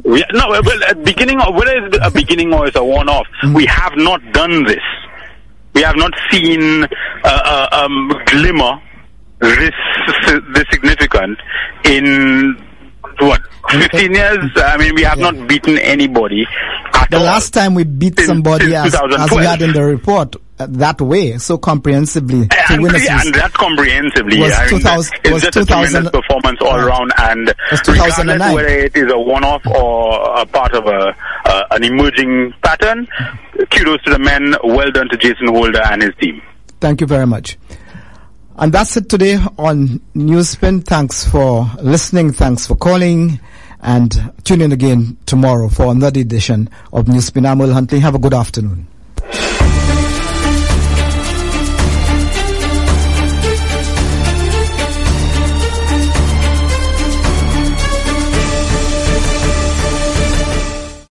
we, 0.03 0.24
no, 0.32 0.49
well, 0.49 0.84
at 0.88 1.03
beginning, 1.03 1.41
or 1.41 1.53
whether 1.53 1.86
it's 1.86 1.97
a 2.01 2.12
beginning 2.12 2.53
or 2.53 2.68
it's 2.68 2.76
a 2.76 2.84
one-off, 2.84 3.28
we 3.53 3.66
have 3.66 3.93
not 3.95 4.22
done 4.32 4.64
this. 4.66 4.84
We 5.74 5.82
have 5.82 5.95
not 5.95 6.14
seen 6.32 6.84
a 6.84 6.88
uh, 7.24 7.68
um, 7.72 8.12
glimmer 8.26 8.82
this 9.39 9.72
this 10.53 10.66
significant 10.72 11.39
in 11.86 12.57
what 13.22 13.42
15 13.70 14.14
years. 14.14 14.38
I 14.56 14.78
mean, 14.78 14.96
we 14.96 15.04
have 15.04 15.20
not 15.20 15.48
beaten 15.48 15.78
anybody. 15.78 16.46
At 16.94 17.10
The 17.12 17.18
all. 17.18 17.24
last 17.24 17.54
time 17.54 17.76
we 17.76 17.84
beat 17.84 18.18
Since- 18.18 18.28
somebody 18.28 18.72
since 18.72 18.94
as, 18.96 19.02
as 19.18 19.32
we 19.32 19.46
had 19.46 19.62
in 19.62 19.74
the 19.74 19.84
report 19.84 20.36
uh, 20.60 20.68
that 20.72 21.00
way, 21.00 21.38
so 21.38 21.58
comprehensively, 21.58 22.48
to 22.48 22.58
and, 22.74 22.84
win 22.84 22.94
a 22.94 23.00
yeah, 23.00 23.22
and 23.22 23.34
that 23.36 23.54
comprehensively. 23.54 24.40
Was 24.42 24.52
I 24.54 24.62
mean, 24.72 24.80
2000 24.82 25.14
it's 25.24 25.32
was 25.32 25.44
just 25.44 25.56
a 25.56 25.60
2000 25.62 25.92
tremendous 25.92 26.12
performance 26.12 26.60
all 26.62 26.76
around, 26.76 27.14
and 27.18 27.48
regardless 27.72 27.82
2009. 28.18 28.54
whether 28.56 28.68
it 28.68 28.96
is 28.98 29.10
a 29.12 29.18
one-off 29.20 29.66
or 29.68 30.40
a 30.42 30.46
part 30.46 30.74
of 30.74 30.86
a 30.88 31.16
uh, 31.46 31.64
an 31.72 31.84
emerging 31.86 32.54
pattern, 32.62 33.08
kudos 33.72 34.02
to 34.04 34.12
the 34.12 34.20
men. 34.20 34.54
Well 34.64 34.92
done 34.92 35.08
to 35.10 35.18
Jason 35.18 35.48
Holder 35.48 35.82
and 35.86 36.02
his 36.02 36.12
team. 36.20 36.42
Thank 36.82 37.00
you 37.02 37.08
very 37.08 37.26
much. 37.28 37.58
And 38.62 38.74
that's 38.74 38.97
it 38.97 39.07
today 39.07 39.38
on 39.57 40.01
Newspin. 40.14 40.84
Thanks 40.84 41.24
for 41.24 41.66
listening. 41.82 42.34
Thanks 42.34 42.68
for 42.68 42.76
calling. 42.76 43.39
And 43.82 44.34
tune 44.43 44.60
in 44.62 44.74
again 44.74 45.18
tomorrow 45.26 45.70
for 45.70 45.86
another 45.86 46.20
edition 46.20 46.70
of 46.91 47.05
Newspin. 47.05 47.47
I'm 47.47 47.62
Earl 47.62 47.72
Huntley. 47.72 47.99
Have 48.01 48.16
a 48.16 48.20
good 48.20 48.34
afternoon. 48.34 48.86